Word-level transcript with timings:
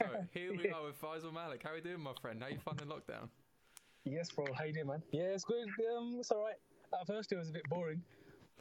So 0.00 0.08
here 0.32 0.54
we 0.54 0.70
are 0.70 0.84
with 0.84 1.00
Faisal 1.00 1.32
Malik. 1.32 1.62
How 1.62 1.70
are 1.70 1.76
you 1.76 1.82
doing, 1.82 2.00
my 2.00 2.12
friend? 2.20 2.40
How 2.40 2.48
you 2.48 2.58
finding 2.64 2.86
lockdown? 2.86 3.28
Yes, 4.04 4.30
bro. 4.30 4.46
How 4.56 4.64
you 4.64 4.72
doing, 4.72 4.86
man? 4.86 5.02
Yeah, 5.10 5.24
it's 5.24 5.44
good. 5.44 5.68
Um, 5.96 6.16
it's 6.18 6.30
all 6.30 6.42
right. 6.42 6.54
At 6.98 7.06
first, 7.06 7.32
it 7.32 7.36
was 7.36 7.50
a 7.50 7.52
bit 7.52 7.68
boring, 7.68 8.02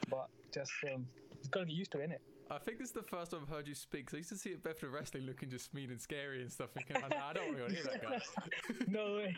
but 0.09 0.29
just 0.51 0.71
um, 0.91 1.05
it's 1.39 1.47
gotta 1.47 1.65
get 1.65 1.75
used 1.75 1.91
to 1.91 1.99
it, 1.99 2.09
innit? 2.09 2.17
I 2.49 2.57
think 2.59 2.77
this 2.77 2.87
is 2.87 2.93
the 2.93 3.03
first 3.03 3.31
time 3.31 3.41
I've 3.43 3.53
heard 3.53 3.67
you 3.67 3.75
speak. 3.75 4.09
So 4.09 4.15
I 4.15 4.19
used 4.19 4.29
to 4.29 4.37
see 4.37 4.53
at 4.53 4.63
Bedford 4.63 4.91
Wrestling 4.91 5.25
looking 5.25 5.49
just 5.49 5.73
mean 5.73 5.91
and 5.91 5.99
scary 5.99 6.41
and 6.41 6.51
stuff. 6.51 6.69
Thinking, 6.73 6.95
no, 7.01 7.17
I 7.17 7.33
don't 7.33 7.47
want 7.47 7.69
to 7.69 7.75
hear 7.75 7.83
that 7.83 8.01
guy. 8.01 8.21
no 8.87 9.15
way. 9.15 9.35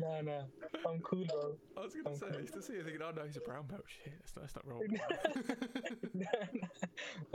no, 0.00 0.20
no. 0.22 0.44
I'm 0.88 1.00
cool, 1.00 1.26
bro. 1.26 1.56
I 1.76 1.80
was 1.80 1.94
gonna 1.94 2.16
say, 2.16 2.26
I 2.34 2.40
used 2.40 2.54
to 2.54 2.62
see 2.62 2.74
you 2.74 2.82
thinking, 2.82 3.02
oh 3.02 3.10
no, 3.14 3.22
he's 3.24 3.36
a 3.36 3.40
brown 3.40 3.66
belt. 3.66 3.82
Shit, 3.86 4.14
that's 4.20 4.34
not, 4.34 4.44
that's 4.44 4.56
not 4.56 4.66
wrong. 4.66 4.82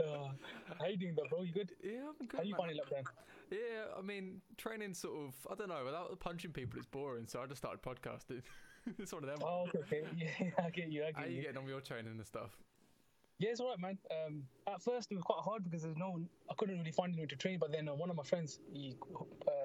uh, 0.00 0.74
how 0.78 0.86
you 0.86 0.96
doing, 0.96 1.14
though, 1.16 1.28
bro? 1.30 1.42
You 1.42 1.52
good? 1.52 1.70
yeah, 1.82 2.00
I'm 2.20 2.26
good. 2.26 2.38
How 2.38 2.42
you 2.42 2.56
finding 2.56 2.76
lockdown? 2.76 3.04
Yeah, 3.52 3.96
I 3.96 4.02
mean, 4.02 4.40
training 4.56 4.94
sort 4.94 5.14
of, 5.28 5.34
I 5.50 5.54
don't 5.54 5.68
know, 5.68 5.84
without 5.84 6.18
punching 6.18 6.52
people, 6.52 6.78
it's 6.78 6.86
boring. 6.86 7.26
So 7.26 7.40
I 7.40 7.46
just 7.46 7.58
started 7.58 7.82
podcasting. 7.82 8.42
it's 8.98 9.12
one 9.12 9.22
of 9.22 9.30
them. 9.30 9.38
Oh, 9.42 9.66
okay. 9.76 10.02
Yeah, 10.16 10.50
I 10.58 10.70
get 10.70 10.90
you. 10.90 11.02
I 11.02 11.06
How 11.06 11.22
get 11.22 11.30
you 11.30 11.34
How 11.36 11.36
you. 11.36 11.42
getting 11.42 11.56
on 11.58 11.64
with 11.64 11.72
your 11.72 11.80
training 11.80 12.12
and 12.16 12.26
stuff? 12.26 12.56
Yeah, 13.40 13.50
it's 13.52 13.60
alright, 13.60 13.78
man. 13.80 13.96
Um, 14.10 14.42
at 14.66 14.82
first 14.82 15.10
it 15.10 15.14
was 15.14 15.24
quite 15.24 15.40
hard 15.42 15.64
because 15.64 15.82
there's 15.82 15.96
no, 15.96 16.10
one- 16.10 16.28
I 16.50 16.54
couldn't 16.58 16.78
really 16.78 16.92
find 16.92 17.10
anyone 17.12 17.28
to 17.30 17.36
train. 17.36 17.58
But 17.58 17.72
then 17.72 17.88
uh, 17.88 17.94
one 17.94 18.10
of 18.10 18.16
my 18.16 18.22
friends, 18.22 18.60
he 18.70 18.94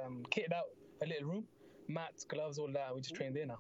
um, 0.06 0.24
kitted 0.32 0.54
out 0.54 0.66
a 1.02 1.06
little 1.06 1.28
room, 1.28 1.46
mats, 1.90 2.24
gloves, 2.24 2.58
all 2.58 2.72
that. 2.72 2.96
We 2.96 3.02
just 3.02 3.16
trained 3.16 3.36
there 3.36 3.46
now. 3.46 3.60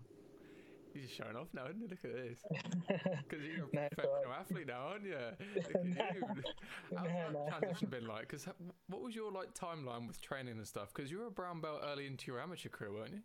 You're 0.94 1.04
just 1.04 1.16
showing 1.18 1.36
off 1.36 1.50
now, 1.54 1.66
isn't 1.68 1.84
it? 1.84 1.90
Look 1.90 2.06
at 2.06 2.14
this. 2.14 2.40
Because 3.28 3.44
you're 3.46 3.66
a 3.66 3.76
Nah, 3.76 3.90
professional 3.90 4.16
alright. 4.24 4.40
athlete 4.40 4.68
now, 4.68 4.80
aren't 4.88 5.04
you? 5.04 5.18
Look 5.54 5.76
at 5.76 5.86
you. 6.16 6.24
How's 6.26 6.92
Nah, 6.92 7.04
that 7.04 7.34
nah. 7.34 7.60
transition 7.60 7.90
been 7.90 8.08
like? 8.08 8.22
Because 8.22 8.48
what 8.88 9.02
was 9.02 9.14
your 9.14 9.30
like 9.34 9.54
timeline 9.54 10.08
with 10.08 10.22
training 10.22 10.56
and 10.58 10.66
stuff? 10.66 10.94
Because 10.94 11.12
you 11.12 11.20
were 11.20 11.26
a 11.28 11.32
brown 11.32 11.60
belt 11.60 11.82
early 11.84 12.08
into 12.08 12.28
your 12.32 12.40
amateur 12.40 12.70
career, 12.70 12.94
weren't 12.94 13.12
you? 13.12 13.22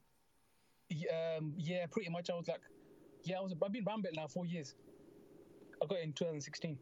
Yeah, 0.88 1.36
um, 1.38 1.54
yeah, 1.56 1.86
pretty 1.86 2.10
much. 2.10 2.28
I 2.30 2.34
was 2.34 2.48
like, 2.48 2.62
yeah, 3.22 3.38
I 3.38 3.41
was. 3.42 3.54
I've 3.64 3.70
been 3.70 3.84
brown 3.84 4.02
belt 4.02 4.14
now 4.16 4.27
four 4.27 4.44
years. 4.47 4.75
I 5.83 5.86
got 5.86 5.98
it 5.98 6.05
in 6.05 6.12
2016. 6.12 6.78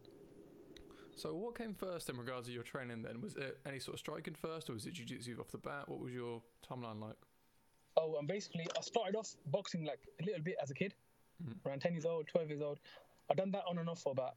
So 1.14 1.34
what 1.34 1.56
came 1.56 1.74
first 1.74 2.08
in 2.10 2.16
regards 2.16 2.46
to 2.46 2.52
your 2.52 2.62
training 2.62 3.02
then? 3.02 3.20
Was 3.20 3.36
it 3.36 3.58
any 3.66 3.80
sort 3.80 3.94
of 3.94 3.98
striking 4.00 4.34
first, 4.34 4.70
or 4.70 4.74
was 4.74 4.86
it 4.86 4.92
jiu-jitsu 4.92 5.38
off 5.40 5.50
the 5.50 5.58
bat? 5.58 5.88
What 5.88 5.98
was 5.98 6.12
your 6.12 6.42
timeline 6.68 7.00
like? 7.00 7.16
Oh, 7.96 8.16
and 8.18 8.28
basically, 8.28 8.68
I 8.76 8.80
started 8.80 9.16
off 9.16 9.34
boxing 9.46 9.84
like 9.84 10.00
a 10.20 10.24
little 10.24 10.42
bit 10.42 10.56
as 10.62 10.70
a 10.70 10.74
kid, 10.74 10.94
Mhm. 11.42 11.64
around 11.66 11.80
10 11.82 11.92
years 11.92 12.04
old, 12.04 12.28
12 12.28 12.48
years 12.50 12.60
old. 12.62 12.78
I 13.28 13.34
done 13.34 13.50
that 13.50 13.64
on 13.66 13.78
and 13.78 13.88
off 13.88 14.02
for 14.02 14.12
about 14.12 14.36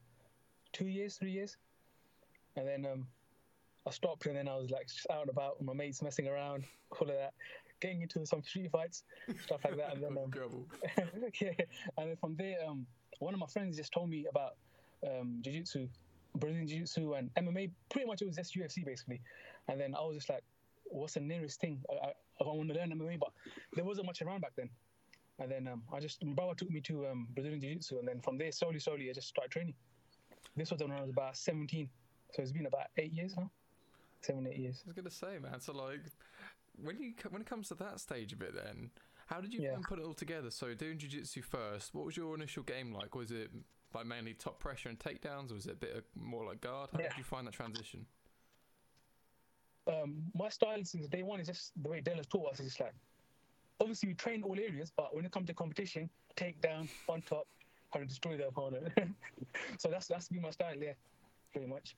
two 0.72 0.88
years, 0.88 1.16
three 1.16 1.30
years, 1.30 1.56
and 2.56 2.66
then 2.66 2.84
um, 2.84 3.06
I 3.86 3.90
stopped, 3.90 4.26
and 4.26 4.36
then 4.36 4.48
I 4.48 4.56
was 4.56 4.70
like 4.70 4.88
just 4.88 5.08
out 5.08 5.22
and 5.22 5.30
about 5.30 5.58
with 5.58 5.66
my 5.66 5.72
mates, 5.74 6.02
messing 6.02 6.26
around, 6.26 6.66
all 6.90 7.08
of 7.08 7.14
that, 7.14 7.34
getting 7.78 8.02
into 8.02 8.26
some 8.26 8.42
street 8.42 8.70
fights, 8.72 9.04
stuff 9.38 9.64
like 9.64 9.76
that, 9.76 9.94
and 9.94 10.02
then 10.02 10.18
um, 10.18 10.32
yeah, 11.40 11.52
and 11.96 12.10
then 12.10 12.16
from 12.16 12.34
there, 12.34 12.64
um, 12.66 12.88
one 13.22 13.34
of 13.34 13.40
my 13.40 13.46
friends 13.46 13.76
just 13.76 13.92
told 13.92 14.10
me 14.10 14.26
about 14.28 14.56
um, 15.06 15.38
jiu-jitsu, 15.42 15.88
Brazilian 16.36 16.66
jiu-jitsu, 16.66 17.14
and 17.14 17.30
MMA. 17.34 17.70
Pretty 17.88 18.06
much, 18.06 18.22
it 18.22 18.26
was 18.26 18.36
just 18.36 18.54
UFC 18.54 18.84
basically. 18.84 19.20
And 19.68 19.80
then 19.80 19.94
I 19.94 20.00
was 20.00 20.16
just 20.16 20.28
like, 20.28 20.42
"What's 20.84 21.14
the 21.14 21.20
nearest 21.20 21.60
thing? 21.60 21.80
I, 21.90 22.08
I, 22.08 22.10
I 22.40 22.44
want 22.44 22.68
to 22.68 22.74
learn 22.74 22.90
MMA, 22.90 23.18
but 23.18 23.30
there 23.74 23.84
wasn't 23.84 24.06
much 24.06 24.22
around 24.22 24.40
back 24.40 24.52
then." 24.56 24.68
And 25.38 25.50
then 25.50 25.68
um, 25.68 25.82
I 25.92 26.00
just 26.00 26.24
my 26.24 26.32
brother 26.34 26.54
took 26.54 26.70
me 26.70 26.80
to 26.82 27.06
um, 27.06 27.28
Brazilian 27.34 27.60
jiu-jitsu, 27.60 27.98
and 27.98 28.08
then 28.08 28.20
from 28.20 28.38
there, 28.38 28.52
slowly, 28.52 28.78
slowly, 28.78 29.08
I 29.08 29.12
just 29.12 29.28
started 29.28 29.50
training. 29.50 29.74
This 30.56 30.70
was 30.70 30.82
when 30.82 30.92
I 30.92 31.00
was 31.00 31.10
about 31.10 31.36
17, 31.36 31.88
so 32.32 32.42
it's 32.42 32.52
been 32.52 32.66
about 32.66 32.88
eight 32.98 33.12
years 33.12 33.34
now, 33.36 33.50
seven, 34.20 34.46
eight 34.46 34.58
years. 34.58 34.82
I 34.84 34.88
was 34.88 34.96
gonna 34.96 35.10
say, 35.10 35.38
man. 35.38 35.60
So 35.60 35.72
like, 35.72 36.00
when 36.76 37.00
you 37.00 37.12
when 37.30 37.40
it 37.40 37.48
comes 37.48 37.68
to 37.68 37.74
that 37.76 38.00
stage 38.00 38.32
of 38.32 38.42
it, 38.42 38.54
then 38.54 38.90
how 39.32 39.40
did 39.40 39.54
you 39.54 39.62
Yeah. 39.62 39.76
put 39.88 39.98
it 39.98 40.04
all 40.04 40.12
together? 40.14 40.50
So 40.50 40.74
doing 40.74 40.98
jiu-jitsu 40.98 41.42
first, 41.42 41.94
what 41.94 42.04
was 42.04 42.16
your 42.16 42.34
initial 42.34 42.62
game 42.62 42.92
like? 42.92 43.14
Was 43.14 43.30
it 43.30 43.50
like 43.94 44.06
mainly 44.06 44.34
top 44.34 44.58
pressure 44.60 44.88
and 44.88 44.98
takedowns, 44.98 45.50
or 45.50 45.54
was 45.54 45.66
it 45.66 45.72
a 45.72 45.76
bit 45.76 45.96
of 45.96 46.04
more 46.14 46.44
like 46.44 46.60
guard? 46.60 46.90
How 46.92 46.98
Yeah. 47.00 47.08
did 47.08 47.18
you 47.18 47.24
find 47.24 47.46
that 47.46 47.54
transition? 47.54 48.06
um, 49.88 50.30
my 50.34 50.48
style 50.48 50.84
since 50.84 51.08
day 51.08 51.24
one 51.24 51.40
is 51.40 51.48
just 51.48 51.72
the 51.82 51.88
way 51.88 52.00
Della's 52.00 52.26
taught 52.28 52.52
us. 52.52 52.60
It's 52.60 52.78
like 52.78 52.94
obviously 53.80 54.10
we 54.10 54.14
train 54.14 54.44
all 54.44 54.56
areas, 54.56 54.92
but 54.96 55.12
when 55.14 55.24
it 55.24 55.32
comes 55.32 55.48
to 55.48 55.54
competition, 55.54 56.08
take 56.36 56.60
down 56.60 56.88
on 57.08 57.20
top, 57.22 57.48
how 57.90 57.98
to 57.98 58.06
destroy 58.06 58.36
the 58.36 58.46
opponent. 58.46 58.92
so 59.78 59.88
that's 59.88 60.06
that's 60.06 60.28
been 60.28 60.40
my 60.42 60.50
style, 60.50 60.76
yeah, 60.76 60.92
pretty 61.52 61.66
much. 61.66 61.96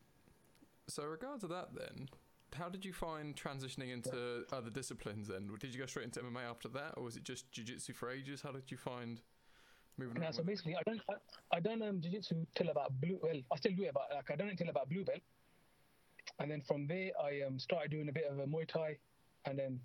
So 0.89 1.03
in 1.03 1.11
regard 1.11 1.41
to 1.41 1.47
that, 1.49 1.75
then, 1.75 2.09
how 2.55 2.69
did 2.69 2.85
you 2.85 2.93
find 2.93 3.35
transitioning 3.35 3.93
into 3.93 4.45
other 4.53 4.71
disciplines? 4.71 5.29
Then, 5.29 5.51
did 5.59 5.75
you 5.75 5.81
go 5.81 5.87
straight 5.87 6.05
into 6.05 6.21
MMA 6.21 6.49
after 6.49 6.69
that, 6.69 6.95
or 6.97 7.05
was 7.05 7.17
it 7.17 7.25
just 7.25 7.51
jiu-jitsu 7.53 7.93
for 7.93 8.11
ages? 8.11 8.43
How 8.43 8.53
did 8.53 8.71
you 8.71 8.77
find 8.77 9.21
moving 9.99 10.23
on? 10.23 10.33
so 10.33 10.43
basically, 10.43 10.77
I 10.77 10.83
don't 10.87 11.01
I, 11.11 11.57
I 11.57 11.61
done 11.61 11.83
um, 11.83 12.01
jiu-jitsu 12.01 12.47
till 12.55 12.69
about 12.69 12.99
blue. 13.01 13.19
Well, 13.23 13.41
I 13.53 13.57
still 13.57 13.73
do 13.73 13.83
it, 13.85 13.93
but 13.95 14.09
like 14.15 14.31
I 14.31 14.37
done 14.37 14.49
it 14.49 14.59
till 14.59 14.69
about 14.69 14.89
blue 14.89 15.05
belt, 15.05 15.21
and 16.39 16.51
then 16.51 16.61
from 16.61 16.87
there 16.87 17.11
I 17.21 17.43
um, 17.47 17.59
started 17.59 17.91
doing 17.91 18.09
a 18.09 18.13
bit 18.13 18.27
of 18.31 18.39
a 18.39 18.47
Muay 18.47 18.67
Thai, 18.67 18.97
and 19.47 19.59
then 19.59 19.81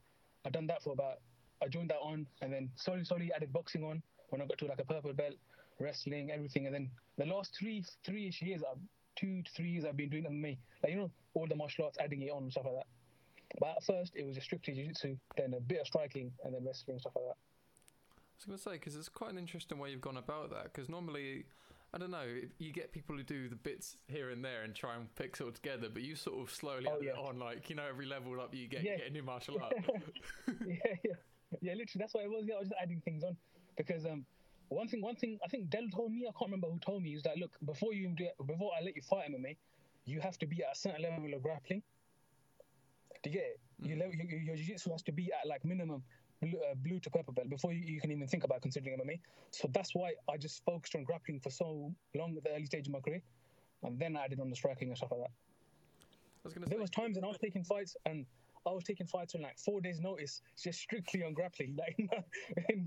I 0.45 0.49
done 0.49 0.67
that 0.67 0.83
for 0.83 0.93
about. 0.93 1.19
I 1.61 1.67
joined 1.67 1.89
that 1.89 1.99
on, 2.01 2.25
and 2.41 2.53
then 2.53 2.69
slowly, 2.75 3.03
slowly 3.03 3.33
added 3.35 3.51
boxing 3.51 3.83
on 3.83 4.01
when 4.29 4.41
I 4.41 4.45
got 4.45 4.57
to 4.59 4.65
like 4.65 4.79
a 4.79 4.85
purple 4.85 5.11
belt, 5.11 5.33
wrestling, 5.79 6.31
everything, 6.31 6.67
and 6.67 6.73
then 6.73 6.89
the 7.17 7.25
last 7.25 7.53
three 7.57 7.83
three-ish 8.05 8.41
years, 8.41 8.61
I've, 8.69 8.79
two 9.19 9.41
to 9.41 9.51
three 9.51 9.69
years, 9.69 9.85
I've 9.85 9.97
been 9.97 10.09
doing 10.09 10.23
MMA, 10.25 10.57
like 10.83 10.91
you 10.93 10.99
know, 10.99 11.11
all 11.33 11.47
the 11.47 11.55
martial 11.55 11.85
arts, 11.85 11.97
adding 11.99 12.21
it 12.21 12.31
on 12.31 12.43
and 12.43 12.51
stuff 12.51 12.65
like 12.65 12.75
that. 12.75 12.87
But 13.59 13.69
at 13.77 13.83
first, 13.83 14.13
it 14.15 14.25
was 14.25 14.35
just 14.35 14.45
strictly 14.45 14.73
jiu-jitsu, 14.75 15.17
then 15.35 15.53
a 15.55 15.59
bit 15.59 15.81
of 15.81 15.87
striking, 15.87 16.31
and 16.43 16.53
then 16.53 16.63
wrestling 16.65 16.95
and 16.95 17.01
stuff 17.01 17.13
like 17.15 17.25
that. 17.25 17.37
I 17.37 18.35
was 18.37 18.45
going 18.45 18.57
to 18.57 18.63
say 18.63 18.71
because 18.73 18.95
it's 18.95 19.09
quite 19.09 19.31
an 19.31 19.37
interesting 19.37 19.79
way 19.79 19.89
you've 19.89 20.01
gone 20.01 20.17
about 20.17 20.51
that. 20.51 20.65
Because 20.65 20.87
normally, 20.87 21.45
I 21.93 21.97
don't 21.97 22.11
know, 22.11 22.25
you 22.59 22.71
get 22.71 22.91
people 22.91 23.17
who 23.17 23.23
do 23.23 23.49
the 23.49 23.55
bits 23.55 23.97
here 24.07 24.29
and 24.29 24.45
there 24.45 24.61
and 24.63 24.73
try 24.75 24.95
and 24.95 25.07
fix 25.15 25.41
it 25.41 25.43
all 25.45 25.51
together, 25.51 25.89
but 25.91 26.03
you 26.03 26.15
sort 26.15 26.39
of 26.39 26.53
slowly 26.53 26.85
Oh, 26.87 26.95
add 26.95 27.01
it 27.01 27.13
yeah. 27.15 27.21
on, 27.21 27.39
like 27.39 27.69
you 27.69 27.75
know, 27.75 27.83
every 27.89 28.05
level 28.05 28.39
up 28.39 28.53
you 28.55 28.67
get, 28.67 28.83
Yeah. 28.83 28.91
you 28.93 28.97
get 28.99 29.07
a 29.07 29.11
new 29.11 29.23
martial 29.23 29.57
art. 29.63 29.73
yeah, 30.65 30.75
yeah, 31.03 31.11
yeah. 31.61 31.73
Literally, 31.73 31.87
that's 31.97 32.13
what 32.13 32.23
it 32.23 32.29
was. 32.29 32.45
Yeah, 32.47 32.55
I 32.55 32.59
was 32.59 32.69
just 32.69 32.79
adding 32.81 33.01
things 33.03 33.23
on 33.23 33.35
because 33.75 34.05
um, 34.05 34.25
one 34.69 34.87
thing, 34.87 35.01
one 35.01 35.15
thing, 35.15 35.39
I 35.43 35.47
think 35.47 35.69
Del 35.69 35.87
told 35.89 36.11
me. 36.11 36.27
I 36.27 36.31
can't 36.37 36.51
remember 36.51 36.67
who 36.67 36.79
told 36.79 37.03
me. 37.03 37.13
Is 37.13 37.23
that 37.23 37.37
look 37.37 37.51
before 37.65 37.93
you 37.93 38.07
do 38.15 38.25
it, 38.25 38.35
before 38.45 38.71
I 38.79 38.83
let 38.83 38.95
you 38.95 39.01
fight 39.01 39.29
MMA, 39.31 39.57
you 40.05 40.19
have 40.21 40.37
to 40.39 40.45
be 40.45 40.63
at 40.63 40.73
a 40.73 40.75
certain 40.75 41.01
level 41.01 41.33
of 41.33 41.41
grappling. 41.41 41.81
Do 43.23 43.29
you 43.29 43.35
get 43.35 43.45
it? 43.45 43.59
You 43.81 43.95
level, 43.95 44.13
your, 44.15 44.39
your 44.39 44.55
jiu-jitsu 44.55 44.91
has 44.91 45.01
to 45.03 45.11
be 45.11 45.31
at 45.33 45.47
like 45.47 45.65
minimum 45.65 46.03
blue, 46.41 46.59
uh, 46.59 46.75
blue 46.75 46.99
to 46.99 47.09
purple 47.09 47.33
belt 47.33 47.49
before 47.49 47.73
you, 47.73 47.81
you 47.81 47.99
can 47.99 48.11
even 48.11 48.27
think 48.27 48.43
about 48.43 48.61
considering 48.61 48.97
MMA. 48.99 49.19
So 49.51 49.69
that's 49.73 49.93
why 49.93 50.13
I 50.31 50.37
just 50.37 50.63
focused 50.63 50.95
on 50.95 51.03
grappling 51.03 51.39
for 51.39 51.49
so 51.49 51.93
long 52.15 52.35
at 52.37 52.43
the 52.43 52.51
early 52.51 52.65
stage 52.65 52.87
of 52.87 52.93
my 52.93 52.99
career, 52.99 53.21
and 53.83 53.99
then 53.99 54.15
I 54.15 54.25
added 54.25 54.39
on 54.39 54.49
the 54.49 54.55
striking 54.55 54.89
and 54.89 54.97
stuff 54.97 55.11
like 55.11 55.21
that. 55.21 55.31
Was 56.43 56.53
There 56.53 56.63
say, 56.67 56.77
was 56.77 56.89
times 56.89 57.15
when 57.15 57.25
I 57.25 57.27
was 57.27 57.37
taking 57.37 57.63
fights 57.63 57.97
and 58.05 58.25
I 58.67 58.71
was 58.71 58.83
taking 58.83 59.07
fights 59.07 59.35
on 59.35 59.41
like 59.41 59.57
four 59.57 59.81
days' 59.81 59.99
notice, 59.99 60.41
just 60.61 60.79
strictly 60.79 61.23
on 61.23 61.33
grappling, 61.33 61.77
like 61.77 61.95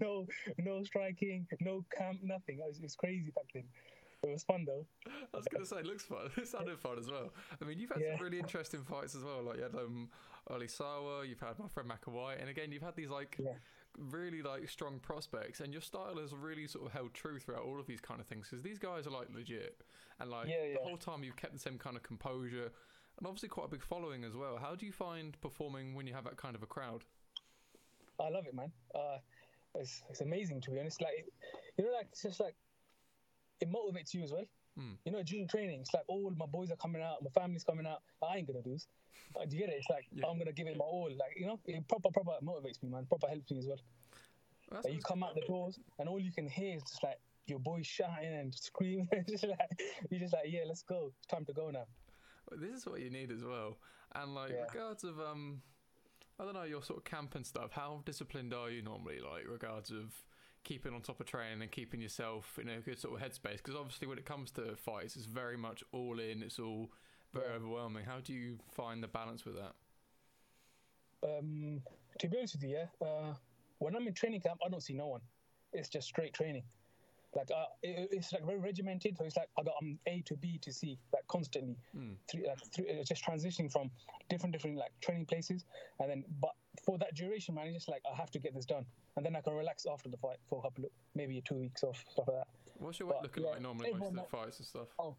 no, 0.01 0.27
no 0.59 0.83
striking, 0.85 1.47
no 1.61 1.85
camp, 1.97 2.21
nothing. 2.23 2.59
It 2.61 2.67
was, 2.67 2.79
it 2.79 2.83
was 2.83 2.95
crazy 2.97 3.31
back 3.35 3.47
then. 3.55 3.65
It 4.25 4.31
was 4.31 4.45
fun 4.45 4.65
though. 4.65 4.87
I 5.07 5.37
was 5.37 5.47
to 5.47 5.67
say, 5.67 5.79
it 5.79 5.87
looks 5.87 6.05
fun. 6.05 6.31
It 6.37 6.47
sounded 6.47 6.79
fun 6.79 6.99
as 6.99 7.11
well. 7.11 7.33
I 7.61 7.65
mean, 7.65 7.79
you've 7.79 7.91
had 7.91 8.03
Yeah. 8.03 8.17
some 8.17 8.25
really 8.25 8.39
interesting 8.39 8.85
fights 8.85 9.17
as 9.17 9.25
well. 9.25 9.43
Like 9.43 9.57
you 9.57 9.65
had 9.65 9.75
um, 9.75 10.11
Ali 10.49 10.69
Sawa, 10.69 11.27
you've 11.27 11.41
had 11.41 11.59
my 11.59 11.67
friend 11.69 11.91
McAwhite, 11.91 12.41
and 12.41 12.49
again, 12.49 12.71
you've 12.71 12.83
had 12.83 12.95
these 12.95 13.11
like 13.11 13.37
Yeah. 13.41 13.55
really 13.99 14.43
like 14.43 14.69
strong 14.69 15.01
prospects, 15.01 15.59
and 15.61 15.73
your 15.73 15.83
style 15.83 16.19
has 16.21 16.33
really 16.33 16.69
sort 16.69 16.87
of 16.87 16.93
held 16.93 17.15
true 17.15 17.41
throughout 17.41 17.65
all 17.65 17.81
of 17.81 17.87
these 17.87 18.01
kind 18.01 18.21
of 18.21 18.27
things 18.27 18.47
because 18.49 18.63
these 18.63 18.79
guys 18.79 19.09
are 19.09 19.11
like 19.11 19.29
legit, 19.35 19.81
and 20.21 20.31
like 20.31 20.49
Yeah, 20.49 20.75
the 20.75 20.81
whole 20.89 20.97
time 20.99 21.25
you've 21.25 21.37
kept 21.37 21.53
the 21.53 21.59
same 21.59 21.79
kind 21.79 21.97
of 21.97 22.05
composure, 22.05 22.71
and 23.23 23.29
obviously 23.29 23.49
quite 23.49 23.67
a 23.67 23.71
big 23.71 23.85
following 23.85 24.25
as 24.25 24.35
well. 24.35 24.59
How 24.61 24.75
do 24.75 24.85
you 24.85 24.91
find 24.91 25.41
performing 25.41 25.95
when 25.95 26.09
you 26.09 26.13
have 26.13 26.25
that 26.25 26.37
kind 26.37 26.57
of 26.57 26.63
a 26.65 26.67
crowd? 26.67 27.05
I 28.19 28.29
love 28.29 28.49
it, 28.49 28.55
man. 28.55 28.73
Uh, 28.93 29.19
it's, 29.77 30.03
it's 30.11 30.23
amazing 30.23 30.61
to 30.63 30.73
be 30.73 30.81
honest. 30.81 31.01
Like, 31.01 31.25
you 31.79 31.85
know, 31.85 31.93
like 31.93 32.09
it's 32.11 32.25
just 32.25 32.41
like 32.41 32.57
it 33.61 33.71
motivates 33.71 34.13
you 34.13 34.25
as 34.25 34.33
well. 34.33 34.45
Hmm. 34.77 34.95
You 35.05 35.13
know, 35.13 35.23
during 35.23 35.47
training, 35.47 35.83
it's 35.83 35.95
like 35.95 36.03
all 36.09 36.33
my 36.37 36.47
boys 36.47 36.73
are 36.73 36.77
coming 36.77 37.01
out, 37.01 37.23
my 37.23 37.31
family's 37.31 37.63
coming 37.63 37.87
out. 37.87 38.03
I 38.29 38.39
ain't 38.39 38.49
gonna 38.49 38.61
do 38.61 38.73
this. 38.73 38.89
Uh, 39.37 39.45
do 39.45 39.57
you 39.57 39.63
get 39.63 39.73
it? 39.73 39.77
It's 39.79 39.89
like 39.89 40.07
Yeah. 40.13 40.27
I'm 40.27 40.37
gonna 40.37 40.51
give 40.51 40.67
it 40.67 40.77
my 40.77 40.85
all. 40.85 41.09
Like, 41.09 41.37
you 41.37 41.47
know, 41.47 41.61
it 41.67 41.87
proper, 41.87 42.11
proper 42.11 42.33
motivates 42.45 42.83
me, 42.83 42.89
man. 42.89 43.07
Proper 43.07 43.29
helps 43.29 43.53
me 43.53 43.59
as 43.59 43.69
well. 43.69 43.79
That's 44.73 44.85
Like 44.85 44.95
you 44.95 45.01
come 45.01 45.23
out 45.23 45.37
the 45.37 45.43
doors 45.43 45.79
and 46.01 46.09
all 46.09 46.19
you 46.19 46.33
can 46.33 46.49
hear 46.49 46.75
is 46.75 46.83
just 46.83 47.05
like 47.05 47.21
your 47.47 47.61
boys 47.61 47.87
shouting 47.87 48.35
and 48.35 48.53
screaming. 48.53 49.09
just 49.29 49.45
like 49.45 49.81
you're 50.11 50.19
just 50.19 50.33
like, 50.33 50.47
yeah, 50.47 50.63
let's 50.67 50.83
go. 50.83 51.13
It's 51.19 51.29
time 51.29 51.45
to 51.45 51.53
go 51.53 51.71
now. 51.71 51.87
This 52.61 52.79
is 52.81 52.87
what 52.87 53.01
you 53.01 53.11
need 53.11 53.31
as 53.31 53.45
well. 53.45 53.79
And 54.15 54.35
like 54.35 54.51
Yeah. 54.53 54.65
regards 54.73 55.05
of 55.05 55.21
um 55.21 55.63
I 56.39 56.45
don't 56.45 56.55
know, 56.55 56.65
your 56.65 56.83
sort 56.83 56.99
of 56.99 57.05
camp 57.05 57.35
and 57.35 57.47
stuff, 57.47 57.73
how 57.73 58.03
disciplined 58.05 58.53
are 58.55 58.71
you 58.71 58.83
normally, 58.83 59.21
like 59.21 59.47
regards 59.47 59.91
of 59.91 60.13
keeping 60.65 60.95
on 60.95 61.03
top 61.03 61.21
of 61.21 61.27
training 61.27 61.61
and 61.63 61.71
keeping 61.71 62.01
yourself 62.01 62.59
in 62.61 62.69
a 62.69 62.81
good 62.81 62.99
sort 62.99 63.21
of 63.21 63.27
headspace? 63.27 63.59
Because 63.59 63.75
obviously 63.75 64.09
when 64.09 64.19
it 64.19 64.25
comes 64.25 64.51
to 64.53 64.75
fights 64.77 65.17
it's 65.17 65.27
very 65.27 65.57
much 65.57 65.85
all 65.93 66.19
in, 66.19 66.43
it's 66.43 66.59
all 66.59 66.91
very 67.33 67.47
Yeah. 67.47 67.55
overwhelming. 67.57 68.05
How 68.05 68.21
do 68.21 68.33
you 68.33 68.59
find 68.73 69.03
the 69.03 69.09
balance 69.09 69.45
with 69.45 69.57
that? 69.57 69.75
Um, 71.23 71.83
to 72.19 72.29
be 72.29 72.39
honest 72.39 72.55
with 72.55 72.65
you, 72.65 72.71
yeah, 72.79 73.07
uh, 73.07 73.35
when 73.79 73.95
I'm 73.95 74.07
in 74.07 74.15
training 74.15 74.41
camp, 74.41 74.61
I 74.65 74.69
don't 74.69 74.83
see 74.83 74.95
no 74.95 75.07
one. 75.07 75.21
It's 75.73 75.89
just 75.89 76.09
straight 76.09 76.35
training. 76.35 76.65
Like 77.35 77.51
uh, 77.51 77.65
it, 77.83 78.09
it's 78.13 78.33
like 78.33 78.45
very 78.45 78.59
regimented. 78.59 79.17
So 79.17 79.25
it's 79.25 79.37
like 79.37 79.49
I 79.59 79.63
got 79.63 79.75
um, 79.81 79.99
A 80.07 80.23
to 80.27 80.37
B 80.37 80.59
to 80.63 80.73
C, 80.73 80.99
like 81.13 81.27
constantly. 81.29 81.77
Mm. 81.97 82.17
Three, 82.31 82.47
like 82.47 82.59
three, 82.75 82.85
it's 82.87 83.09
just 83.09 83.25
transitioning 83.25 83.73
from 83.73 83.91
different 84.29 84.53
different 84.53 84.77
like 84.77 84.93
training 85.01 85.27
places, 85.27 85.65
and 86.01 86.11
then 86.11 86.25
but 86.41 86.53
for 86.85 86.99
that 86.99 87.15
duration, 87.15 87.55
man, 87.55 87.67
it's 87.67 87.77
just 87.77 87.89
like 87.89 88.03
I 88.11 88.15
have 88.17 88.31
to 88.33 88.39
get 88.39 88.55
this 88.55 88.67
done, 88.67 88.85
and 89.17 89.25
then 89.25 89.35
I 89.37 89.41
can 89.41 89.55
relax 89.55 89.87
after 89.91 90.09
the 90.09 90.17
fight 90.17 90.39
for 90.49 90.59
a 90.59 90.63
couple, 90.63 90.85
of, 90.85 90.91
maybe 91.15 91.43
two 91.47 91.57
weeks 91.57 91.83
off, 91.83 92.05
stuff 92.11 92.29
like 92.29 92.39
that. 92.39 92.47
What's 92.79 92.99
your 92.99 93.09
weight 93.09 93.19
But, 93.21 93.23
looking 93.25 93.45
yeah, 93.45 93.51
like 93.51 93.63
normally 93.63 93.93
most 93.93 94.09
of 94.09 94.15
the 94.15 94.23
fights 94.23 94.59
and 94.59 94.67
stuff? 94.67 94.89
Oh, 94.99 95.17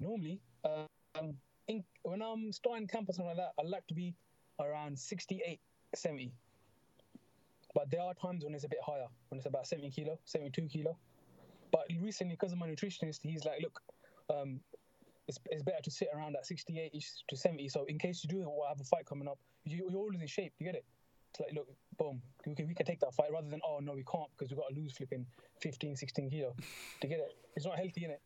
normally, 0.00 0.40
um, 0.64 1.34
in, 1.68 1.84
when 2.02 2.22
I'm 2.22 2.52
starting 2.52 2.86
camp 2.86 3.08
or 3.08 3.12
something 3.12 3.36
like 3.36 3.36
that, 3.36 3.52
I 3.62 3.66
like 3.66 3.86
to 3.88 3.94
be 3.94 4.14
around 4.60 4.98
68, 4.98 5.60
70. 5.94 6.32
But 7.74 7.90
there 7.90 8.00
are 8.00 8.14
times 8.14 8.44
when 8.44 8.54
it's 8.54 8.64
a 8.64 8.68
bit 8.68 8.78
higher, 8.84 9.06
when 9.28 9.38
it's 9.38 9.46
about 9.46 9.66
70 9.66 9.90
kilo, 9.90 10.18
72 10.24 10.62
kilo. 10.68 10.96
But 11.70 11.82
recently, 12.00 12.34
because 12.34 12.52
of 12.52 12.58
my 12.58 12.68
nutritionist, 12.68 13.20
he's 13.22 13.44
like, 13.44 13.60
look, 13.62 13.80
um, 14.30 14.60
it's, 15.26 15.38
it's 15.50 15.62
better 15.62 15.82
to 15.82 15.90
sit 15.90 16.08
around 16.14 16.36
at 16.36 16.46
68 16.46 16.92
to 17.28 17.36
70. 17.36 17.68
So 17.68 17.84
in 17.84 17.98
case 17.98 18.24
you 18.24 18.28
do 18.28 18.40
have 18.66 18.80
a 18.80 18.84
fight 18.84 19.06
coming 19.06 19.28
up, 19.28 19.38
you, 19.64 19.88
you're 19.90 20.00
always 20.00 20.20
in 20.20 20.26
shape. 20.26 20.54
You 20.58 20.66
get 20.66 20.74
it? 20.74 20.84
It's 21.30 21.40
like, 21.40 21.52
look, 21.52 21.68
boom, 21.98 22.22
we 22.46 22.54
can, 22.54 22.66
we 22.66 22.74
can 22.74 22.86
take 22.86 23.00
that 23.00 23.14
fight 23.14 23.30
rather 23.30 23.50
than, 23.50 23.60
oh, 23.66 23.80
no, 23.82 23.92
we 23.92 24.04
can't 24.04 24.30
because 24.36 24.50
we've 24.50 24.58
got 24.58 24.70
to 24.70 24.80
lose 24.80 24.92
flipping 24.92 25.26
15, 25.60 25.96
16 25.96 26.30
kilo. 26.30 26.54
to 27.00 27.06
get 27.06 27.18
it? 27.18 27.36
It's 27.54 27.66
not 27.66 27.76
healthy, 27.76 28.06
innit? 28.08 28.18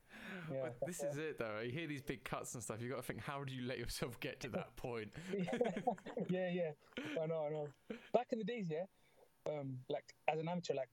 Yeah. 0.52 0.68
But 0.78 0.86
this 0.86 1.02
is 1.02 1.16
it 1.18 1.38
though. 1.38 1.60
You 1.64 1.72
hear 1.72 1.88
these 1.88 2.02
big 2.02 2.22
cuts 2.22 2.54
and 2.54 2.62
stuff. 2.62 2.80
You've 2.80 2.90
got 2.90 2.98
to 2.98 3.02
think, 3.02 3.20
how 3.20 3.42
do 3.42 3.52
you 3.52 3.62
let 3.62 3.78
yourself 3.78 4.20
get 4.20 4.40
to 4.40 4.48
that 4.50 4.74
point? 4.76 5.10
yeah, 6.28 6.50
yeah. 6.52 6.70
I 7.20 7.26
know, 7.26 7.46
I 7.46 7.50
know. 7.50 7.68
Back 8.12 8.28
in 8.30 8.38
the 8.38 8.44
days, 8.44 8.68
yeah, 8.70 8.84
um, 9.50 9.78
like 9.88 10.04
as 10.28 10.38
an 10.38 10.48
amateur, 10.48 10.74
like, 10.74 10.88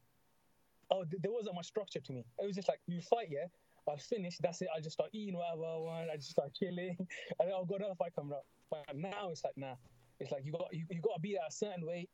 oh, 0.92 1.06
there 1.22 1.32
wasn't 1.32 1.56
much 1.56 1.68
structure 1.68 2.00
to 2.00 2.12
me. 2.12 2.26
It 2.42 2.46
was 2.46 2.56
just 2.56 2.68
like 2.68 2.80
you 2.88 3.02
fight, 3.02 3.28
yeah. 3.30 3.46
I'll 3.88 3.98
finish. 3.98 4.38
That's 4.38 4.62
it. 4.62 4.68
I'll 4.76 4.82
just 4.82 4.94
start 4.94 5.10
eating 5.14 5.36
whatever 5.36 5.64
I 5.64 5.78
want. 5.78 6.10
I 6.12 6.16
just 6.16 6.32
start 6.32 6.54
chilling, 6.54 6.96
and 7.00 7.08
then 7.40 7.52
I'll 7.54 7.66
go 7.66 7.76
another 7.76 7.96
fight 7.96 8.14
coming 8.16 8.34
up. 8.34 8.46
But 8.70 8.96
now 8.96 9.30
it's 9.32 9.44
like, 9.44 9.58
nah. 9.58 9.76
It's 10.20 10.32
like 10.32 10.46
you 10.46 10.52
got 10.52 10.68
you, 10.72 10.86
you 10.90 11.02
got 11.02 11.16
to 11.16 11.22
be 11.22 11.38
at 11.38 11.48
a 11.48 11.52
certain 11.52 11.86
weight. 11.86 12.10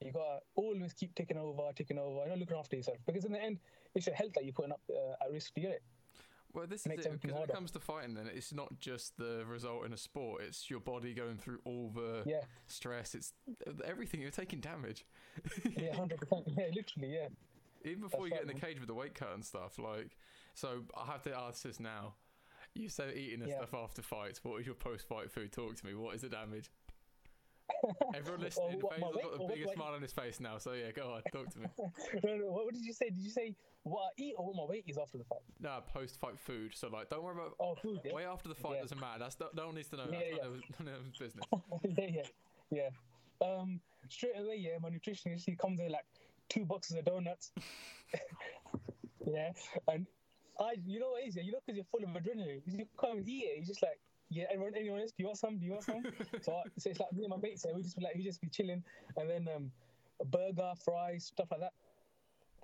You 0.00 0.12
got 0.12 0.20
to 0.20 0.38
always 0.54 0.92
keep 0.92 1.14
taking 1.16 1.36
over, 1.36 1.62
taking 1.74 1.98
over. 1.98 2.20
You're 2.20 2.28
not 2.28 2.38
looking 2.38 2.56
after 2.56 2.76
yourself 2.76 2.98
because 3.06 3.24
in 3.24 3.32
the 3.32 3.42
end, 3.42 3.58
it's 3.94 4.06
your 4.06 4.14
health 4.14 4.32
that 4.34 4.44
you're 4.44 4.52
putting 4.52 4.70
up 4.70 4.80
uh, 4.88 5.24
at 5.24 5.32
risk. 5.32 5.52
You 5.56 5.62
get 5.62 5.72
it? 5.72 5.82
Well, 6.52 6.66
this 6.66 6.86
is 6.86 6.92
it. 6.92 7.20
Because 7.20 7.34
when 7.34 7.42
it 7.42 7.52
comes 7.52 7.70
to 7.72 7.80
fighting, 7.80 8.14
then 8.14 8.30
it's 8.32 8.52
not 8.52 8.78
just 8.80 9.16
the 9.16 9.44
result 9.46 9.84
in 9.84 9.92
a 9.92 9.96
sport. 9.96 10.42
It's 10.46 10.70
your 10.70 10.80
body 10.80 11.12
going 11.12 11.36
through 11.36 11.58
all 11.64 11.90
the 11.94 12.22
Yeah, 12.24 12.40
stress. 12.66 13.14
It's 13.14 13.32
everything. 13.84 14.22
You're 14.22 14.30
taking 14.30 14.60
damage. 14.60 15.04
yeah, 15.76 15.94
hundred 15.94 16.18
percent. 16.20 16.44
Yeah, 16.56 16.66
literally, 16.74 17.14
yeah. 17.14 17.28
Even 17.84 18.00
before 18.00 18.26
you 18.26 18.32
get 18.32 18.42
in 18.42 18.48
the 18.48 18.54
cage 18.54 18.78
with 18.78 18.88
the 18.88 18.94
weight 18.94 19.14
cut 19.14 19.32
and 19.34 19.44
stuff, 19.44 19.78
like, 19.78 20.16
so 20.54 20.82
I 20.96 21.06
have 21.06 21.22
to 21.22 21.36
ask 21.36 21.62
this 21.62 21.78
now. 21.80 22.14
You 22.74 22.88
said 22.88 23.16
eating 23.16 23.40
and 23.40 23.48
Yeah. 23.50 23.58
stuff 23.58 23.74
after 23.74 24.02
fights. 24.02 24.44
What 24.44 24.60
is 24.60 24.66
your 24.66 24.74
post-fight 24.74 25.30
food? 25.30 25.52
Talk 25.52 25.76
to 25.76 25.86
me. 25.86 25.94
What 25.94 26.14
is 26.14 26.20
the 26.22 26.28
damage? 26.28 26.70
Everyone 28.14 28.40
listening, 28.40 28.80
Faisal's 28.80 29.14
weight 29.14 29.22
got 29.22 29.38
the 29.38 29.46
biggest 29.54 29.74
smile 29.74 29.92
on 29.94 30.02
his 30.02 30.12
face 30.12 30.40
now. 30.40 30.58
So 30.58 30.72
yeah, 30.72 30.90
go 30.90 31.12
on, 31.12 31.22
talk 31.32 31.50
to 31.52 31.58
me. 31.58 31.66
no, 32.24 32.36
no. 32.36 32.44
What, 32.46 32.72
did 32.72 32.82
you 32.84 32.92
say? 32.92 33.10
Did 33.10 33.18
you 33.22 33.30
say 33.30 33.54
what 33.82 34.00
I 34.00 34.08
eat 34.22 34.34
or 34.38 34.46
what 34.46 34.56
my 34.56 34.64
weight 34.64 34.84
is 34.86 34.96
after 34.98 35.18
the 35.18 35.24
fight? 35.24 35.40
No, 35.60 35.80
post-fight 35.92 36.38
food. 36.38 36.72
So 36.74 36.88
like, 36.88 37.10
don't 37.10 37.22
worry 37.22 37.34
about 37.34 37.54
Oh, 37.60 37.74
food. 37.74 38.00
Yeah, 38.04 38.14
way 38.14 38.24
after 38.24 38.48
the 38.48 38.54
fight. 38.54 38.76
Yeah. 38.76 38.82
Doesn't 38.82 39.00
matter. 39.00 39.18
That's 39.18 39.38
no, 39.38 39.48
no 39.54 39.66
one 39.66 39.74
needs 39.76 39.88
to 39.88 39.96
know. 39.96 40.06
Yeah, 40.10 40.18
That's 40.18 40.30
yeah. 40.30 40.42
none 40.44 40.52
of- 40.54 40.86
none 40.86 40.94
of 40.94 41.04
his 41.04 41.16
business. 41.18 41.44
yeah, 41.98 42.22
yeah, 42.70 42.88
yeah. 43.40 43.46
Um, 43.46 43.80
straight 44.08 44.32
away, 44.38 44.56
yeah. 44.56 44.78
My 44.80 44.88
nutritionist 44.90 45.44
he 45.44 45.54
comes 45.54 45.78
in 45.80 45.90
like 45.90 46.06
two 46.48 46.64
boxes 46.64 46.96
of 46.96 47.04
donuts. 47.04 47.52
yeah, 49.26 49.50
and 49.88 50.06
I, 50.60 50.74
you 50.84 51.00
know 51.00 51.10
what 51.10 51.22
it 51.22 51.28
is? 51.28 51.36
Yeah, 51.36 51.42
you 51.42 51.52
know, 51.52 51.58
because 51.64 51.76
you're 51.76 51.86
full 51.90 52.02
of 52.02 52.10
adrenaline. 52.10 52.62
You 52.66 52.86
can't 53.00 53.26
eat 53.26 53.44
it. 53.44 53.58
He's 53.58 53.68
just 53.68 53.82
like, 53.82 54.00
yeah, 54.30 54.44
everyone, 54.52 54.74
anyone 54.76 55.00
else? 55.00 55.12
Do 55.12 55.22
you 55.22 55.26
want 55.26 55.38
some? 55.38 55.58
Do 55.58 55.64
you 55.64 55.72
want 55.72 55.84
some? 55.84 56.02
so, 56.42 56.52
I, 56.52 56.62
so 56.78 56.90
it's 56.90 57.00
like 57.00 57.12
me 57.12 57.24
and 57.24 57.30
my 57.30 57.36
mates. 57.36 57.64
Yeah, 57.66 57.72
we 57.74 57.82
just 57.82 57.96
be 57.96 58.04
like, 58.04 58.14
we 58.16 58.24
just 58.24 58.40
be 58.40 58.48
chilling, 58.48 58.82
and 59.16 59.30
then 59.30 59.48
um, 59.54 59.70
a 60.20 60.24
burger, 60.24 60.72
fries, 60.84 61.26
stuff 61.26 61.48
like 61.50 61.60
that. 61.60 61.72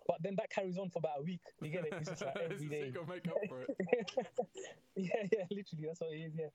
But 0.06 0.22
then 0.22 0.34
that 0.36 0.50
carries 0.50 0.76
on 0.76 0.90
for 0.90 0.98
about 0.98 1.20
a 1.20 1.22
week. 1.22 1.40
You 1.62 1.70
get 1.70 1.86
it? 1.86 1.94
It's 1.94 2.10
just 2.10 2.24
like 2.24 2.36
every 2.50 2.68
day. 2.68 2.92
you 2.92 3.06
make 3.08 3.26
up 3.28 3.36
for 3.48 3.62
it. 3.62 3.76
yeah, 4.96 5.22
yeah, 5.32 5.44
literally, 5.50 5.84
that's 5.86 6.00
what 6.00 6.12
it 6.12 6.18
is. 6.18 6.34
Yeah. 6.36 6.48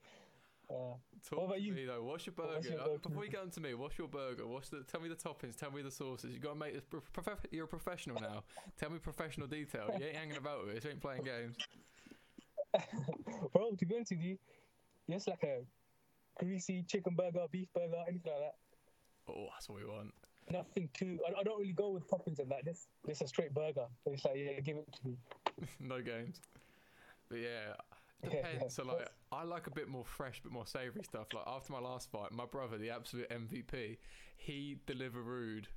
Uh, 0.70 0.94
Talk 1.28 1.46
about 1.46 1.56
to 1.56 1.62
you? 1.62 1.74
me 1.74 1.86
though. 1.86 2.04
What's 2.04 2.26
your 2.26 2.34
burger? 2.34 2.54
What's 2.54 2.68
your 2.70 2.80
Uh. 2.82 2.98
Before 3.02 3.26
you 3.26 3.32
get 3.32 3.42
on 3.42 3.50
to 3.52 3.60
me, 3.62 3.74
what's 3.74 3.98
your 3.98 4.08
burger? 4.08 4.46
What's 4.48 4.70
the? 4.70 4.84
Tell 4.84 5.02
me 5.02 5.10
the 5.10 5.16
toppings. 5.16 5.56
Tell 5.56 5.72
me 5.72 5.82
the 5.82 5.92
sauces. 5.92 6.34
You 6.34 6.40
got 6.40 6.54
to 6.54 6.60
make 6.60 6.74
this. 6.74 6.84
Prof- 6.84 7.46
you're 7.52 7.66
a 7.66 7.68
professional 7.68 8.22
now. 8.22 8.44
tell 8.78 8.90
me 8.90 9.00
professional 9.00 9.48
detail. 9.48 9.90
You 10.00 10.06
ain't 10.06 10.16
hanging 10.16 10.38
about 10.38 10.66
with 10.66 10.76
it. 10.78 10.84
You 10.84 10.92
ain't 10.92 11.02
playing 11.02 11.24
games. 11.24 11.56
bro, 13.54 13.72
to 13.76 13.86
be 13.86 13.96
honest 13.96 14.12
with 14.12 14.22
you, 14.22 14.38
just 15.10 15.28
like 15.28 15.44
a 15.44 15.64
greasy 16.44 16.84
chicken 16.84 17.16
burger, 17.16 17.46
beef 17.52 17.68
burger, 17.74 18.04
anything 18.08 18.32
like 18.32 18.42
that. 18.42 18.56
Oh, 19.34 19.48
that's 19.54 19.68
what 19.70 19.80
we 19.80 19.86
want. 19.86 20.14
Nothing 20.52 20.90
too. 20.94 21.20
I, 21.28 21.40
I 21.40 21.44
don't 21.44 21.60
really 21.60 21.74
go 21.74 21.90
with 21.92 22.08
toppings 22.10 22.40
and 22.40 22.50
that. 22.52 22.66
Just, 22.66 22.88
just 23.08 23.22
a 23.22 23.28
straight 23.28 23.54
burger. 23.54 23.86
It's 24.06 24.26
like, 24.26 24.36
yeah, 24.38 24.60
give 24.60 24.78
it 24.78 24.88
to 25.02 25.08
me. 25.08 25.18
no 25.80 26.02
games. 26.02 26.42
But 27.30 27.40
yeah, 27.40 27.74
Yeah, 28.24 28.30
depends. 28.30 28.62
yeah. 28.64 28.68
So 28.70 28.84
like, 28.86 29.08
I 29.32 29.44
like 29.44 29.68
a 29.68 29.72
bit 29.72 29.88
more 29.88 30.06
fresh, 30.06 30.42
bit 30.42 30.52
more 30.52 30.66
savoury 30.66 31.04
stuff. 31.04 31.28
Like 31.34 31.46
after 31.48 31.72
my 31.74 31.80
last 31.80 32.10
fight, 32.12 32.32
my 32.32 32.46
brother, 32.46 32.78
the 32.78 32.90
absolute 32.90 33.30
MVP, 33.30 33.98
he 34.38 34.78
delivered 34.86 35.68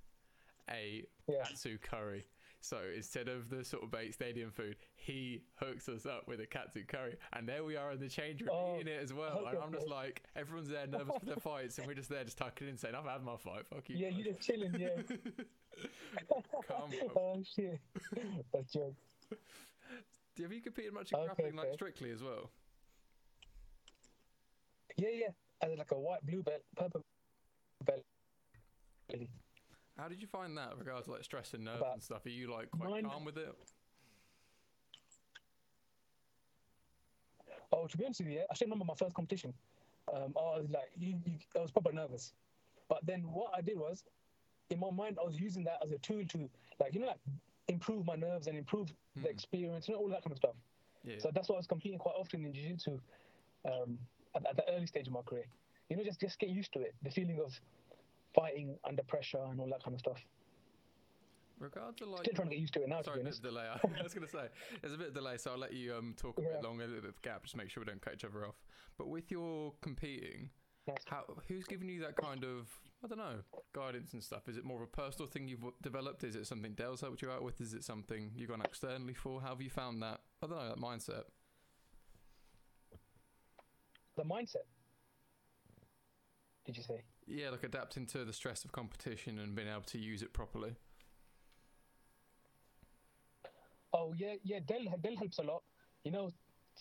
a 0.70 1.04
Yeah. 1.28 1.42
katsu 1.44 1.78
curry. 1.78 2.26
So 2.60 2.78
instead 2.94 3.28
of 3.28 3.50
the 3.50 3.64
sort 3.64 3.82
of 3.82 3.90
baked 3.90 4.14
stadium 4.14 4.52
food, 4.52 4.76
he 4.94 5.42
hooks 5.56 5.88
us 5.88 6.06
up 6.06 6.28
with 6.28 6.40
a 6.40 6.46
katsu 6.46 6.84
curry, 6.86 7.16
and 7.32 7.46
there 7.48 7.64
we 7.64 7.76
are 7.76 7.90
in 7.90 7.98
the 7.98 8.08
change 8.08 8.40
room 8.40 8.50
Oh, 8.52 8.76
eating 8.76 8.86
it 8.86 9.02
as 9.02 9.12
well. 9.12 9.44
And 9.48 9.58
I'm 9.58 9.72
just 9.72 9.88
like, 9.88 10.22
everyone's 10.36 10.68
there 10.68 10.86
nervous 10.86 11.16
for 11.18 11.26
their 11.26 11.36
fights, 11.36 11.78
and 11.78 11.88
we're 11.88 11.94
just 11.94 12.08
there 12.08 12.22
just 12.22 12.38
tucking 12.38 12.68
in, 12.68 12.78
saying, 12.78 12.94
"I've 12.94 13.04
had 13.04 13.24
my 13.24 13.36
fight. 13.36 13.66
Fuck 13.66 13.90
you." 13.90 13.96
Yeah, 13.96 14.10
guys." 14.10 14.18
you 14.18 14.24
just 14.24 14.40
chilling. 14.40 14.74
Yeah. 14.78 14.90
Calm, 16.68 16.90
oh 17.16 17.42
shit. 17.42 17.80
That's 18.52 18.72
joke. 18.72 18.94
Have 20.40 20.52
you 20.52 20.60
competed 20.60 20.92
much 20.92 21.10
in 21.12 21.18
Okay, 21.18 21.26
grappling, 21.26 21.56
like 21.56 21.72
strictly 21.74 22.10
as 22.10 22.22
well? 22.22 22.50
Yeah, 24.96 25.08
yeah. 25.12 25.28
As 25.60 25.78
like 25.78 25.90
a 25.92 25.98
white, 25.98 26.24
blue 26.26 26.42
belt, 26.42 26.62
purple 26.76 27.02
belt. 27.84 28.02
How 29.98 30.08
did 30.08 30.20
you 30.20 30.26
find 30.26 30.56
that, 30.56 30.76
regards 30.78 31.06
to 31.06 31.12
like 31.12 31.24
stress 31.24 31.54
and 31.54 31.64
nerves 31.64 31.78
About 31.80 31.94
and 31.94 32.02
stuff? 32.02 32.26
Are 32.26 32.30
you 32.30 32.50
like 32.50 32.70
quite 32.70 32.90
nine- 32.90 33.04
calm 33.04 33.24
with 33.24 33.36
it? 33.38 33.54
Oh, 37.72 37.86
to 37.86 37.96
be 37.96 38.04
honest 38.04 38.20
with 38.20 38.28
you, 38.28 38.36
yeah, 38.36 38.44
I 38.50 38.54
still 38.54 38.66
remember 38.66 38.84
my 38.84 38.94
first 38.94 39.14
competition. 39.14 39.54
Um, 40.12 40.34
I 40.36 40.58
was 40.60 40.66
like, 40.70 40.90
you, 40.98 41.16
you, 41.24 41.32
I 41.56 41.60
was 41.60 41.70
proper 41.70 41.90
nervous. 41.92 42.32
But 42.88 42.98
then 43.06 43.22
what 43.22 43.52
I 43.56 43.62
did 43.62 43.78
was, 43.78 44.04
in 44.68 44.78
my 44.78 44.90
mind, 44.90 45.16
I 45.20 45.24
was 45.24 45.40
using 45.40 45.64
that 45.64 45.78
as 45.82 45.90
a 45.92 45.98
tool 45.98 46.22
to, 46.28 46.50
like, 46.80 46.94
you 46.94 47.00
know, 47.00 47.06
like 47.06 47.20
improve 47.68 48.04
my 48.04 48.16
nerves 48.16 48.46
and 48.46 48.58
improve 48.58 48.92
Hmm. 49.16 49.22
the 49.22 49.30
experience, 49.30 49.88
you 49.88 49.94
know, 49.94 50.00
all 50.00 50.08
that 50.08 50.22
kind 50.22 50.32
of 50.32 50.38
stuff. 50.38 50.54
Yeah. 51.04 51.16
So 51.18 51.30
that's 51.32 51.48
what 51.48 51.56
I 51.56 51.58
was 51.58 51.66
competing 51.66 51.98
quite 51.98 52.14
often 52.14 52.44
in 52.44 52.52
jiu-jitsu 52.52 52.98
um, 53.64 53.98
at, 54.34 54.46
at 54.48 54.56
the 54.56 54.64
early 54.72 54.86
stage 54.86 55.06
of 55.06 55.12
my 55.12 55.22
career. 55.22 55.46
You 55.88 55.96
know, 55.96 56.04
just 56.04 56.20
just 56.20 56.38
get 56.38 56.48
used 56.48 56.72
to 56.74 56.80
it, 56.80 56.94
the 57.02 57.10
feeling 57.10 57.40
of 57.44 57.52
fighting 58.34 58.76
under 58.88 59.02
pressure 59.02 59.42
and 59.50 59.60
all 59.60 59.68
that 59.68 59.82
kind 59.82 59.94
of 59.94 60.00
stuff. 60.00 60.18
Regard 61.58 61.96
to 61.98 62.06
like. 62.06 62.20
Still 62.24 62.34
trying 62.34 62.48
to 62.48 62.54
get 62.54 62.60
used 62.60 62.74
to 62.74 62.82
it 62.82 62.88
now, 62.88 63.02
Sorry, 63.02 63.16
to 63.16 63.20
a 63.20 63.24
be 63.24 63.30
bit 63.30 63.38
of 63.38 63.42
delay. 63.42 63.64
I 63.68 64.02
was 64.02 64.14
going 64.14 64.26
to 64.26 64.32
say 64.32 64.48
there's 64.80 64.94
a 64.94 64.98
bit 64.98 65.08
of 65.08 65.14
delay, 65.14 65.36
so 65.36 65.52
I'll 65.52 65.58
let 65.58 65.72
you 65.72 65.94
um, 65.94 66.14
talk 66.16 66.38
a 66.38 66.40
bit 66.40 66.62
longer, 66.62 66.84
a 66.84 66.86
little 66.86 67.02
bit 67.02 67.10
of 67.10 67.22
gap, 67.22 67.44
just 67.44 67.56
make 67.56 67.70
sure 67.70 67.82
we 67.82 67.86
don't 67.86 68.00
cut 68.00 68.14
each 68.14 68.24
other 68.24 68.46
off. 68.46 68.56
But 68.98 69.08
with 69.08 69.30
your 69.30 69.72
competing, 69.80 70.50
how 71.06 71.24
who's 71.46 71.64
giving 71.64 71.88
you 71.88 72.00
that 72.00 72.16
kind 72.16 72.44
of 72.44 72.68
I 73.04 73.08
don't 73.08 73.18
know 73.18 73.38
guidance 73.72 74.12
and 74.12 74.22
stuff? 74.22 74.48
Is 74.48 74.56
it 74.56 74.64
more 74.64 74.78
of 74.78 74.82
a 74.82 74.86
personal 74.86 75.28
thing 75.28 75.46
you've 75.46 75.60
w- 75.60 75.76
developed? 75.82 76.24
Is 76.24 76.34
it 76.34 76.46
something 76.46 76.72
Dale's 76.72 77.00
helped 77.00 77.22
you 77.22 77.30
out 77.30 77.42
with? 77.42 77.60
Is 77.60 77.74
it 77.74 77.84
something 77.84 78.32
you've 78.34 78.50
gone 78.50 78.62
externally 78.62 79.14
for? 79.14 79.40
How 79.40 79.50
have 79.50 79.62
you 79.62 79.70
found 79.70 80.02
that? 80.02 80.20
I 80.42 80.46
don't 80.46 80.58
know 80.58 80.68
that 80.68 80.78
mindset. 80.78 81.24
The 84.16 84.24
mindset. 84.24 84.66
Did 86.64 86.76
you 86.76 86.82
say? 86.82 87.02
Yeah, 87.26 87.50
like 87.50 87.64
adapting 87.64 88.06
to 88.06 88.24
the 88.24 88.32
stress 88.32 88.64
of 88.64 88.72
competition 88.72 89.38
and 89.38 89.54
being 89.54 89.68
able 89.68 89.82
to 89.82 89.98
use 89.98 90.22
it 90.22 90.32
properly. 90.32 90.74
Oh 93.92 94.14
yeah, 94.16 94.34
yeah. 94.42 94.60
Del 94.66 94.84
Del 95.02 95.16
helps 95.16 95.38
a 95.38 95.42
lot. 95.42 95.62
You 96.04 96.12
know, 96.12 96.30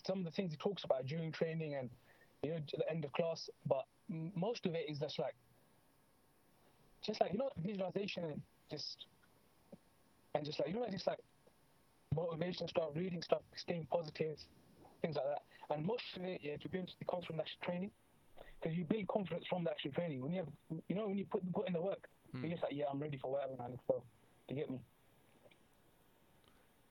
some 0.06 0.18
of 0.20 0.24
the 0.24 0.30
things 0.30 0.52
he 0.52 0.56
talks 0.56 0.84
about 0.84 1.06
during 1.06 1.32
training 1.32 1.74
and 1.74 1.90
you 2.42 2.50
know 2.50 2.56
at 2.56 2.66
the 2.78 2.90
end 2.90 3.04
of 3.04 3.12
class, 3.12 3.48
but 3.66 3.84
most 4.08 4.66
of 4.66 4.74
it 4.74 4.86
is 4.88 4.98
just 4.98 5.18
like, 5.18 5.34
just 7.04 7.20
like 7.20 7.32
you 7.32 7.38
know, 7.38 7.50
visualization 7.58 8.24
and 8.24 8.42
just 8.70 9.06
and 10.34 10.44
just 10.44 10.58
like 10.58 10.68
you 10.68 10.74
know, 10.74 10.86
just 10.90 11.06
like 11.06 11.18
motivation 12.14 12.68
stuff, 12.68 12.90
reading 12.94 13.22
stuff, 13.22 13.42
staying 13.56 13.86
positive, 13.90 14.38
things 15.00 15.16
like 15.16 15.26
that. 15.26 15.42
And 15.72 15.84
most 15.86 16.02
of 16.16 16.22
it, 16.24 16.40
yeah, 16.42 16.56
to 16.56 16.68
be 16.68 16.78
honest, 16.78 16.94
it 17.00 17.06
comes 17.08 17.24
from 17.24 17.40
actually 17.40 17.58
training. 17.64 17.90
because 18.60 18.76
you 18.78 18.84
build 18.84 19.08
confidence 19.08 19.44
from 19.48 19.64
the 19.64 19.70
actual 19.70 19.90
training. 19.92 20.20
When 20.22 20.32
you 20.32 20.38
have, 20.44 20.80
you 20.88 20.94
know, 20.94 21.08
when 21.08 21.18
you 21.18 21.24
put 21.24 21.42
put 21.52 21.66
in 21.66 21.72
the 21.74 21.80
work, 21.80 22.08
Mm. 22.34 22.42
you're 22.42 22.50
just 22.52 22.62
like, 22.62 22.72
yeah, 22.74 22.86
I'm 22.90 22.98
ready 22.98 23.18
for 23.18 23.30
whatever, 23.32 23.54
man. 23.58 23.78
So, 23.86 24.02
you 24.48 24.56
get 24.56 24.70
me? 24.70 24.80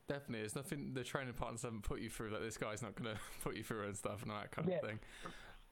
Definitely, 0.08 0.40
there's 0.40 0.56
nothing 0.56 0.94
the 0.94 1.04
training 1.04 1.34
partners 1.34 1.62
haven't 1.62 1.84
put 1.84 2.02
you 2.02 2.10
through 2.10 2.32
that 2.32 2.42
this 2.42 2.58
guy's 2.58 2.82
not 2.82 2.96
going 2.96 3.16
to 3.16 3.20
put 3.44 3.56
you 3.56 3.64
through 3.64 3.86
and 3.88 3.96
stuff 3.98 4.22
and 4.24 4.32
all 4.32 4.40
that 4.40 4.52
kind 4.52 4.68
Yeah. 4.68 4.76
of 4.76 4.82
thing. 4.82 5.00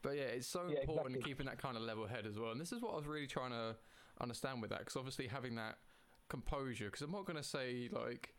But 0.01 0.11
yeah, 0.15 0.23
it's 0.23 0.47
so 0.47 0.67
Yeah, 0.69 0.79
important 0.79 1.15
exactly. 1.17 1.31
keeping 1.33 1.45
that 1.47 1.57
kind 1.57 1.75
of 1.75 1.83
level 1.83 2.07
head 2.07 2.25
as 2.25 2.39
well. 2.39 2.51
And 2.51 2.59
this 2.61 2.71
is 2.71 2.81
what 2.81 2.93
I 2.93 2.95
was 2.95 3.05
really 3.05 3.27
trying 3.27 3.51
to 3.51 3.75
understand 4.21 4.61
with 4.61 4.69
that, 4.69 4.79
because 4.79 4.95
obviously 4.95 5.27
having 5.27 5.55
that 5.55 5.77
composure. 6.29 6.85
Because 6.85 7.01
I'm 7.01 7.11
not 7.11 7.25
going 7.25 7.37
to 7.37 7.43
say 7.43 7.89
like 7.91 8.33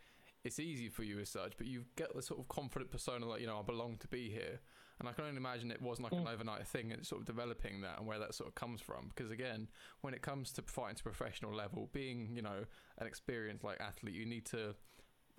it's 0.44 0.58
easy 0.58 0.88
for 0.88 1.02
you 1.02 1.18
as 1.20 1.28
such, 1.28 1.56
but 1.58 1.66
you 1.66 1.84
get 1.96 2.14
the 2.14 2.22
sort 2.22 2.40
of 2.40 2.48
confident 2.48 2.90
persona 2.90 3.26
like 3.26 3.40
you 3.40 3.46
know 3.46 3.58
I 3.58 3.62
belong 3.62 3.96
to 3.98 4.08
be 4.08 4.30
here. 4.30 4.60
And 4.98 5.08
I 5.08 5.12
can 5.12 5.24
only 5.24 5.38
imagine 5.38 5.70
it 5.70 5.80
wasn't 5.80 6.04
like 6.04 6.12
an 6.20 6.26
Mm. 6.26 6.32
overnight 6.34 6.66
thing. 6.66 6.90
It's 6.90 7.08
sort 7.08 7.22
of 7.22 7.26
developing 7.26 7.80
that 7.80 7.96
and 7.98 8.06
where 8.06 8.18
that 8.18 8.34
sort 8.34 8.48
of 8.48 8.54
comes 8.54 8.82
from. 8.82 9.08
Because 9.08 9.30
again, 9.30 9.70
when 10.02 10.12
it 10.12 10.20
comes 10.20 10.52
to 10.52 10.62
fighting 10.62 10.96
to 10.96 11.02
professional 11.02 11.54
level, 11.54 11.88
being 11.92 12.36
you 12.36 12.42
know 12.42 12.66
an 12.98 13.06
experienced 13.06 13.64
like 13.64 13.80
athlete, 13.80 14.14
you 14.14 14.26
need 14.26 14.44
to 14.46 14.74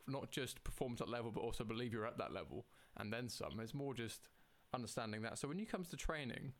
not 0.07 0.31
just 0.31 0.63
perform 0.63 0.95
to 0.95 1.03
that 1.03 1.09
level, 1.11 1.31
but 1.31 1.41
also 1.41 1.63
believe 1.63 1.93
you're 1.93 2.07
at 2.07 2.17
that 2.17 2.33
level 2.33 2.65
and 2.97 3.13
then 3.13 3.29
some. 3.29 3.59
It's 3.59 3.73
more 3.75 3.93
just 3.93 4.29
understanding 4.73 5.21
that. 5.21 5.37
So 5.37 5.47
when 5.47 5.59
you 5.59 5.67
comes 5.67 5.89
to 5.89 5.95
training, 5.97 6.53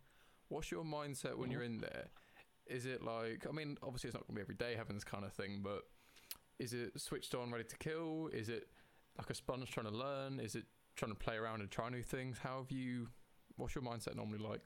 what's 0.50 0.70
your 0.70 0.84
mindset 0.84 1.38
when 1.38 1.50
Mhm. 1.50 1.54
you're 1.54 1.64
in 1.64 1.78
there? 1.80 2.10
Is 2.68 2.86
it 2.86 3.02
like 3.02 3.48
I 3.48 3.52
mean, 3.52 3.80
obviously 3.82 4.10
it's 4.10 4.16
not 4.16 4.28
gonna 4.28 4.36
be 4.36 4.42
every 4.42 4.56
day 4.56 4.76
having 4.76 4.96
this 4.96 5.04
kind 5.04 5.26
of 5.26 5.34
thing, 5.34 5.62
but 5.64 5.90
is 6.60 6.74
it 6.74 7.00
switched 7.00 7.36
on, 7.36 7.52
ready 7.52 7.64
to 7.64 7.78
kill? 7.78 8.30
Is 8.34 8.50
it 8.50 8.68
like 9.18 9.30
a 9.30 9.34
sponge 9.34 9.70
trying 9.72 9.88
to 9.88 9.92
learn? 9.92 10.40
Is 10.40 10.56
it 10.56 10.66
trying 10.96 11.12
to 11.12 11.18
play 11.18 11.36
around 11.36 11.62
and 11.62 11.70
try 11.70 11.90
new 11.90 12.04
things? 12.04 12.38
How 12.38 12.60
have 12.60 12.72
you? 12.72 13.08
What's 13.58 13.76
your 13.76 13.84
mindset 13.84 14.16
normally 14.16 14.40
like? 14.40 14.62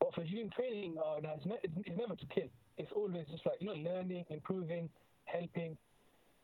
Well, 0.00 0.10
for 0.14 0.24
doing 0.24 0.50
training, 0.50 0.96
uh, 0.98 1.20
no, 1.22 1.34
it's, 1.36 1.46
ne- 1.46 1.58
it's, 1.62 1.98
never 1.98 2.16
to 2.16 2.26
kill. 2.26 2.48
It's 2.78 2.90
always 2.94 3.26
just 3.30 3.46
like 3.46 3.56
you 3.60 3.68
know, 3.68 3.74
learning, 3.90 4.24
improving, 4.30 4.88
helping, 5.26 5.76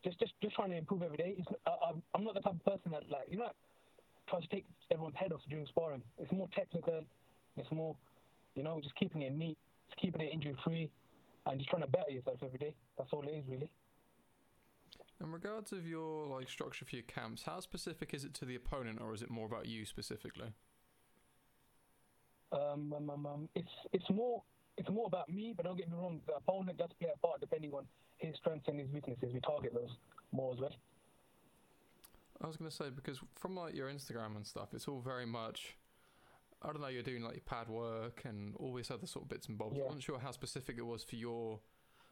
just 0.03 0.19
just 0.19 0.33
just 0.41 0.55
trying 0.55 0.71
to 0.71 0.77
improve 0.77 1.03
every 1.03 1.17
day. 1.17 1.43
Uh, 1.65 1.71
I'm, 1.89 2.01
I'm 2.13 2.23
not 2.23 2.35
the 2.35 2.41
type 2.41 2.53
of 2.53 2.65
person 2.65 2.91
that 2.91 3.09
like 3.09 3.27
you 3.29 3.37
know, 3.37 3.49
tries 4.29 4.43
to 4.43 4.47
take 4.47 4.65
everyone's 4.91 5.15
head 5.17 5.31
off 5.33 5.41
during 5.49 5.65
sparring. 5.67 6.03
It's 6.17 6.31
more 6.31 6.47
technical. 6.55 7.03
It's 7.57 7.71
more, 7.71 7.95
you 8.55 8.63
know, 8.63 8.79
just 8.81 8.95
keeping 8.95 9.23
it 9.23 9.35
neat, 9.35 9.57
just 9.89 9.99
keeping 9.99 10.21
it 10.21 10.31
injury 10.31 10.55
free, 10.63 10.89
and 11.49 11.59
just 11.59 11.69
trying 11.69 11.81
to 11.81 11.87
better 11.87 12.11
yourself 12.11 12.37
every 12.43 12.59
day. 12.59 12.73
That's 12.97 13.09
all 13.11 13.23
it 13.23 13.31
is 13.31 13.43
really. 13.47 13.69
In 15.21 15.31
regards 15.31 15.73
of 15.73 15.85
your 15.85 16.27
like 16.27 16.49
structure 16.49 16.85
for 16.85 16.95
your 16.95 17.03
camps, 17.03 17.43
how 17.43 17.59
specific 17.59 18.13
is 18.13 18.23
it 18.23 18.33
to 18.35 18.45
the 18.45 18.55
opponent, 18.55 18.99
or 19.01 19.13
is 19.13 19.21
it 19.21 19.29
more 19.29 19.45
about 19.45 19.65
you 19.65 19.85
specifically? 19.85 20.53
Um, 22.51 22.93
um, 22.95 23.09
um, 23.09 23.25
um, 23.25 23.49
it's 23.53 23.71
it's 23.91 24.09
more 24.09 24.41
it's 24.77 24.89
more 24.89 25.07
about 25.07 25.29
me, 25.29 25.53
but 25.55 25.65
don't 25.65 25.77
get 25.77 25.89
me 25.89 25.97
wrong. 25.97 26.21
The 26.25 26.35
opponent 26.35 26.77
does 26.77 26.89
play 26.99 27.09
a 27.13 27.17
part 27.17 27.41
depending 27.41 27.73
on 27.73 27.85
his 28.17 28.35
strengths 28.37 28.67
and 28.69 28.79
his 28.79 28.89
weaknesses. 28.91 29.33
We 29.33 29.41
target 29.41 29.73
those 29.73 29.97
more 30.31 30.53
as 30.53 30.59
well. 30.59 30.75
I 32.41 32.47
was 32.47 32.55
gonna 32.55 32.71
say 32.71 32.85
because 32.89 33.19
from 33.35 33.55
like 33.55 33.75
your 33.75 33.89
Instagram 33.89 34.37
and 34.37 34.47
stuff, 34.47 34.69
it's 34.73 34.87
all 34.87 35.01
very 35.01 35.25
much. 35.25 35.75
I 36.61 36.67
don't 36.67 36.81
know. 36.81 36.87
You're 36.87 37.03
doing 37.03 37.23
like 37.23 37.35
your 37.35 37.43
pad 37.45 37.69
work 37.69 38.23
and 38.25 38.55
all 38.57 38.73
these 38.73 38.91
other 38.91 39.07
sort 39.07 39.23
of 39.25 39.29
bits 39.29 39.47
and 39.47 39.57
bobs. 39.57 39.75
I 39.75 39.79
Yeah. 39.79 39.85
wasn't 39.85 40.03
sure 40.03 40.19
how 40.19 40.31
specific 40.31 40.77
it 40.77 40.85
was 40.85 41.03
for 41.03 41.15
your. 41.15 41.59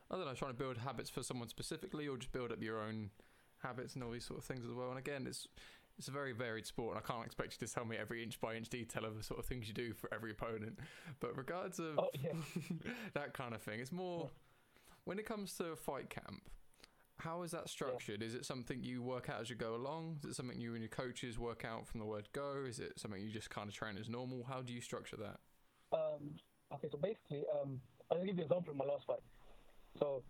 I 0.10 0.16
don't 0.16 0.26
know, 0.26 0.34
trying 0.34 0.52
to 0.52 0.58
build 0.58 0.78
habits 0.78 1.10
for 1.10 1.22
someone 1.22 1.50
specifically, 1.50 2.08
or 2.08 2.16
just 2.18 2.32
build 2.32 2.54
up 2.54 2.62
your 2.64 2.80
own 2.82 3.12
habits 3.62 3.96
and 3.96 4.04
all 4.04 4.12
these 4.12 4.24
sort 4.26 4.40
of 4.40 4.46
things 4.46 4.64
as 4.66 4.72
well. 4.72 4.90
And 4.90 4.98
again, 4.98 5.28
it's 5.28 5.48
it's 5.98 6.08
a 6.08 6.12
very 6.12 6.32
varied 6.32 6.66
sport, 6.66 6.96
and 6.96 7.04
I 7.04 7.08
can't 7.12 7.26
expect 7.26 7.58
you 7.60 7.68
to 7.68 7.74
tell 7.74 7.84
me 7.84 7.98
every 7.98 8.24
inch 8.24 8.40
by 8.40 8.56
inch 8.56 8.70
detail 8.70 9.04
of 9.04 9.18
the 9.18 9.24
sort 9.24 9.40
of 9.40 9.46
things 9.46 9.68
you 9.68 9.74
do 9.74 9.94
for 9.94 10.14
every 10.14 10.32
opponent. 10.32 10.80
But 11.20 11.36
regards 11.36 11.80
of 11.80 12.00
Oh 12.00 12.10
yeah. 12.24 12.32
that 13.16 13.34
kind 13.34 13.54
of 13.54 13.62
thing, 13.62 13.80
it's 13.82 13.92
more 13.92 14.30
when 15.04 15.20
it 15.20 15.26
comes 15.26 15.54
to 15.56 15.66
a 15.72 15.76
fight 15.76 16.10
camp. 16.10 16.50
How 17.20 17.42
is 17.42 17.52
that 17.52 17.68
structured? 17.68 18.22
Is 18.22 18.36
it 18.36 18.46
something 18.46 18.84
you 18.84 19.02
work 19.02 19.30
out 19.30 19.42
as 19.42 19.50
you 19.50 19.56
go 19.56 19.76
along? 19.76 20.20
Is 20.24 20.32
it 20.32 20.36
something 20.36 20.60
you 20.60 20.74
and 20.74 20.82
your 20.82 20.90
coaches 20.90 21.40
work 21.40 21.66
out 21.66 21.88
from 21.88 22.00
the 22.00 22.06
word 22.06 22.28
go? 22.32 22.64
Is 22.68 22.80
it 22.80 23.00
something 23.00 23.22
you 23.22 23.32
just 23.32 23.50
kind 23.50 23.68
of 23.68 23.74
train 23.74 23.98
as 23.98 24.08
normal? 24.08 24.46
How 24.48 24.62
do 24.62 24.72
you 24.72 24.82
structure 24.82 25.18
that? 25.18 25.38
Um, 25.92 26.36
okay, 26.76 26.88
so 26.92 26.98
basically, 26.98 27.44
um, 27.60 27.82
I'll 28.12 28.20
give 28.20 28.28
you 28.28 28.34
an 28.34 28.40
example 28.52 28.72
of 28.72 28.78
my 28.78 28.86
last 28.86 29.06
fight. 29.08 29.24
So, 30.00 30.22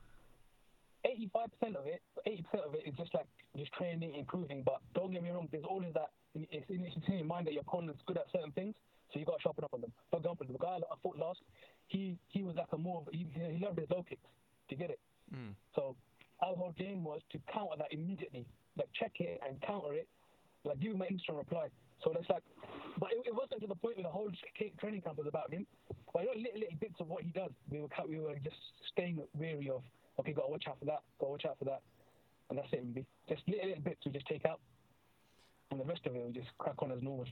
85% 1.06 1.76
of 1.76 1.88
it, 1.88 2.02
80% 2.26 2.66
of 2.66 2.74
it 2.74 2.84
is 2.86 2.96
just 2.98 3.14
like 3.14 3.28
just 3.58 3.74
training, 3.74 4.16
improving. 4.16 4.64
But 4.64 4.80
don't 4.96 5.12
get 5.12 5.24
me 5.24 5.30
wrong, 5.30 5.50
there's 5.52 5.66
always 5.66 5.94
that. 5.94 6.12
It's 6.36 6.70
in, 6.70 6.86
it's 6.86 6.96
in 7.08 7.18
your 7.18 7.26
mind 7.26 7.48
that 7.48 7.54
your 7.54 7.64
opponent's 7.68 8.02
good 8.06 8.18
at 8.18 8.26
certain 8.32 8.52
things, 8.52 8.76
so 9.12 9.20
you 9.20 9.26
got 9.26 9.38
to 9.38 9.42
sharpen 9.42 9.64
up 9.64 9.74
on 9.74 9.82
them. 9.82 9.92
For 10.12 10.20
example, 10.20 10.46
the 10.50 10.58
guy 10.58 10.78
I 10.78 10.96
fought 11.02 11.18
last, 11.18 11.40
he 11.88 12.18
he 12.28 12.44
was 12.44 12.56
like 12.56 12.68
a 12.74 12.78
more 12.78 13.04
he, 13.12 13.28
he 13.34 13.64
learned 13.64 13.80
his 13.80 13.90
low 13.90 14.04
kicks. 14.04 14.22
Do 14.70 14.76
you 14.76 14.78
get 14.78 14.92
it? 14.92 15.00
Mm. 15.34 15.54
So 15.76 15.96
our 16.42 16.56
whole 16.56 16.74
game 16.78 17.04
was 17.04 17.22
to 17.32 17.40
counter 17.52 17.78
that 17.78 17.92
immediately, 17.92 18.46
like 18.78 18.90
check 18.94 19.12
it 19.20 19.40
and 19.48 19.60
counter 19.62 19.94
it, 19.94 20.08
like 20.64 20.80
give 20.80 20.94
him 20.94 21.02
an 21.02 21.08
instant 21.10 21.38
reply. 21.38 21.68
So 22.04 22.12
that's 22.14 22.30
like, 22.30 22.44
but 23.00 23.10
it, 23.12 23.26
it 23.26 23.34
wasn't 23.34 23.62
to 23.62 23.68
the 23.68 23.76
point 23.76 23.98
where 23.98 24.04
the 24.04 24.14
whole 24.14 24.30
tra- 24.30 24.70
training 24.80 25.02
camp 25.02 25.18
was 25.18 25.28
about 25.28 25.52
him. 25.52 25.66
But 26.14 26.24
you 26.24 26.30
know, 26.30 26.38
little, 26.38 26.60
little 26.62 26.78
bits 26.80 26.96
of 27.00 27.08
what 27.08 27.24
he 27.24 27.32
does, 27.32 27.50
we 27.70 27.80
were 27.82 27.90
we 28.08 28.20
were 28.20 28.36
just 28.44 28.58
staying 28.94 29.20
wary 29.38 29.70
of. 29.70 29.82
Okay, 30.20 30.34
got 30.34 30.46
to 30.46 30.52
watch 30.52 30.66
out 30.68 30.78
for 30.80 30.86
that. 30.86 31.02
Got 31.20 31.26
to 31.26 31.32
watch 31.32 31.46
out 31.46 31.58
for 31.60 31.66
that, 31.66 31.82
and 32.50 32.58
that's 32.58 32.70
it. 32.72 33.06
Just 33.30 33.42
little, 33.48 33.68
little 33.68 33.84
bits 33.84 34.02
we 34.06 34.12
just 34.12 34.28
take 34.28 34.46
out, 34.46 34.60
and 35.72 35.80
the 35.80 35.86
rest 35.86 36.02
of 36.06 36.16
it 36.16 36.26
we 36.26 36.34
just 36.34 36.50
crack 36.58 36.82
on 36.82 36.92
as 36.92 37.02
normal. 37.02 37.26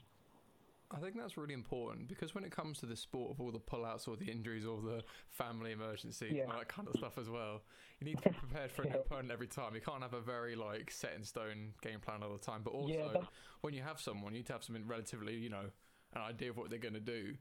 I 0.92 0.98
think 1.00 1.18
that's 1.18 1.36
really 1.36 1.54
important 1.54 2.08
because 2.08 2.36
when 2.36 2.44
it 2.44 2.52
comes 2.52 2.80
to 2.80 2.86
the 2.86 2.96
sport 2.96 3.32
of 3.32 3.42
all 3.42 3.52
the 3.52 3.60
pullouts 3.60 4.08
or 4.08 4.16
the 4.16 4.26
injuries 4.30 4.66
or 4.66 4.82
the 4.82 5.04
family 5.32 5.72
emergencies 5.72 6.34
Yeah. 6.34 6.44
and 6.44 6.52
that 6.54 6.68
kind 6.68 6.88
of 6.88 6.96
stuff 6.96 7.18
as 7.18 7.28
well, 7.30 7.64
you 8.00 8.06
need 8.06 8.18
to 8.22 8.30
be 8.30 8.36
prepared 8.36 8.72
for 8.72 8.84
a 8.84 8.86
new 8.86 8.92
Yeah. 8.92 9.00
opponent 9.00 9.32
every 9.32 9.48
time. 9.48 9.74
You 9.74 9.82
can't 9.82 10.04
have 10.04 10.14
a 10.14 10.22
very 10.22 10.56
like 10.56 10.92
set 10.92 11.14
in 11.16 11.24
stone 11.24 11.74
game 11.82 12.00
plan 12.00 12.22
all 12.22 12.34
the 12.34 12.40
time. 12.40 12.62
But 12.64 12.72
also, 12.72 12.94
Yeah, 12.94 13.26
when 13.62 13.74
you 13.74 13.82
have 13.82 14.00
someone, 14.00 14.34
you 14.34 14.40
need 14.40 14.48
to 14.48 14.54
have 14.54 14.64
something 14.64 14.86
relatively, 14.88 15.36
you 15.36 15.50
know, 15.50 15.72
an 16.14 16.22
idea 16.22 16.52
of 16.52 16.58
what 16.58 16.70
they're 16.70 16.80
going 16.80 16.94
to 16.94 17.00
do. 17.00 17.36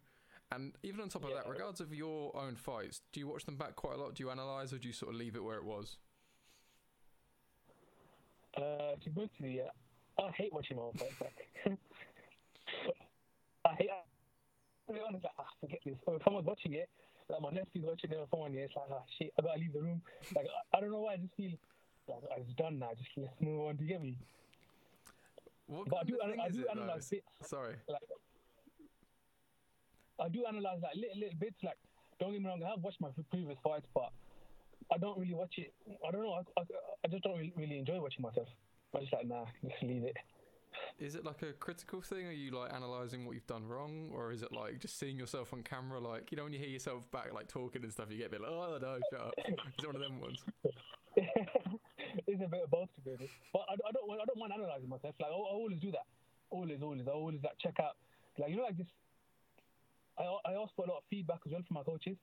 And 0.51 0.77
even 0.83 1.01
on 1.01 1.09
top 1.11 1.25
of 1.25 1.31
that, 1.35 1.47
regards 1.49 1.81
of 1.81 1.93
your 1.93 2.35
own 2.37 2.57
fights, 2.57 3.03
do 3.13 3.21
you 3.21 3.27
watch 3.29 3.45
them 3.45 3.57
back 3.57 3.77
quite 3.77 3.95
a 3.95 3.99
lot? 3.99 4.15
Do 4.15 4.23
you 4.23 4.31
analyze, 4.31 4.73
or 4.73 4.79
do 4.79 4.89
you 4.89 4.95
sort 4.95 5.13
of 5.13 5.19
leave 5.19 5.37
it 5.37 5.45
where 5.45 5.57
it 5.57 5.65
was? 5.65 5.99
Uh, 8.57 8.95
to 9.03 9.11
be 9.11 9.21
honest 9.21 9.35
with 9.41 9.51
you, 9.51 9.65
I 10.19 10.31
hate 10.31 10.53
watching 10.53 10.77
my 10.77 10.85
own 10.85 10.93
fights 10.95 11.15
back. 11.21 11.35
I 14.89 14.93
be 14.93 15.01
honest, 15.07 15.25
like, 15.25 15.33
ah, 15.39 15.47
forget 15.61 15.81
this. 15.85 15.97
Or 16.07 16.17
if 16.17 16.23
someone's 16.25 16.47
watching 16.47 16.75
it, 16.75 16.89
like 17.29 17.41
my 17.41 17.51
nephew's 17.51 17.85
watching 17.85 18.11
it 18.13 18.19
on 18.19 18.27
someone, 18.31 18.53
yeah, 18.53 18.63
it's 18.69 18.77
like, 18.77 18.91
ah, 18.93 19.03
shit, 19.19 19.33
I 19.39 19.43
gotta 19.43 19.59
leave 19.59 19.73
the 19.73 19.81
room. 19.81 20.03
Like, 20.35 20.47
I, 20.47 20.77
I 20.77 20.81
don't 20.81 20.91
know 20.93 21.01
why, 21.01 21.15
I 21.15 21.17
just 21.17 21.35
feel 21.37 21.51
like 22.09 22.21
"Ah, 22.31 22.35
it's 22.37 22.53
done 22.55 22.79
now. 22.79 22.91
Just 22.97 23.09
let's 23.17 23.33
move 23.41 23.61
on. 23.67 23.77
Do 23.77 23.85
you 23.85 23.89
get 23.89 24.03
me? 24.03 24.19
What 25.67 25.89
But 25.89 26.01
I 26.01 26.05
do, 26.05 26.19
thing 26.21 26.41
I 26.41 26.49
do 26.51 26.65
though? 26.65 26.81
analyze 26.81 27.09
bits. 27.09 27.25
Sorry. 27.43 27.77
Like, 27.89 28.03
I 30.21 30.29
do 30.29 30.45
analyze 30.47 30.81
like 30.83 30.95
little, 30.97 31.17
little 31.19 31.39
bits. 31.41 31.57
Like, 31.63 31.79
don't 32.21 32.33
get 32.33 32.43
me 32.43 32.49
wrong, 32.49 32.63
I 32.63 32.69
have 32.71 32.83
watched 32.83 33.01
my 33.01 33.09
previous 33.31 33.57
fights, 33.65 33.87
but 33.95 34.13
I 34.93 34.99
don't 34.99 35.19
really 35.19 35.35
watch 35.35 35.55
it. 35.57 35.73
I 36.07 36.11
don't 36.11 36.23
know. 36.23 36.35
I, 36.35 36.61
I, 36.61 36.65
I 37.05 37.09
just 37.09 37.25
don't 37.25 37.39
really, 37.39 37.55
really 37.57 37.79
enjoy 37.79 37.99
watching 38.01 38.21
myself. 38.23 38.49
I'm 38.95 39.01
just 39.01 39.13
like, 39.13 39.27
nah, 39.27 39.47
just 39.65 39.83
leave 39.83 40.05
it. 40.05 40.17
Is 40.99 41.15
it 41.15 41.25
like 41.25 41.43
a 41.43 41.53
critical 41.53 42.01
thing? 42.01 42.27
Are 42.27 42.33
you 42.33 42.51
like 42.53 42.73
analysing 42.73 43.27
what 43.27 43.35
you've 43.35 43.47
done 43.47 43.67
wrong? 43.67 44.11
Or 44.15 44.33
is 44.33 44.43
it 44.43 44.53
like 44.53 44.79
just 44.79 44.99
seeing 44.99 45.19
yourself 45.19 45.53
on 45.53 45.63
camera? 45.63 45.99
Like, 45.99 46.31
you 46.31 46.37
know, 46.37 46.45
when 46.45 46.53
you 46.53 46.59
hear 46.59 46.69
yourself 46.69 47.11
back, 47.11 47.33
like 47.35 47.49
talking 47.49 47.83
and 47.83 47.93
stuff, 47.93 48.07
you 48.11 48.19
get 48.19 48.29
a 48.29 48.31
bit 48.31 48.41
like, 48.41 48.51
oh, 48.51 48.79
no, 48.81 48.99
shut 49.11 49.21
up. 49.21 49.35
Is 49.49 49.55
it 49.83 49.87
one 49.87 49.97
of 49.97 50.03
them 50.03 50.21
ones? 50.21 50.43
it's 51.17 52.43
a 52.43 52.49
bit 52.49 52.63
of 52.65 52.71
both 52.71 52.89
to 52.95 53.01
be 53.03 53.11
honest. 53.11 53.33
But 53.53 53.63
I, 53.69 53.75
I 53.75 53.91
don't 53.93 54.11
I 54.11 54.25
don't 54.25 54.39
mind 54.39 54.53
analyzing 54.53 54.89
myself. 54.89 55.15
Like 55.21 55.31
I, 55.31 55.35
I 55.35 55.55
always 55.55 55.79
do 55.79 55.91
that. 55.93 56.07
Always, 56.51 56.83
always. 56.83 57.01
I 57.07 57.11
always 57.11 57.39
like 57.43 57.59
check 57.59 57.79
out. 57.81 57.97
Like 58.39 58.51
you 58.51 58.57
know, 58.57 58.65
like 58.65 58.77
just. 58.77 58.91
I 60.19 60.23
I 60.23 60.53
ask 60.55 60.75
for 60.77 60.85
a 60.85 60.89
lot 60.89 60.99
of 60.99 61.05
feedback 61.11 61.41
as 61.47 61.53
well 61.53 61.63
from 61.67 61.75
my 61.75 61.83
coaches. 61.83 62.17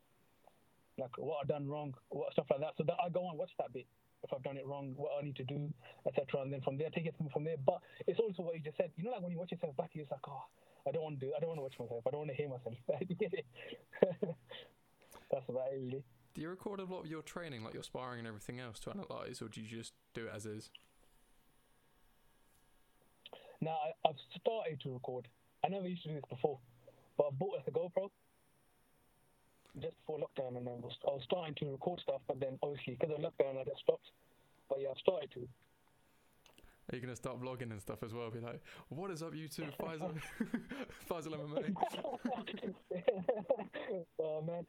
Like 0.98 1.18
what 1.18 1.40
I've 1.42 1.48
done 1.48 1.68
wrong, 1.68 1.94
what 2.10 2.32
stuff 2.34 2.48
like 2.52 2.60
that. 2.60 2.74
So 2.78 2.84
that 2.84 2.96
I 3.04 3.10
go 3.10 3.30
and 3.30 3.38
watch 3.38 3.52
that 3.60 3.74
bit. 3.74 3.88
If 4.24 4.34
I've 4.34 4.44
done 4.44 4.58
it 4.58 4.66
wrong, 4.68 4.94
what 4.96 5.12
I 5.20 5.24
need 5.24 5.36
to 5.38 5.44
do, 5.44 5.74
etc. 6.08 6.42
And 6.42 6.54
then 6.54 6.62
from 6.62 6.78
there, 6.78 6.90
take 6.90 7.06
it 7.06 7.16
from, 7.18 7.30
from 7.30 7.44
there. 7.44 7.58
But 7.66 7.80
it's 8.06 8.20
also 8.20 8.44
what 8.44 8.56
you 8.56 8.62
just 8.62 8.78
said. 8.78 8.92
You 8.96 9.06
know, 9.06 9.12
like 9.12 9.22
when 9.22 9.32
you 9.32 9.40
watch 9.40 9.52
yourself 9.52 9.76
back, 9.78 9.92
you're 9.94 10.04
just 10.04 10.12
like, 10.12 10.28
oh, 10.28 10.44
I 10.88 10.92
don't 10.92 11.04
want 11.04 11.20
to 11.20 11.26
do. 11.26 11.34
I 11.36 11.40
don't 11.40 11.50
want 11.50 11.60
to 11.60 11.64
watch 11.64 11.80
myself. 11.80 12.04
I 12.08 12.12
don't 12.12 12.20
want 12.20 12.32
to 12.32 12.38
hear 12.38 12.50
myself. 12.50 12.76
You 13.08 13.16
get 13.16 13.34
it? 13.34 13.46
That's 15.32 15.48
about 15.50 15.68
it, 15.74 15.80
really. 15.82 16.04
Do 16.34 16.42
you 16.42 16.50
record 16.50 16.80
a 16.80 16.84
lot 16.84 17.02
of 17.02 17.08
your 17.08 17.22
training, 17.22 17.64
like 17.64 17.74
your 17.74 17.84
sparring 17.84 18.20
and 18.20 18.28
everything 18.28 18.60
else, 18.60 18.80
to 18.82 18.92
analyse, 18.92 19.42
or 19.42 19.48
do 19.48 19.62
you 19.62 19.68
just 19.68 19.94
do 20.14 20.26
it 20.28 20.32
as 20.34 20.46
is? 20.46 20.70
Now 23.60 23.78
I, 23.84 24.10
I've 24.10 24.16
started 24.40 24.80
to 24.82 24.94
record. 24.94 25.28
I 25.64 25.68
never 25.68 25.88
used 25.88 26.04
to 26.04 26.10
do 26.10 26.16
this 26.16 26.24
before, 26.30 26.58
but 27.18 27.28
I 27.28 27.30
bought 27.32 27.58
like 27.58 27.68
a 27.68 27.72
GoPro 27.72 28.10
just 29.80 29.96
before 30.00 30.20
lockdown, 30.20 30.58
and 30.58 30.68
I 30.68 30.72
was, 30.72 30.98
I 31.08 31.12
was 31.12 31.22
starting 31.24 31.56
to 31.56 31.72
record 31.72 32.00
stuff. 32.02 32.22
But 32.28 32.40
then 32.40 32.60
obviously 32.62 32.98
because 33.00 33.16
of 33.16 33.22
lockdown, 33.22 33.60
I 33.60 33.64
just 33.64 33.80
stopped. 33.82 34.12
But 34.70 34.82
yeah, 34.82 34.90
I've 34.92 34.98
started 34.98 35.32
to. 35.32 35.48
Are 36.92 36.96
you 36.96 37.02
gonna 37.02 37.16
start 37.16 37.40
vlogging 37.42 37.72
and 37.72 37.80
stuff 37.80 38.04
as 38.04 38.14
well? 38.14 38.30
Be 38.30 38.40
like, 38.40 38.62
what 38.90 39.12
is 39.12 39.24
up, 39.24 39.34
YouTube? 39.34 39.72
Faisal, 39.80 40.12
Faisal 41.10 41.38
MMA. 41.38 41.74
oh 44.20 44.42
man, 44.42 44.66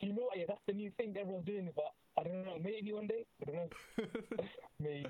do 0.00 0.06
you 0.06 0.14
know 0.14 0.22
what? 0.22 0.38
Yeah, 0.38 0.44
that's 0.48 0.60
the 0.66 0.72
new 0.72 0.90
thing 0.96 1.14
everyone's 1.18 1.44
doing. 1.44 1.68
But 1.74 1.92
I 2.18 2.24
don't 2.24 2.44
know. 2.44 2.56
Maybe 2.62 2.92
one 2.92 3.06
day. 3.06 3.26
I 3.42 3.44
don't 3.44 3.56
know. 3.56 3.68
maybe. 4.80 5.08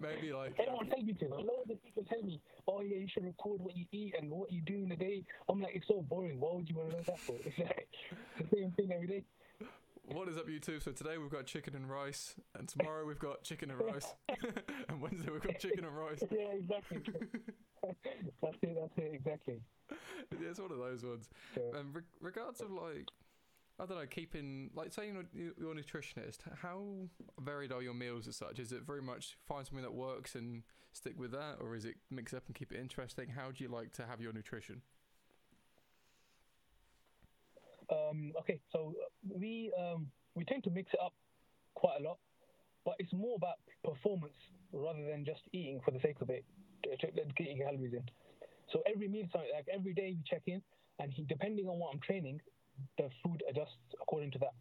Maybe 0.00 0.32
like 0.32 0.54
Everyone 0.58 0.86
tell 0.88 1.02
me 1.02 1.12
to. 1.14 1.26
A 1.26 1.34
lot 1.34 1.62
of 1.62 1.68
the 1.68 1.76
people 1.76 2.04
tell 2.08 2.22
me, 2.22 2.40
"Oh 2.66 2.80
yeah, 2.80 2.96
you 2.96 3.08
should 3.08 3.24
record 3.24 3.60
what 3.60 3.76
you 3.76 3.86
eat 3.92 4.14
and 4.18 4.30
what 4.30 4.52
you 4.52 4.60
do 4.62 4.74
in 4.74 4.88
the 4.88 4.96
day." 4.96 5.24
I'm 5.48 5.60
like, 5.60 5.74
it's 5.74 5.88
so 5.88 6.02
boring. 6.02 6.40
Why 6.40 6.54
would 6.54 6.68
you 6.68 6.76
want 6.76 6.90
to 6.90 6.96
know 6.96 7.02
that 7.06 7.18
for? 7.18 7.36
It's 7.44 7.58
like 7.58 7.88
the 8.38 8.56
same 8.56 8.72
thing 8.72 8.92
every 8.92 9.06
day. 9.06 9.24
What 10.10 10.28
is 10.28 10.38
up, 10.38 10.46
YouTube? 10.48 10.82
So 10.82 10.92
today 10.92 11.18
we've 11.18 11.30
got 11.30 11.44
chicken 11.44 11.74
and 11.74 11.88
rice, 11.90 12.34
and 12.58 12.66
tomorrow 12.66 13.04
we've 13.04 13.18
got 13.18 13.44
chicken 13.44 13.70
and 13.70 13.80
rice, 13.80 14.06
and 14.88 15.02
Wednesday 15.02 15.30
we've 15.30 15.42
got 15.42 15.58
chicken 15.58 15.84
and 15.84 15.94
rice. 15.96 16.22
Yeah, 16.30 16.48
exactly. 16.52 17.02
that's 17.82 17.96
it. 18.62 18.76
That's 18.80 18.96
it. 18.96 19.10
Exactly. 19.12 19.60
Yeah, 19.90 20.48
it's 20.50 20.60
one 20.60 20.72
of 20.72 20.78
those 20.78 21.04
ones. 21.04 21.28
And 21.74 21.94
re- 21.94 22.02
regards 22.20 22.60
of 22.62 22.70
like, 22.70 23.08
I 23.80 23.86
don't 23.86 23.96
know, 23.96 24.06
keeping 24.06 24.70
like 24.74 24.92
say 24.92 25.06
you're, 25.32 25.70
a 25.70 25.74
nutritionist, 25.74 26.38
how 26.62 26.82
varied 27.40 27.70
are 27.70 27.80
your 27.80 27.94
meals 27.94 28.26
as 28.26 28.36
such? 28.36 28.58
Is 28.58 28.72
it 28.72 28.82
very 28.82 29.02
much 29.02 29.36
find 29.46 29.64
something 29.64 29.82
that 29.82 29.94
works 29.94 30.34
and 30.34 30.64
stick 30.92 31.14
with 31.16 31.30
that, 31.30 31.58
or 31.60 31.76
is 31.76 31.84
it 31.84 31.94
mix 32.10 32.34
up 32.34 32.42
and 32.46 32.56
keep 32.56 32.72
it 32.72 32.80
interesting? 32.80 33.28
How 33.28 33.52
do 33.52 33.62
you 33.62 33.70
like 33.70 33.92
to 33.94 34.06
have 34.06 34.20
your 34.20 34.32
nutrition? 34.32 34.82
Um, 37.90 38.32
okay, 38.40 38.60
so 38.72 38.94
we 39.28 39.72
um, 39.78 40.08
we 40.34 40.44
tend 40.44 40.64
to 40.64 40.70
mix 40.70 40.92
it 40.92 41.00
up 41.02 41.14
quite 41.74 42.00
a 42.00 42.02
lot, 42.02 42.18
but 42.84 42.94
it's 42.98 43.12
more 43.12 43.36
about 43.36 43.58
performance 43.84 44.34
rather 44.72 45.04
than 45.08 45.24
just 45.24 45.42
eating 45.52 45.80
for 45.84 45.92
the 45.92 46.00
sake 46.00 46.16
of 46.20 46.30
it, 46.30 46.44
getting 47.36 47.58
calories 47.58 47.94
in. 47.94 48.02
So 48.72 48.82
every 48.92 49.08
meal, 49.08 49.26
like 49.34 49.66
every 49.72 49.94
day 49.94 50.16
we 50.16 50.22
check 50.28 50.42
in, 50.46 50.60
and 50.98 51.12
he, 51.12 51.22
depending 51.22 51.68
on 51.68 51.78
what 51.78 51.94
I'm 51.94 52.00
training, 52.00 52.40
the 52.96 53.08
food 53.24 53.42
adjusts 53.48 53.76
according 54.00 54.30
to 54.32 54.38
that. 54.40 54.54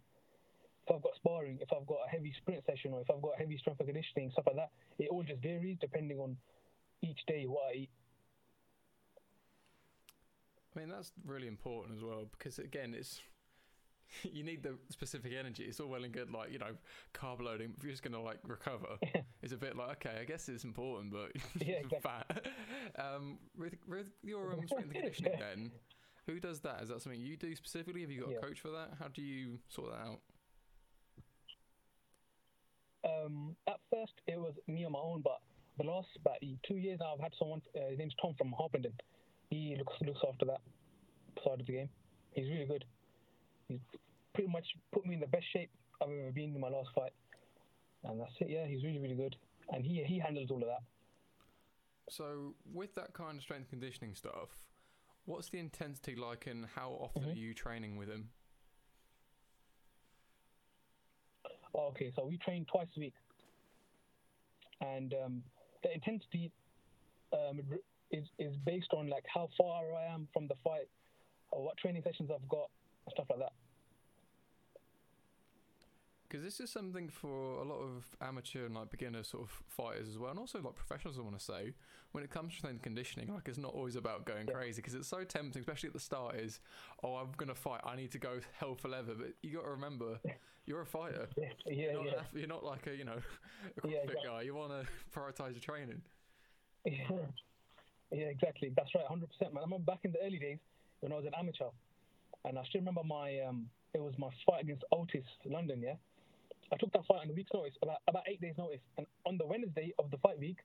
If 0.88 0.96
I've 0.96 1.02
got 1.02 1.16
sparring, 1.16 1.60
if 1.62 1.70
I've 1.74 1.86
got 1.86 1.98
a 2.06 2.10
heavy 2.10 2.34
sprint 2.38 2.64
session, 2.66 2.94
or 2.94 3.02
if 3.02 3.10
I've 3.12 3.22
got 3.22 3.34
heavy 3.38 3.58
strength 3.58 3.80
and 3.82 3.88
conditioning, 3.90 4.32
stuff 4.32 4.46
like 4.48 4.56
that, 4.56 4.70
it 5.00 5.10
all 5.12 5.24
just 5.24 5.42
varies 5.42 5.78
depending 5.82 6.20
on 6.20 6.38
each 7.02 7.20
day 7.28 7.46
what 7.46 7.64
I 7.72 7.78
eat. 7.80 7.90
I 10.76 10.80
mean, 10.80 10.90
that's 10.90 11.12
really 11.26 11.48
important 11.48 11.98
as 11.98 12.04
well 12.04 12.28
because 12.38 12.60
again, 12.60 12.94
it's 12.98 13.20
you 14.24 14.44
need 14.44 14.64
the 14.64 14.78
specific 14.90 15.34
energy. 15.38 15.64
It's 15.64 15.80
all 15.80 15.88
well 15.88 16.04
and 16.04 16.14
good, 16.14 16.32
like 16.32 16.52
you 16.52 16.60
know, 16.60 16.76
carb 17.14 17.42
loading. 17.42 17.74
If 17.78 17.84
you're 17.84 17.92
just 17.92 18.04
gonna 18.04 18.22
like 18.22 18.40
recover, 18.44 18.98
it's 19.42 19.54
a 19.54 19.58
bit 19.58 19.76
like 19.76 20.06
okay, 20.06 20.20
I 20.22 20.24
guess 20.24 20.50
it's 20.50 20.64
important, 20.64 21.12
but 21.12 21.32
Yeah, 21.66 21.76
exactly. 21.76 22.00
fat. 22.02 22.48
Um, 22.98 23.40
with 23.58 23.76
with 23.88 24.08
your 24.24 24.54
um, 24.54 24.68
strength 24.68 24.86
and 24.86 24.94
conditioning, 24.94 25.34
then 25.40 25.72
who 26.28 26.40
does 26.40 26.60
that? 26.62 26.82
Is 26.84 26.90
that 26.90 27.02
something 27.02 27.20
you 27.20 27.38
do 27.38 27.56
specifically? 27.56 28.02
Have 28.02 28.12
you 28.12 28.22
got 28.22 28.30
Yeah. 28.32 28.38
a 28.38 28.42
coach 28.42 28.60
for 28.60 28.70
that? 28.72 28.94
How 29.00 29.08
do 29.08 29.22
you 29.22 29.60
sort 29.70 29.92
that 29.92 30.00
out? 30.06 30.22
um, 33.04 33.56
at 33.68 33.80
first 33.90 34.14
it 34.28 34.38
was 34.38 34.54
me 34.68 34.84
on 34.86 34.92
my 34.92 35.00
own, 35.00 35.22
but 35.22 35.40
the 35.78 35.84
last 35.84 36.10
about 36.18 36.38
two 36.68 36.76
years 36.76 37.00
now, 37.00 37.14
I've 37.14 37.20
had 37.22 37.34
someone. 37.40 37.62
Uh, 37.76 37.90
his 37.90 37.98
name's 38.00 38.16
Tom 38.22 38.34
from 38.38 38.52
Harpenden. 38.52 38.94
He 39.50 39.76
looks 39.78 39.94
looks 40.02 40.20
after 40.28 40.46
that 40.46 40.60
side 41.44 41.62
of 41.62 41.66
the 41.66 41.72
game. 41.74 41.90
He's 42.32 42.50
really 42.50 42.66
good. 42.66 42.84
He's 43.70 43.80
pretty 44.34 44.50
much 44.50 44.66
put 44.92 45.06
me 45.06 45.14
in 45.14 45.20
the 45.22 45.28
best 45.28 45.46
shape 45.54 45.70
I've 46.02 46.10
ever 46.10 46.32
been 46.32 46.54
in 46.56 46.60
my 46.60 46.70
last 46.70 46.90
fight, 46.94 47.14
and 48.04 48.20
that's 48.20 48.34
it. 48.42 48.50
Yeah, 48.50 48.66
he's 48.66 48.84
really 48.84 49.00
really 49.00 49.16
good, 49.16 49.36
and 49.70 49.86
he 49.86 50.04
he 50.04 50.20
handles 50.20 50.52
all 50.52 50.62
of 50.62 50.68
that. 50.68 50.84
So 52.10 52.56
with 52.74 52.94
that 52.96 53.14
kind 53.14 53.38
of 53.38 53.44
strength 53.44 53.70
conditioning 53.70 54.16
stuff, 54.16 54.50
what's 55.28 55.50
the 55.50 55.60
intensity 55.60 56.16
like, 56.16 56.48
and 56.48 56.66
how 56.66 56.92
often 56.92 57.24
Mhm. 57.24 57.34
are 57.34 57.38
you 57.38 57.54
training 57.54 57.98
with 57.98 58.10
him? 58.10 58.32
Oh, 61.76 61.88
okay, 61.90 62.12
so 62.16 62.26
we 62.26 62.38
train 62.38 62.66
twice 62.66 62.88
a 62.96 63.00
week, 63.00 63.14
and 64.82 65.14
um, 65.14 65.44
the 65.84 65.94
intensity 65.94 66.52
um, 67.34 67.62
is 68.10 68.26
is 68.40 68.56
based 68.58 68.94
on 68.94 69.08
like 69.08 69.26
how 69.28 69.48
far 69.58 69.94
I 69.94 70.06
am 70.06 70.28
from 70.34 70.48
the 70.48 70.56
fight, 70.64 70.90
or 71.52 71.64
what 71.64 71.78
training 71.78 72.02
sessions 72.04 72.32
I've 72.32 72.48
got, 72.48 72.72
stuff 73.12 73.30
like 73.30 73.40
that. 73.40 73.54
Because 76.30 76.44
this 76.44 76.60
is 76.60 76.70
something 76.70 77.08
for 77.08 77.62
a 77.62 77.64
lot 77.64 77.80
of 77.80 78.06
amateur 78.22 78.66
and 78.66 78.76
like 78.76 78.90
beginner 78.92 79.24
sort 79.24 79.44
of 79.44 79.50
fighters 79.68 80.10
as 80.10 80.18
well, 80.18 80.30
and 80.32 80.38
also 80.40 80.62
like 80.62 80.76
professionals. 80.76 81.18
I 81.18 81.22
want 81.22 81.40
to 81.40 81.44
say, 81.44 81.74
when 82.12 82.24
it 82.24 82.30
comes 82.30 82.52
to 82.54 82.60
strength 82.60 82.82
conditioning, 82.82 83.34
like 83.34 83.48
it's 83.48 83.58
not 83.58 83.74
always 83.74 83.96
about 83.96 84.26
going 84.26 84.46
Yeah. 84.48 84.54
crazy 84.56 84.82
because 84.82 84.94
it's 84.94 85.08
so 85.08 85.24
tempting, 85.24 85.62
especially 85.62 85.88
at 85.88 85.94
the 85.94 86.02
start. 86.02 86.36
Is 86.36 86.60
oh, 87.04 87.16
I'm 87.16 87.32
gonna 87.38 87.56
fight, 87.56 87.80
I 87.86 87.96
need 87.96 88.12
to 88.12 88.20
go 88.20 88.40
hell 88.60 88.76
for 88.76 88.90
leather, 88.90 89.14
but 89.18 89.30
you 89.42 89.56
got 89.56 89.64
to 89.64 89.70
remember, 89.70 90.20
you're 90.66 90.82
a 90.82 90.86
fighter. 90.86 91.30
Yeah, 91.38 91.48
yeah, 91.66 91.92
You're 91.92 91.94
not, 91.94 92.06
yeah. 92.06 92.22
you're 92.34 92.48
not 92.48 92.64
like 92.66 92.88
a 92.88 92.96
you 92.96 93.06
know 93.06 93.22
a 93.84 93.88
Yeah, 93.88 93.98
exactly. 94.04 94.26
guy. 94.26 94.42
You 94.42 94.54
want 94.56 94.72
to 94.74 94.86
prioritize 95.18 95.52
your 95.52 95.62
training. 95.62 96.02
Yeah, 96.86 97.08
yeah, 98.12 98.26
exactly. 98.26 98.72
That's 98.76 98.94
right, 98.96 99.06
hundred 99.08 99.30
percent, 99.30 99.54
man. 99.54 99.62
I 99.62 99.66
remember 99.66 99.86
back 99.92 100.00
in 100.04 100.12
the 100.12 100.20
early 100.26 100.40
days 100.40 100.60
when 101.00 101.14
I 101.14 101.16
was 101.16 101.26
an 101.26 101.34
amateur, 101.40 101.70
and 102.46 102.60
I 102.60 102.64
still 102.66 102.82
remember 102.82 103.04
my 103.06 103.40
um, 103.48 103.70
it 103.94 104.02
was 104.02 104.14
my 104.18 104.30
fight 104.46 104.64
against 104.64 104.84
Otis 104.92 105.26
London. 105.46 105.82
Yeah, 105.82 105.96
I 106.72 106.78
took 106.78 106.92
that 106.94 107.06
fight 107.06 107.22
on 107.24 107.30
a 107.30 107.34
week's 107.34 107.54
notice, 107.54 107.74
about 107.82 107.98
about 108.08 108.24
eight 108.28 108.42
days 108.42 108.56
notice, 108.58 108.82
and 108.98 109.08
on 109.26 109.38
the 109.38 109.46
Wednesday 109.46 109.94
of 110.00 110.12
the 110.12 110.18
fight 110.18 110.38
week, 110.40 110.58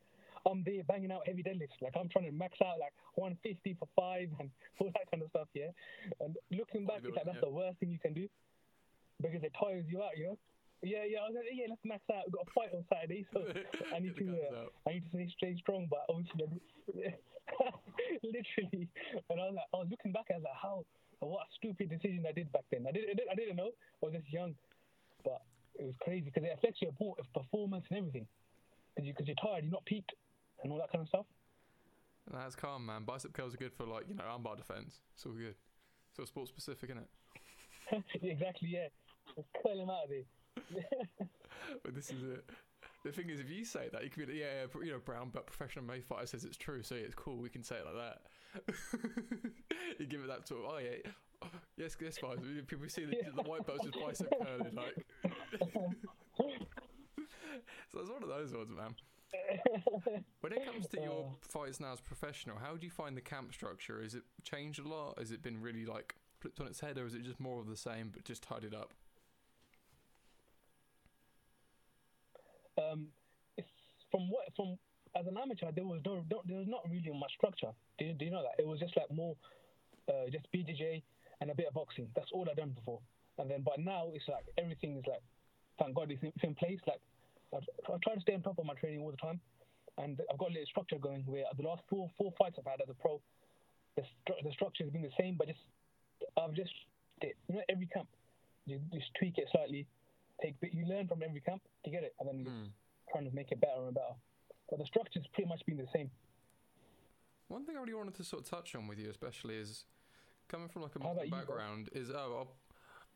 I'm 0.45 0.63
there 0.65 0.83
banging 0.85 1.13
out 1.13 1.23
heavy 1.27 1.43
deadlifts. 1.43 1.79
Like 1.81 1.95
I'm 1.99 2.09
trying 2.09 2.27
to 2.27 2.33
max 2.33 2.59
out 2.65 2.79
like 2.81 2.93
150 3.15 3.77
for 3.79 3.89
five 3.95 4.29
and 4.41 4.51
all 4.81 4.91
that 4.95 5.11
kind 5.11 5.23
of 5.23 5.31
stuff. 5.31 5.49
Yeah, 5.55 5.71
and 6.21 6.37
looking 6.51 6.87
back, 6.87 7.01
it's 7.05 7.15
like 7.17 7.25
that's 7.27 7.37
Yeah. 7.43 7.49
the 7.49 7.55
worst 7.55 7.79
thing 7.79 7.91
you 7.91 7.99
can 8.01 8.15
do 8.15 8.29
because 9.21 9.43
it 9.45 9.53
tires 9.59 9.85
you 9.89 10.03
out. 10.03 10.17
You 10.17 10.25
know. 10.35 10.39
Yeah, 10.83 11.05
yeah. 11.07 11.19
I 11.23 11.31
was 11.31 11.37
like, 11.39 11.47
yeah, 11.55 11.67
let's 11.71 11.85
max 11.85 12.03
out. 12.11 12.27
We've 12.27 12.35
got 12.35 12.49
a 12.49 12.53
fight 12.59 12.75
on 12.75 12.83
Saturday, 12.91 13.25
so 13.33 13.47
I 13.95 14.01
need 14.01 14.17
to. 14.19 14.27
Uh. 14.51 14.67
I 14.89 14.95
need 14.99 15.05
to 15.07 15.11
stay, 15.15 15.31
stay 15.39 15.55
strong, 15.63 15.87
but 15.89 16.03
obviously, 16.11 16.59
literally, 18.23 18.89
and 19.31 19.39
I 19.41 19.45
was 19.47 19.55
like, 19.55 19.71
I 19.73 19.77
was 19.79 19.89
looking 19.91 20.11
back, 20.13 20.27
I 20.31 20.35
was 20.39 20.45
like, 20.45 20.59
how, 20.61 20.85
what 21.21 21.47
a 21.47 21.51
stupid 21.55 21.91
decision 21.91 22.25
I 22.29 22.33
did 22.33 22.51
back 22.53 22.65
then. 22.71 22.87
I 22.89 22.93
didn't, 22.93 23.11
I 23.11 23.15
didn't, 23.15 23.31
I 23.31 23.35
didn't 23.35 23.57
know, 23.57 23.71
I 24.03 24.07
was 24.07 24.15
just 24.15 24.33
young, 24.33 24.55
but 25.25 25.43
it 25.79 25.85
was 25.85 25.95
crazy 26.03 26.31
because 26.33 26.45
it 26.45 26.53
affects 26.57 26.83
your 26.83 26.93
performance 27.35 27.87
and 27.91 27.99
everything. 27.99 28.27
Because 28.95 29.07
you, 29.07 29.15
cause 29.15 29.27
you're 29.27 29.37
tired, 29.37 29.65
you're 29.65 29.73
not 29.73 29.85
peaked, 29.87 30.13
and 30.63 30.73
all 30.73 30.79
that 30.79 30.93
kind 30.93 31.03
of 31.03 31.09
stuff. 31.09 31.27
That's 32.31 32.55
calm, 32.55 32.87
man. 32.87 33.05
Bicep 33.05 33.33
curls 33.33 33.55
are 33.55 33.57
good 33.57 33.73
for 33.73 33.85
like 33.85 34.05
you 34.09 34.15
know 34.15 34.25
armbar 34.25 34.57
defense. 34.57 35.01
It's 35.15 35.27
all 35.27 35.33
good. 35.33 35.55
It's 36.11 36.19
all 36.19 36.27
sports 36.27 36.51
specific, 36.51 36.91
isn't 36.91 37.03
it? 37.03 38.05
exactly, 38.23 38.69
yeah. 38.69 38.89
Just 39.35 39.49
curl 39.63 39.81
him 39.81 39.91
out 39.91 40.05
of 40.05 40.11
there. 40.11 41.29
But 41.85 41.95
this 41.95 42.11
is 42.11 42.23
it. 42.23 42.45
The 43.05 43.13
thing 43.13 43.31
is, 43.31 43.41
if 43.41 43.51
you 43.51 43.65
say 43.65 43.89
that, 43.93 44.05
you 44.05 44.11
can 44.11 44.25
be 44.25 44.33
like, 44.33 44.41
yeah, 44.41 44.67
yeah, 44.75 44.85
you 44.85 44.93
know, 44.93 44.99
brown 44.99 45.31
belt 45.31 45.47
professional 45.47 45.85
MMA 45.85 46.03
fighter 46.05 46.27
says 46.27 46.45
it's 46.45 46.57
true, 46.57 46.83
so 46.83 46.95
yeah, 46.95 47.03
it's 47.03 47.15
cool. 47.15 47.37
We 47.37 47.49
can 47.49 47.63
say 47.63 47.77
it 47.77 47.85
like 47.85 47.95
that. 47.95 48.75
you 49.99 50.07
give 50.07 50.21
it 50.21 50.29
that 50.29 50.47
sort 50.47 50.65
of, 50.65 50.71
oh 50.73 50.79
yeah, 50.79 51.11
oh, 51.43 51.49
yes, 51.77 51.97
yes, 52.01 52.19
guys. 52.19 52.39
People 52.67 52.89
see 52.89 53.05
the, 53.05 53.17
the 53.37 53.43
white 53.43 53.67
belts 53.67 53.85
just 53.85 53.95
bicep 53.95 54.33
curling, 54.43 54.75
like. 54.75 55.07
so 57.91 57.99
it's 58.01 58.11
one 58.11 58.23
of 58.23 58.29
those 58.29 58.53
ones, 58.53 58.71
man. 58.77 58.95
When 60.41 60.53
it 60.53 60.65
comes 60.67 60.87
to 60.89 61.01
your 61.01 61.25
Uh. 61.27 61.35
fights 61.49 61.81
now 61.81 61.93
as 61.93 62.01
professional, 62.01 62.59
how 62.59 62.77
do 62.77 62.85
you 62.85 62.91
find 62.91 63.17
the 63.17 63.21
camp 63.23 63.53
structure? 63.55 64.03
Has 64.03 64.15
it 64.15 64.25
changed 64.43 64.79
a 64.79 64.87
lot? 64.89 65.19
Has 65.19 65.31
it 65.31 65.43
been 65.43 65.61
really 65.61 65.87
like 65.87 66.15
flipped 66.41 66.61
on 66.61 66.67
its 66.67 66.81
head, 66.81 66.99
or 66.99 67.07
is 67.07 67.15
it 67.15 67.23
just 67.23 67.41
more 67.41 67.61
of 67.61 67.67
the 67.69 67.77
same 67.77 68.11
but 68.13 68.25
just 68.25 68.43
tidied 68.43 68.75
up? 68.75 68.93
um, 72.79 73.09
it's 73.57 73.69
from 74.11 74.31
what 74.31 74.45
from 74.57 74.79
as 75.19 75.27
an 75.27 75.37
amateur 75.37 75.71
there 75.73 75.85
was 75.85 76.01
no, 76.07 76.25
no 76.31 76.43
there 76.47 76.57
was 76.59 76.67
not 76.69 76.83
really 76.91 77.13
much 77.19 77.33
structure. 77.37 77.71
Do 77.99 78.07
you, 78.07 78.13
do 78.15 78.25
you 78.25 78.31
know 78.31 78.43
that? 78.43 78.59
It 78.63 78.67
was 78.67 78.81
just 78.81 78.97
like 78.97 79.11
more 79.13 79.37
uh, 80.09 80.29
just 80.31 80.47
BJJ 80.53 81.03
and 81.41 81.51
a 81.51 81.55
bit 81.55 81.67
of 81.69 81.75
boxing. 81.75 82.09
That's 82.17 82.31
all 82.33 82.49
I 82.51 82.55
done 82.55 82.71
before. 82.71 83.01
And 83.39 83.51
then 83.51 83.63
but 83.63 83.79
now 83.79 84.09
it's 84.15 84.27
like 84.29 84.45
everything 84.59 84.97
is 84.97 85.05
like 85.07 85.23
thank 85.83 85.95
God 85.97 86.11
it's 86.11 86.23
in, 86.23 86.33
it's 86.35 86.45
in 86.45 86.55
place. 86.55 86.79
Like 86.87 87.01
I, 87.53 87.59
I 87.59 87.97
try 88.03 88.15
to 88.15 88.21
stay 88.21 88.35
on 88.35 88.43
top 88.43 88.59
of 88.59 88.65
my 88.65 88.75
training 88.75 89.01
all 89.01 89.11
the 89.11 89.17
time, 89.17 89.41
and 89.99 90.21
I've 90.31 90.39
got 90.39 90.51
a 90.51 90.55
little 90.55 90.67
structure 90.67 90.99
going 90.99 91.23
where 91.27 91.45
the 91.57 91.63
last 91.67 91.83
four 91.91 92.11
four 92.17 92.33
fights 92.39 92.57
I've 92.59 92.71
had 92.71 92.81
as 92.81 92.89
a 92.89 92.95
pro, 92.95 93.21
the 93.97 94.03
stru- 94.03 94.43
the 94.43 94.53
structure 94.53 94.85
has 94.85 94.93
been 94.93 95.03
the 95.03 95.17
same, 95.19 95.37
but 95.37 95.49
just 95.49 95.61
I've 96.39 96.55
just 96.55 96.73
you 97.23 97.57
know 97.57 97.63
every 97.69 97.87
camp 97.87 98.09
you 98.67 98.81
just 98.95 99.11
tweak 99.19 99.39
it 99.39 99.49
slightly. 99.51 99.87
Take, 100.41 100.55
but 100.61 100.73
you 100.73 100.87
learn 100.87 101.07
from 101.09 101.23
every 101.23 101.41
camp. 101.41 101.63
You 101.85 101.93
get 101.93 102.05
it, 102.05 102.15
and 102.21 102.29
then 102.29 102.47
Hmm. 102.47 102.69
trying 103.11 103.29
to 103.29 103.35
make 103.35 103.53
it 103.53 103.61
better 103.61 103.85
and 103.85 103.95
better. 103.95 104.15
But 104.71 104.79
the 104.79 104.87
structure's 104.87 105.27
pretty 105.35 105.49
much 105.49 105.61
been 105.67 105.77
the 105.77 105.89
same. 105.93 106.11
One 107.49 107.67
thing 107.67 107.77
I 107.77 107.81
really 107.81 107.95
wanted 107.95 108.15
to 108.15 108.25
sort 108.25 108.43
of 108.43 108.49
touch 108.49 108.75
on 108.75 108.87
with 108.87 108.99
you, 108.99 109.11
especially, 109.11 109.57
is 109.57 109.85
coming 110.49 110.69
from 110.69 110.83
like 110.83 110.97
a 110.97 110.99
Muslim 110.99 111.17
about 111.17 111.27
you, 111.27 111.33
background. 111.33 111.91
Is 111.93 112.11
oh, 112.11 112.15
I'll, 112.17 112.49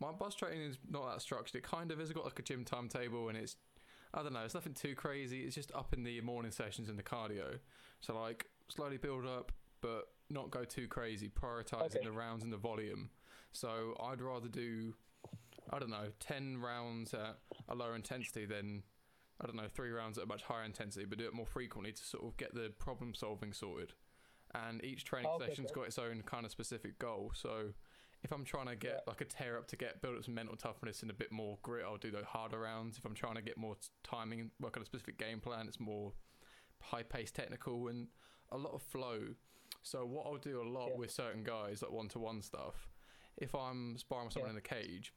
my 0.01 0.13
bus 0.13 0.35
training 0.35 0.63
is 0.71 0.79
not 0.89 1.11
that 1.11 1.23
structured. 1.23 1.57
It 1.57 1.63
kind 1.63 1.91
of 1.91 2.01
is 2.01 2.13
got 2.13 2.25
like 2.25 2.39
a 2.39 2.43
gym 2.43 2.65
timetable, 2.65 3.29
and 3.29 3.37
it's 3.39 3.57
I 4.15 4.23
don't 4.23 4.33
know. 4.33 4.45
It's 4.45 4.55
nothing 4.55 4.75
too 4.75 4.95
crazy. 4.95 5.43
It's 5.43 5.55
just 5.55 5.73
up 5.75 5.93
in 5.93 6.03
the 6.03 6.21
morning 6.21 6.53
sessions 6.53 6.89
in 6.89 6.97
the 6.97 7.03
cardio. 7.03 7.59
So 8.01 8.19
like 8.19 8.47
slowly 8.69 8.97
build 8.97 9.27
up, 9.27 9.53
but 9.81 10.09
not 10.31 10.51
go 10.51 10.65
too 10.65 10.89
crazy. 10.89 11.29
Prioritizing 11.29 11.97
Okay. 11.97 12.05
the 12.05 12.13
rounds 12.13 12.43
and 12.43 12.53
the 12.53 12.57
volume. 12.57 13.11
So 13.53 13.95
I'd 14.03 14.21
rather 14.21 14.49
do, 14.49 14.95
I 15.71 15.79
don't 15.79 15.91
know, 15.91 16.09
ten 16.21 16.59
rounds 16.59 17.15
at 17.15 17.39
a 17.69 17.75
lower 17.75 17.95
intensity 17.95 18.47
than. 18.47 18.83
I 19.39 19.45
don't 19.45 19.57
know, 19.57 19.69
three 19.71 19.91
rounds 19.91 20.17
at 20.17 20.25
a 20.25 20.27
much 20.27 20.43
higher 20.45 20.65
intensity, 20.65 21.05
but 21.05 21.19
do 21.19 21.27
it 21.27 21.35
more 21.35 21.45
frequently 21.45 21.93
to 21.93 22.03
sort 22.03 22.25
of 22.25 22.39
get 22.39 22.55
the 22.55 22.73
problem 22.79 23.13
solving 23.15 23.53
sorted. 23.53 23.93
And 24.55 24.83
each 24.83 25.05
training 25.05 25.31
Okay, 25.35 25.49
session's 25.49 25.71
okay. 25.73 25.81
got 25.81 25.87
its 25.89 25.99
own 25.99 26.23
kind 26.25 26.47
of 26.47 26.51
specific 26.51 26.99
goal. 26.99 27.33
So 27.35 27.75
if 28.23 28.33
I'm 28.33 28.45
trying 28.45 28.67
to 28.67 28.77
get 28.77 28.93
Yeah. 28.93 29.01
like 29.07 29.21
a 29.21 29.25
tear 29.25 29.57
up 29.59 29.67
to 29.69 29.77
get 29.77 30.01
build 30.01 30.17
up 30.17 30.25
some 30.25 30.35
mental 30.35 30.57
toughness 30.57 31.03
and 31.03 31.11
a 31.11 31.15
bit 31.15 31.31
more 31.33 31.59
grit, 31.63 31.85
I'll 31.85 31.97
do 31.97 32.11
the 32.11 32.25
harder 32.25 32.61
rounds. 32.61 32.99
If 32.99 33.05
I'm 33.05 33.15
trying 33.15 33.37
to 33.37 33.43
get 33.43 33.57
more 33.57 33.77
timing, 34.03 34.51
work 34.61 34.77
on 34.77 34.83
a 34.83 34.87
specific 34.87 35.19
game 35.19 35.41
plan, 35.41 35.69
it's 35.69 35.79
more 35.81 36.13
high 36.81 37.03
paced 37.03 37.35
technical 37.35 37.89
and 37.89 38.09
a 38.51 38.59
lot 38.59 38.73
of 38.75 38.83
flow. 38.83 39.35
So 39.83 40.05
what 40.05 40.27
I'll 40.27 40.39
do 40.39 40.61
a 40.61 40.69
lot 40.69 40.89
Yeah. 40.91 40.97
with 40.97 41.11
certain 41.11 41.45
guys, 41.45 41.83
like 41.83 41.93
one 41.93 42.09
to 42.09 42.19
one 42.19 42.43
stuff, 42.43 42.89
if 43.37 43.55
I'm 43.55 43.97
sparring 43.99 44.27
with 44.27 44.35
someone 44.35 44.49
Yeah. 44.49 44.57
in 44.59 44.63
the 44.63 44.69
cage, 44.69 45.15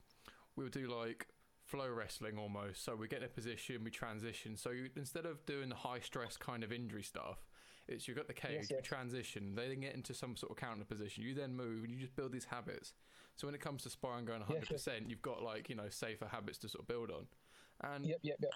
we'll 0.56 0.70
do 0.70 0.88
like 0.88 1.28
flow 1.64 1.90
wrestling 1.90 2.38
almost. 2.38 2.84
So 2.84 2.96
we 2.96 3.08
get 3.08 3.20
in 3.20 3.26
a 3.26 3.30
position, 3.30 3.84
we 3.84 3.92
transition. 3.92 4.56
So 4.58 4.72
you, 4.72 4.90
instead 4.96 5.26
of 5.26 5.46
doing 5.46 5.70
the 5.70 5.76
high 5.76 6.00
stress 6.00 6.38
kind 6.38 6.64
of 6.64 6.72
injury 6.72 7.04
stuff, 7.04 7.48
it's 7.90 8.08
you've 8.08 8.18
got 8.18 8.28
the 8.28 8.34
cage, 8.34 8.52
Yes, 8.62 8.72
you 8.72 8.78
transition, 8.82 9.56
they 9.56 9.68
then 9.68 9.82
get 9.82 9.94
into 9.96 10.14
some 10.14 10.36
sort 10.38 10.52
of 10.52 10.58
counter 10.58 10.86
position. 10.86 11.24
You 11.24 11.34
then 11.34 11.56
move 11.56 11.84
and 11.84 11.92
you 11.92 12.00
just 12.00 12.16
build 12.16 12.32
these 12.32 12.46
habits. 12.46 12.94
So 13.36 13.48
when 13.48 13.56
it 13.56 13.62
comes 13.62 13.84
to 13.84 13.90
sparring 13.90 14.26
going 14.26 14.42
100%, 14.42 15.10
you've 15.10 15.22
got 15.22 15.42
like, 15.44 15.70
you 15.70 15.76
know, 15.76 15.90
safer 15.90 16.28
habits 16.28 16.58
to 16.60 16.70
sort 16.70 16.84
of 16.84 16.88
build 16.88 17.12
on. 17.12 17.26
And 17.94 18.06
Yep, 18.06 18.20
yep, 18.24 18.38
yep. 18.42 18.52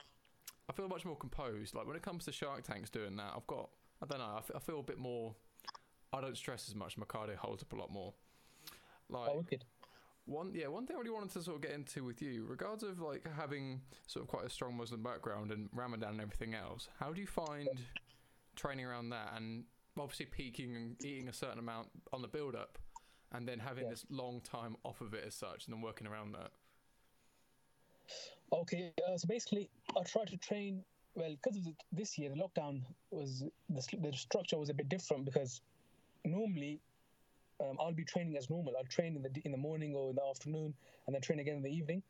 I 0.69 0.73
feel 0.73 0.87
much 0.87 1.05
more 1.05 1.15
composed. 1.17 1.73
Like 1.75 1.87
when 1.87 1.95
it 1.95 2.01
comes 2.01 2.25
to 2.25 2.31
Shark 2.31 2.63
Tanks 2.63 2.89
doing 2.89 3.15
that, 3.17 3.33
I've 3.35 3.47
got, 3.47 3.69
I 4.01 4.05
don't 4.05 4.19
know, 4.19 4.33
I, 4.35 4.37
f- 4.39 4.51
I 4.55 4.59
feel 4.59 4.79
a 4.79 4.83
bit 4.83 4.97
more, 4.97 5.33
I 6.13 6.21
don't 6.21 6.37
stress 6.37 6.67
as 6.69 6.75
much. 6.75 6.97
My 6.97 7.05
cardio 7.05 7.35
holds 7.35 7.63
up 7.63 7.73
a 7.73 7.75
lot 7.75 7.91
more. 7.91 8.13
Oh, 9.11 9.19
like, 9.19 9.29
Oh, 9.29 9.37
wicked. 9.37 9.65
one 10.25 10.51
yeah 10.55 10.67
one 10.67 10.87
thing 10.87 10.95
i 10.95 10.99
really 10.99 11.11
wanted 11.11 11.29
to 11.31 11.41
sort 11.43 11.57
of 11.57 11.61
get 11.61 11.71
into 11.71 12.03
with 12.05 12.21
you 12.21 12.45
regards 12.45 12.81
of 12.83 13.01
like 13.01 13.27
having 13.35 13.81
sort 14.07 14.23
of 14.23 14.29
quite 14.29 14.45
a 14.45 14.49
strong 14.49 14.75
muslim 14.77 15.03
background 15.03 15.51
and 15.51 15.67
ramadan 15.73 16.11
and 16.11 16.21
everything 16.21 16.53
else 16.55 16.87
how 16.99 17.11
do 17.11 17.19
you 17.19 17.27
find 17.27 17.67
training 18.55 18.85
around 18.85 19.09
that 19.09 19.33
and 19.35 19.63
obviously 19.97 20.25
peaking 20.25 20.75
and 20.75 21.03
eating 21.05 21.27
a 21.27 21.33
certain 21.33 21.59
amount 21.59 21.87
on 22.11 22.21
the 22.21 22.27
build 22.27 22.55
up 22.55 22.77
and 23.31 23.47
then 23.47 23.59
having 23.59 23.85
Yeah. 23.85 23.91
this 23.91 24.05
long 24.09 24.41
time 24.41 24.75
off 24.83 25.01
of 25.01 25.13
it 25.13 25.23
as 25.25 25.35
such 25.35 25.65
and 25.65 25.73
then 25.75 25.81
working 25.81 26.07
around 26.07 26.33
that 26.33 26.51
Okay, 28.51 28.93
uh, 29.07 29.17
so 29.17 29.27
basically, 29.27 29.69
I 29.97 30.03
tried 30.03 30.27
to 30.27 30.37
train. 30.37 30.83
Well, 31.15 31.31
because 31.41 31.57
of 31.57 31.63
the, 31.63 31.73
this 31.91 32.17
year, 32.17 32.29
the 32.29 32.35
lockdown 32.35 32.81
was 33.09 33.43
the, 33.69 33.97
the 33.97 34.13
structure 34.13 34.57
was 34.57 34.69
a 34.69 34.73
bit 34.73 34.89
different 34.89 35.25
because 35.25 35.61
normally 36.23 36.79
um, 37.61 37.77
I'll 37.79 37.93
be 37.93 38.03
training 38.03 38.35
as 38.37 38.49
normal. 38.49 38.75
I'll 38.77 38.85
train 38.85 39.15
in 39.15 39.23
the 39.23 39.31
in 39.45 39.51
the 39.51 39.57
morning 39.57 39.95
or 39.95 40.09
in 40.11 40.15
the 40.15 40.23
afternoon, 40.23 40.73
and 41.07 41.15
then 41.15 41.21
train 41.21 41.39
again 41.39 41.55
in 41.55 41.63
the 41.63 41.69
evening. 41.69 42.03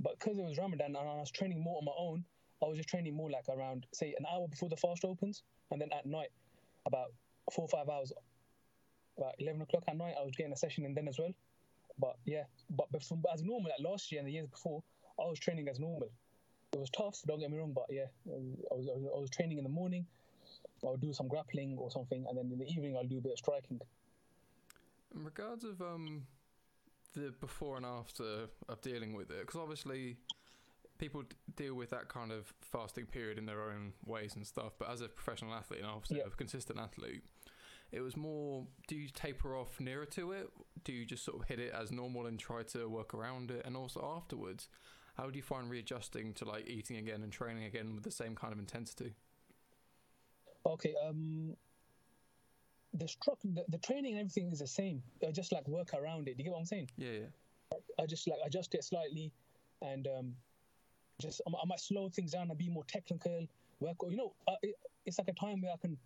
But 0.00 0.18
because 0.18 0.38
it 0.38 0.44
was 0.44 0.58
Ramadan 0.58 0.96
and 0.96 0.96
I 0.96 1.14
was 1.16 1.30
training 1.30 1.60
more 1.60 1.78
on 1.78 1.84
my 1.84 1.92
own, 1.96 2.24
I 2.62 2.66
was 2.66 2.76
just 2.76 2.88
training 2.88 3.14
more 3.14 3.30
like 3.30 3.48
around 3.48 3.86
say 3.92 4.14
an 4.18 4.26
hour 4.32 4.48
before 4.48 4.68
the 4.68 4.76
fast 4.76 5.04
opens, 5.04 5.42
and 5.70 5.80
then 5.80 5.90
at 5.92 6.06
night, 6.06 6.28
about 6.86 7.12
four 7.52 7.64
or 7.64 7.68
five 7.68 7.88
hours, 7.88 8.12
about 9.16 9.34
eleven 9.38 9.62
o'clock 9.62 9.84
at 9.88 9.96
night, 9.96 10.14
I 10.18 10.24
was 10.24 10.34
getting 10.36 10.52
a 10.52 10.56
session 10.56 10.84
in 10.84 10.94
then 10.94 11.08
as 11.08 11.18
well. 11.18 11.32
But 11.98 12.16
yeah, 12.24 12.44
but 12.70 12.86
as 13.32 13.42
normal, 13.42 13.70
like 13.70 13.80
last 13.80 14.12
year 14.12 14.20
and 14.20 14.28
the 14.28 14.32
years 14.32 14.46
before, 14.46 14.82
I 15.18 15.24
was 15.24 15.38
training 15.38 15.68
as 15.68 15.80
normal. 15.80 16.10
It 16.72 16.78
was 16.78 16.90
tough, 16.90 17.20
don't 17.26 17.40
get 17.40 17.50
me 17.50 17.58
wrong, 17.58 17.72
but 17.74 17.86
yeah, 17.88 18.06
I 18.26 18.30
was, 18.36 18.56
I 18.70 18.74
was, 18.74 19.04
I 19.16 19.20
was 19.20 19.30
training 19.30 19.58
in 19.58 19.64
the 19.64 19.70
morning. 19.70 20.06
I 20.86 20.90
would 20.90 21.00
do 21.00 21.12
some 21.12 21.26
grappling 21.26 21.76
or 21.78 21.90
something, 21.90 22.24
and 22.28 22.38
then 22.38 22.50
in 22.52 22.58
the 22.58 22.66
evening 22.66 22.96
I'll 22.96 23.06
do 23.06 23.18
a 23.18 23.20
bit 23.20 23.32
of 23.32 23.38
striking. 23.38 23.80
in 25.14 25.24
regards 25.24 25.64
of 25.64 25.80
um 25.80 26.26
the 27.14 27.32
before 27.40 27.76
and 27.76 27.86
after 27.86 28.48
of 28.68 28.80
dealing 28.82 29.14
with 29.14 29.30
it 29.30 29.40
because 29.40 29.60
obviously 29.60 30.16
people 30.98 31.22
d- 31.22 31.36
deal 31.56 31.74
with 31.74 31.90
that 31.90 32.08
kind 32.08 32.30
of 32.32 32.52
fasting 32.60 33.06
period 33.06 33.38
in 33.38 33.46
their 33.46 33.62
own 33.62 33.92
ways 34.04 34.34
and 34.36 34.46
stuff 34.46 34.72
but 34.78 34.90
as 34.90 35.00
a 35.00 35.08
professional 35.08 35.54
athlete 35.54 35.80
and 35.80 35.88
obviously 35.88 36.18
Yeah. 36.18 36.24
a 36.26 36.30
consistent 36.30 36.78
athlete 36.78 37.22
it 37.92 38.00
was 38.00 38.16
more 38.16 38.66
do 38.86 38.96
you 38.96 39.08
taper 39.08 39.56
off 39.56 39.80
nearer 39.80 40.04
to 40.06 40.32
it 40.32 40.50
do 40.84 40.92
you 40.92 41.04
just 41.06 41.24
sort 41.24 41.40
of 41.40 41.48
hit 41.48 41.58
it 41.58 41.72
as 41.72 41.90
normal 41.92 42.26
and 42.26 42.38
try 42.38 42.62
to 42.64 42.88
work 42.88 43.14
around 43.14 43.50
it 43.50 43.62
and 43.64 43.76
also 43.76 44.00
afterwards 44.16 44.68
how 45.16 45.30
do 45.30 45.36
you 45.36 45.42
find 45.42 45.70
readjusting 45.70 46.34
to 46.34 46.44
like 46.44 46.66
eating 46.68 46.96
again 46.96 47.22
and 47.22 47.32
training 47.32 47.64
again 47.64 47.94
with 47.94 48.04
the 48.04 48.10
same 48.10 48.34
kind 48.34 48.52
of 48.52 48.58
intensity 48.58 49.14
Okay, 50.66 50.94
um, 51.06 51.56
the 52.92 53.08
structure, 53.08 53.48
the, 53.54 53.64
the 53.68 53.78
training 53.78 54.12
and 54.18 54.20
everything 54.20 54.50
is 54.52 54.58
the 54.58 54.66
same. 54.66 55.02
I 55.26 55.30
just 55.30 55.50
like 55.50 55.66
work 55.66 55.90
around 55.94 56.28
it. 56.28 56.36
Do 56.36 56.42
you 56.42 56.44
get 56.44 56.52
what 56.52 56.58
I'm 56.58 56.66
saying? 56.66 56.90
yeah 56.98 57.10
yeah 57.20 57.78
I 57.98 58.04
just 58.06 58.28
like 58.28 58.38
adjust 58.44 58.74
it 58.74 58.84
slightly, 58.84 59.32
and 59.80 60.06
um, 60.08 60.34
just 61.20 61.40
I, 61.46 61.50
might- 61.66 61.80
slow 61.80 62.08
things 62.08 62.32
down 62.32 62.48
and 62.50 62.58
be 62.58 62.68
more 62.68 62.84
technical. 62.84 63.46
Work, 63.80 63.96
you 64.08 64.16
know, 64.16 64.34
uh, 64.48 64.56
it, 64.62 64.74
it's 65.06 65.18
like 65.18 65.28
a 65.28 65.32
time 65.34 65.62
where 65.62 65.72
I 65.72 65.76
can 65.76 65.96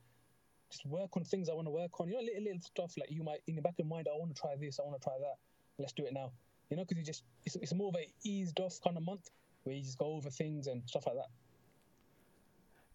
just 0.70 0.85
work 0.87 1.16
on 1.16 1.25
things 1.25 1.48
I 1.48 1.55
want 1.55 1.66
to 1.66 1.70
work 1.70 2.01
on. 2.01 2.09
You 2.09 2.14
know, 2.14 2.20
little 2.20 2.44
little 2.44 2.61
stuff 2.61 2.94
like 2.98 3.11
you 3.11 3.22
might 3.22 3.40
in 3.46 3.57
the 3.57 3.62
back 3.62 3.75
of 3.79 3.87
mind, 3.87 4.09
I 4.12 4.16
want 4.18 4.35
to 4.35 4.40
try 4.40 4.57
this, 4.57 4.79
I 4.79 4.83
want 4.83 5.01
to 5.01 5.05
try 5.05 5.14
that. 5.18 5.37
Let's 5.79 5.92
do 5.92 6.05
it 6.05 6.12
now. 6.12 6.33
You 6.70 6.77
know, 6.77 6.85
because 6.85 6.98
you 6.98 7.05
just 7.05 7.25
it's, 7.44 7.57
it's 7.57 7.75
more 7.75 7.88
of 7.88 7.96
a 7.96 8.07
eased 8.25 8.59
off 8.61 8.79
kind 8.83 8.96
of 8.96 9.05
month 9.05 9.31
where 9.64 9.75
you 9.75 9.83
just 9.83 9.98
go 9.98 10.07
over 10.07 10.31
things 10.31 10.66
and 10.66 10.83
stuff 10.87 11.07
like 11.07 11.16
that. 11.16 11.29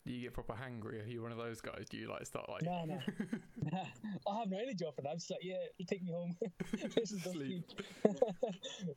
Do 0.08 0.14
you 0.14 0.22
get 0.22 0.34
proper 0.34 0.54
hangry 0.54 1.04
are 1.04 1.08
you 1.08 1.22
one 1.22 1.32
of 1.34 1.38
those 1.38 1.60
guys 1.60 1.86
do 1.90 1.98
you 1.98 2.08
like 2.10 2.26
start 2.26 2.48
like 2.50 2.62
No, 2.64 2.86
no, 2.86 2.98
I 4.28 4.40
have 4.40 4.50
no 4.50 4.58
energy 4.58 4.86
after 4.88 5.02
that. 5.02 5.10
I'm 5.10 5.18
just 5.18 5.30
like, 5.30 5.42
yeah, 5.44 5.56
take 5.88 6.02
me 6.04 6.12
home. 6.14 6.36
this 6.96 7.12
is 7.12 7.22
Sleep. 7.24 7.64
sleep. 8.04 8.16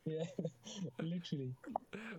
yeah, 0.05 0.23
literally. 1.01 1.53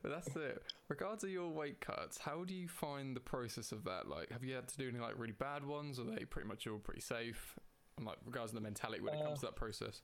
But 0.02 0.11
that's 0.11 0.37
it. 0.37 0.62
Regards 0.88 1.22
to 1.22 1.28
your 1.31 1.48
weight 1.48 1.81
cuts, 1.81 2.18
how 2.18 2.44
do 2.44 2.55
you 2.55 2.68
find 2.68 3.16
the 3.16 3.20
process 3.20 3.72
of 3.72 3.85
that? 3.85 4.09
Like, 4.09 4.31
have 4.31 4.44
you 4.44 4.55
had 4.55 4.68
to 4.68 4.76
do 4.76 4.88
any 4.88 4.98
like 4.98 5.18
really 5.18 5.33
bad 5.33 5.64
ones, 5.64 5.98
or 5.98 6.02
are 6.02 6.14
they 6.14 6.24
pretty 6.26 6.48
much 6.48 6.66
all 6.66 6.78
pretty 6.78 7.00
safe? 7.00 7.59
And 7.96 8.07
like, 8.07 8.18
regards 8.26 8.50
to 8.50 8.57
the 8.57 8.61
mentality 8.61 9.00
when 9.00 9.14
it 9.14 9.22
comes 9.24 9.38
Uh, 9.38 9.40
to 9.40 9.46
that 9.46 9.57
process. 9.57 10.02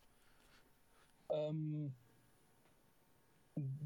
um, 1.35 1.91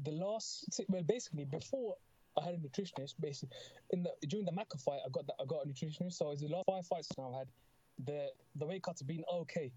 the 0.03 0.11
last 0.11 0.79
well, 0.87 1.03
basically 1.03 1.45
before 1.45 1.95
I 2.39 2.45
had 2.45 2.55
a 2.55 2.57
nutritionist. 2.57 3.15
Basically, 3.19 3.55
in 3.91 4.03
the 4.03 4.11
during 4.27 4.45
the 4.45 4.51
Macca 4.51 4.81
fight, 4.83 4.99
I 5.05 5.09
got 5.09 5.27
that 5.27 5.35
I 5.39 5.45
got 5.45 5.65
a 5.65 5.67
nutritionist. 5.67 6.13
So 6.13 6.31
it's 6.31 6.41
the 6.41 6.47
last 6.47 6.65
five 6.67 6.85
fights 6.85 7.09
now 7.17 7.29
I've 7.29 7.39
had. 7.39 7.47
The 8.05 8.27
the 8.55 8.65
weight 8.65 8.83
cuts 8.83 9.01
have 9.01 9.07
been 9.07 9.23
okay, 9.31 9.71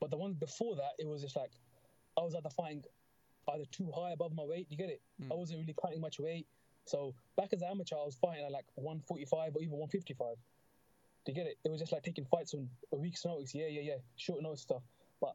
but 0.00 0.10
the 0.10 0.16
ones 0.16 0.36
before 0.36 0.76
that, 0.76 0.92
it 0.98 1.06
was 1.06 1.22
just 1.22 1.36
like 1.36 1.52
I 2.18 2.22
was 2.22 2.34
either 2.34 2.50
fighting 2.50 2.84
either 3.54 3.64
too 3.70 3.90
high 3.94 4.12
above 4.12 4.34
my 4.34 4.44
weight. 4.44 4.66
You 4.70 4.76
get 4.76 4.90
it? 4.90 5.00
Mm. 5.20 5.32
I 5.32 5.34
wasn't 5.34 5.60
really 5.60 5.74
cutting 5.80 6.00
much 6.00 6.20
weight. 6.20 6.46
So 6.84 7.14
back 7.36 7.52
as 7.52 7.62
an 7.62 7.68
amateur, 7.70 7.96
I 7.96 8.04
was 8.04 8.16
fighting 8.16 8.44
at 8.44 8.52
like 8.52 8.66
145 8.74 9.56
or 9.56 9.62
even 9.62 9.78
155. 9.78 10.36
Do 11.24 11.32
you 11.32 11.34
get 11.34 11.46
it? 11.46 11.56
It 11.64 11.70
was 11.70 11.80
just 11.80 11.92
like 11.92 12.02
taking 12.02 12.24
fights 12.24 12.54
on 12.54 12.68
a 12.92 12.96
week's 12.96 13.24
notice. 13.24 13.54
Yeah, 13.54 13.68
yeah, 13.68 13.80
yeah. 13.80 13.96
Short 14.16 14.42
notice 14.42 14.62
stuff. 14.62 14.82
But 15.20 15.34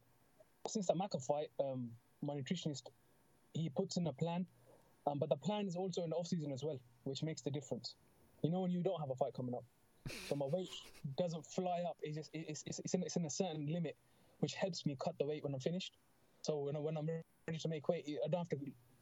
since 0.68 0.88
that 0.88 0.98
Macca 0.98 1.26
fight, 1.26 1.48
um, 1.60 1.90
my 2.22 2.36
nutritionist 2.36 2.84
he 3.54 3.70
puts 3.70 3.98
in 3.98 4.08
a 4.08 4.14
plan, 4.14 4.46
um, 5.08 5.18
but 5.20 5.30
the 5.30 5.36
plan 5.38 5.68
is 5.68 5.76
also 5.76 6.04
in 6.04 6.10
the 6.10 6.16
off 6.16 6.28
season 6.28 6.52
as 6.52 6.64
well, 6.64 6.80
which 7.06 7.24
makes 7.24 7.42
the 7.42 7.52
difference. 7.52 7.96
You 8.44 8.52
know 8.52 8.62
when 8.62 8.72
you 8.72 8.84
don't 8.84 9.00
have 9.00 9.10
a 9.10 9.16
fight 9.16 9.34
coming 9.34 9.56
up, 9.56 9.64
so 10.30 10.36
my 10.36 10.46
weight 10.46 10.70
doesn't 11.18 11.46
fly 11.46 11.84
up. 11.88 11.98
It's 12.02 12.16
just 12.18 12.30
it's 12.34 12.64
it's, 12.66 12.80
it's, 12.80 12.94
in, 12.94 13.04
it's 13.04 13.16
in 13.16 13.26
a 13.26 13.30
certain 13.30 13.68
limit, 13.72 13.96
which 14.40 14.54
helps 14.54 14.86
me 14.86 14.98
cut 15.04 15.16
the 15.20 15.26
weight 15.26 15.44
when 15.44 15.54
I'm 15.54 15.60
finished. 15.60 15.94
So 16.44 16.60
when 16.60 16.76
I, 16.76 16.80
when 16.80 16.98
I'm 16.98 17.08
ready 17.48 17.60
to 17.60 17.68
make 17.68 17.88
weight, 17.90 18.06
I 18.24 18.28
don't 18.30 18.42
have 18.42 18.50
to 18.50 18.58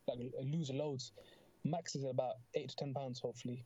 like 0.08 0.20
lose 0.44 0.70
loads. 0.70 1.12
Max 1.64 1.96
is 1.96 2.06
about 2.06 2.36
eight 2.54 2.70
to 2.70 2.76
ten 2.76 2.94
pounds, 2.94 3.20
hopefully. 3.20 3.66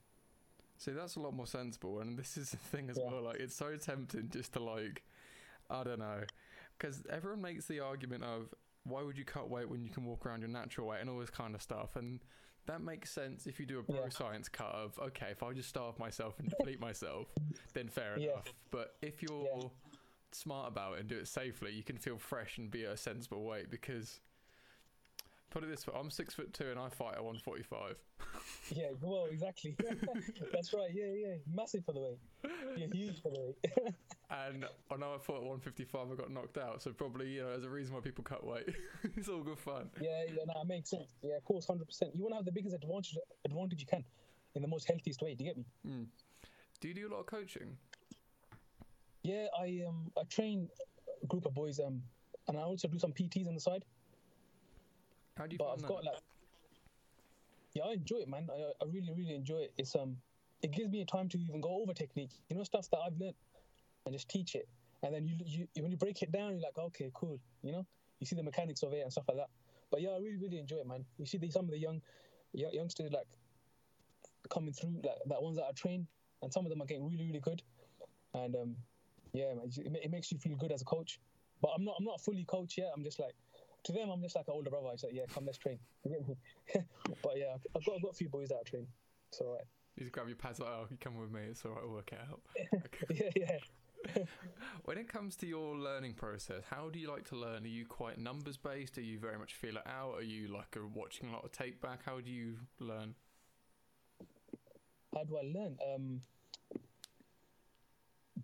See, 0.78 0.92
that's 0.92 1.18
a 1.18 1.20
lot 1.20 1.34
more 1.34 1.48
sensible, 1.48 2.00
and 2.00 2.18
this 2.18 2.38
is 2.38 2.52
the 2.52 2.58
thing 2.58 2.90
as 2.90 2.98
Yeah. 2.98 3.12
well. 3.12 3.24
Like, 3.24 3.42
it's 3.42 3.56
so 3.56 3.76
tempting 3.76 4.30
just 4.30 4.54
to 4.54 4.64
like, 4.64 5.04
I 5.70 5.84
don't 5.84 6.00
know, 6.00 6.22
because 6.78 7.04
everyone 7.10 7.42
makes 7.42 7.66
the 7.66 7.82
argument 7.82 8.24
of 8.24 8.54
why 8.90 9.02
would 9.04 9.18
you 9.18 9.26
cut 9.26 9.50
weight 9.50 9.70
when 9.70 9.82
you 9.82 9.90
can 9.90 10.06
walk 10.06 10.26
around 10.26 10.42
your 10.42 10.50
natural 10.50 10.88
weight 10.88 11.02
and 11.02 11.10
all 11.10 11.20
this 11.20 11.30
kind 11.30 11.56
of 11.56 11.62
stuff, 11.62 11.96
and 11.96 12.20
that 12.66 12.82
makes 12.82 13.12
sense 13.12 13.48
if 13.48 13.60
you 13.60 13.66
do 13.66 13.80
a 13.80 13.84
bro 13.84 14.04
Yeah. 14.04 14.10
science 14.10 14.50
cut 14.50 14.72
of 14.74 14.98
okay, 15.00 15.28
if 15.32 15.42
I 15.44 15.54
just 15.54 15.70
starve 15.70 15.98
myself 16.00 16.40
and 16.40 16.50
deplete 16.50 16.80
myself, 16.80 17.28
then 17.74 17.88
fair 17.88 18.18
Yeah. 18.18 18.32
enough. 18.34 18.54
But 18.72 18.96
if 19.02 19.24
you're 19.24 19.72
smart 20.32 20.68
about 20.68 20.96
it 20.96 21.00
and 21.02 21.10
do 21.10 21.18
it 21.18 21.28
safely, 21.28 21.72
you 21.74 21.84
can 21.84 21.98
feel 21.98 22.18
fresh 22.18 22.58
and 22.58 22.70
be 22.70 22.86
at 22.86 22.92
a 22.94 22.98
sensible 22.98 23.44
weight 23.44 23.70
because. 23.70 24.20
Put 25.50 25.64
it 25.64 25.70
this 25.70 25.88
way: 25.88 25.94
I'm 26.00 26.12
six 26.12 26.34
foot 26.36 26.54
two 26.54 26.70
and 26.70 26.80
I 26.80 26.90
fight 26.90 27.16
at 27.16 27.24
145. 27.24 27.96
Yeah, 28.72 28.90
well, 29.02 29.26
exactly. 29.32 29.76
That's 30.54 30.74
right. 30.74 30.90
Yeah, 30.94 31.06
yeah. 31.06 31.36
Massive 31.54 31.84
for 31.86 31.94
the 31.94 32.00
weight. 32.00 32.20
You're 32.78 32.90
huge 32.94 33.22
for 33.22 33.32
the 33.32 33.40
weight. 33.40 33.96
And 34.32 34.64
I 34.92 34.96
know 34.96 35.16
I 35.16 35.18
fought 35.18 35.38
at 35.38 35.44
155, 35.44 36.12
I 36.12 36.16
got 36.16 36.30
knocked 36.30 36.60
out. 36.60 36.84
So 36.84 36.92
probably, 36.92 37.30
you 37.30 37.42
know, 37.42 37.50
there's 37.50 37.64
a 37.64 37.70
reason 37.70 37.96
why 37.96 38.02
people 38.02 38.24
cut 38.24 38.46
weight. 38.46 38.70
it's 39.18 39.28
all 39.28 39.42
good 39.42 39.58
fun. 39.58 39.90
yeah, 40.00 40.22
yeah, 40.28 40.44
no, 40.46 40.62
it 40.62 40.68
makes 40.68 40.92
sense. 40.92 41.16
Yeah, 41.24 41.38
of 41.38 41.44
course, 41.46 41.66
hundred 41.66 41.86
percent. 41.88 42.12
You 42.14 42.22
want 42.22 42.34
to 42.34 42.36
have 42.36 42.46
the 42.46 42.52
biggest 42.52 42.76
advantage 42.76 43.18
advantage 43.44 43.80
you 43.80 43.88
can. 43.88 44.04
in 44.54 44.62
the 44.62 44.68
most 44.68 44.88
healthiest 44.88 45.24
way. 45.24 45.34
Do 45.34 45.44
you 45.44 45.50
get 45.50 45.58
me? 45.58 45.66
Mm. 45.88 46.06
Do 46.80 46.88
you 46.88 46.94
do 46.94 47.08
a 47.08 47.12
lot 47.12 47.22
of 47.22 47.26
coaching? 47.26 47.76
Yeah, 49.24 49.48
I 49.60 49.82
um 49.88 50.12
I 50.16 50.24
train 50.30 50.70
a 51.24 51.26
group 51.26 51.46
of 51.48 51.56
boys 51.56 51.80
um 51.80 52.04
and 52.48 52.56
I 52.56 52.62
also 52.62 52.88
do 52.88 53.00
some 53.00 53.14
PTs 53.14 53.48
on 53.48 53.56
the 53.56 53.60
side. 53.62 53.84
How 55.40 55.48
do 55.48 55.54
you 55.54 55.58
but 55.58 55.70
I've 55.72 55.82
that? 55.82 55.88
got 55.88 56.04
like 56.04 56.16
yeah, 57.74 57.84
I 57.84 57.94
enjoy 57.94 58.18
it, 58.18 58.28
man. 58.30 58.48
I, 58.52 58.84
I 58.84 58.86
really 58.92 59.14
really 59.16 59.34
enjoy 59.34 59.60
it. 59.60 59.74
It's 59.78 59.96
um 59.96 60.18
it 60.62 60.72
gives 60.72 60.90
me 60.92 61.06
time 61.06 61.30
to 61.30 61.38
even 61.38 61.62
go 61.62 61.82
over 61.82 61.94
technique. 61.94 62.32
You 62.50 62.58
know 62.58 62.64
stuff 62.64 62.90
that 62.92 62.98
I've 62.98 63.18
learned 63.18 63.36
and 64.06 64.14
just 64.14 64.28
teach 64.28 64.56
it. 64.56 64.68
And 65.02 65.16
then 65.16 65.26
you 65.26 65.36
you 65.46 65.68
when 65.82 65.92
you 65.92 65.98
break 65.98 66.22
it 66.22 66.32
down, 66.32 66.52
you're 66.52 66.62
like, 66.62 66.78
okay, 66.78 67.10
cool. 67.14 67.40
You 67.64 67.72
know, 67.72 67.86
you 68.20 68.28
see 68.28 68.36
the 68.36 68.44
mechanics 68.44 68.84
of 68.84 68.92
it 68.92 69.00
and 69.02 69.12
stuff 69.12 69.26
like 69.30 69.38
that. 69.38 69.50
But 69.90 70.02
yeah, 70.02 70.10
I 70.10 70.18
really 70.18 70.38
really 70.38 70.60
enjoy 70.60 70.78
it, 70.78 70.88
man. 70.88 71.06
You 71.18 71.26
see 71.26 71.38
the, 71.38 71.50
some 71.50 71.66
of 71.66 71.72
the 71.72 71.78
young 71.80 72.02
young 72.54 72.74
youngsters 72.74 73.12
like 73.14 73.28
coming 74.50 74.74
through, 74.74 75.02
like 75.04 75.16
that 75.28 75.42
ones 75.42 75.56
that 75.56 75.66
I 75.70 75.72
train, 75.72 76.06
and 76.42 76.52
some 76.52 76.66
of 76.66 76.70
them 76.70 76.82
are 76.82 76.86
getting 76.86 77.10
really 77.10 77.26
really 77.26 77.40
good. 77.40 77.62
And 78.34 78.56
um 78.56 78.76
yeah, 79.32 79.54
man, 79.54 79.70
it, 79.78 80.02
it 80.04 80.12
makes 80.12 80.32
you 80.34 80.38
feel 80.38 80.58
good 80.58 80.74
as 80.74 80.82
a 80.82 80.86
coach. 80.86 81.22
But 81.62 81.72
I'm 81.76 81.86
not 81.86 81.96
I'm 81.98 82.06
not 82.06 82.20
fully 82.20 82.44
coach 82.44 82.78
yet. 82.78 82.92
I'm 82.94 83.04
just 83.06 83.20
like 83.20 83.36
to 83.84 83.92
them, 83.92 84.10
I'm 84.10 84.22
just 84.22 84.36
like 84.36 84.48
an 84.48 84.54
older 84.54 84.70
brother. 84.70 84.88
I 84.88 84.92
like, 84.92 85.14
yeah, 85.14 85.24
come, 85.34 85.46
let's 85.46 85.58
train. 85.58 85.80
You 86.06 86.12
get 86.12 86.28
me? 86.28 86.36
but 87.24 87.34
yeah, 87.38 87.56
I've 87.76 87.86
got, 87.86 87.96
I've 87.96 88.02
got 88.02 88.12
a 88.12 88.16
few 88.16 88.30
boys 88.30 88.50
that 88.50 88.58
I 88.66 88.70
train. 88.70 88.88
So, 89.32 89.46
right. 89.54 89.66
You 89.96 90.04
just 90.04 90.14
grab 90.14 90.28
your 90.28 90.38
pads 90.38 90.60
like, 90.60 90.70
oh, 90.70 90.88
you 90.90 90.98
come 90.98 91.20
with 91.20 91.32
me. 91.32 91.42
It's 91.50 91.64
all 91.66 91.72
right. 91.72 91.84
We'll 91.84 91.94
work 91.96 92.12
it 92.14 92.20
out. 92.30 92.42
yeah, 93.10 93.30
yeah. 93.36 94.24
When 94.86 94.98
it 94.98 95.10
comes 95.10 95.36
to 95.38 95.46
your 95.46 95.76
learning 95.76 96.14
process, 96.14 96.64
how 96.70 96.90
do 96.90 97.00
you 97.00 97.12
like 97.12 97.26
to 97.30 97.36
learn? 97.36 97.64
Are 97.64 97.68
you 97.68 97.86
quite 97.86 98.18
numbers 98.18 98.56
based? 98.56 98.98
Are 98.98 99.02
you 99.02 99.20
very 99.20 99.38
much 99.38 99.56
feel 99.56 99.76
it 99.76 99.86
out? 99.86 100.16
Are 100.16 100.24
you 100.24 100.48
like 100.48 100.76
a, 100.78 100.88
watching 100.88 101.30
a 101.30 101.34
lot 101.34 101.44
of 101.44 101.52
tape 101.52 101.82
back? 101.82 102.02
How 102.06 102.22
do 102.22 102.32
you 102.32 102.56
learn? 102.80 103.14
How 105.14 105.24
do 105.26 105.38
I 105.38 105.42
learn? 105.42 105.78
Um, 105.94 106.22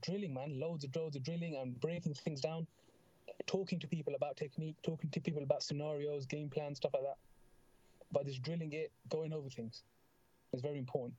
drilling, 0.01 0.33
man. 0.33 0.59
Loads 0.59 0.83
of 0.83 0.95
loads 0.95 1.15
of 1.15 1.23
drilling 1.23 1.55
and 1.55 1.79
breaking 1.79 2.13
things 2.13 2.41
down. 2.41 2.67
Talking 3.45 3.79
to 3.79 3.87
people 3.87 4.15
about 4.15 4.37
technique, 4.37 4.75
talking 4.81 5.09
to 5.11 5.19
people 5.19 5.43
about 5.43 5.61
scenarios, 5.61 6.25
game 6.25 6.49
plans, 6.49 6.77
stuff 6.77 6.91
like 6.93 7.03
that. 7.03 7.17
But 8.11 8.25
just 8.25 8.41
drilling 8.41 8.73
it, 8.73 8.91
going 9.09 9.33
over 9.33 9.49
things. 9.49 9.83
It's 10.53 10.61
very 10.61 10.77
important. 10.77 11.15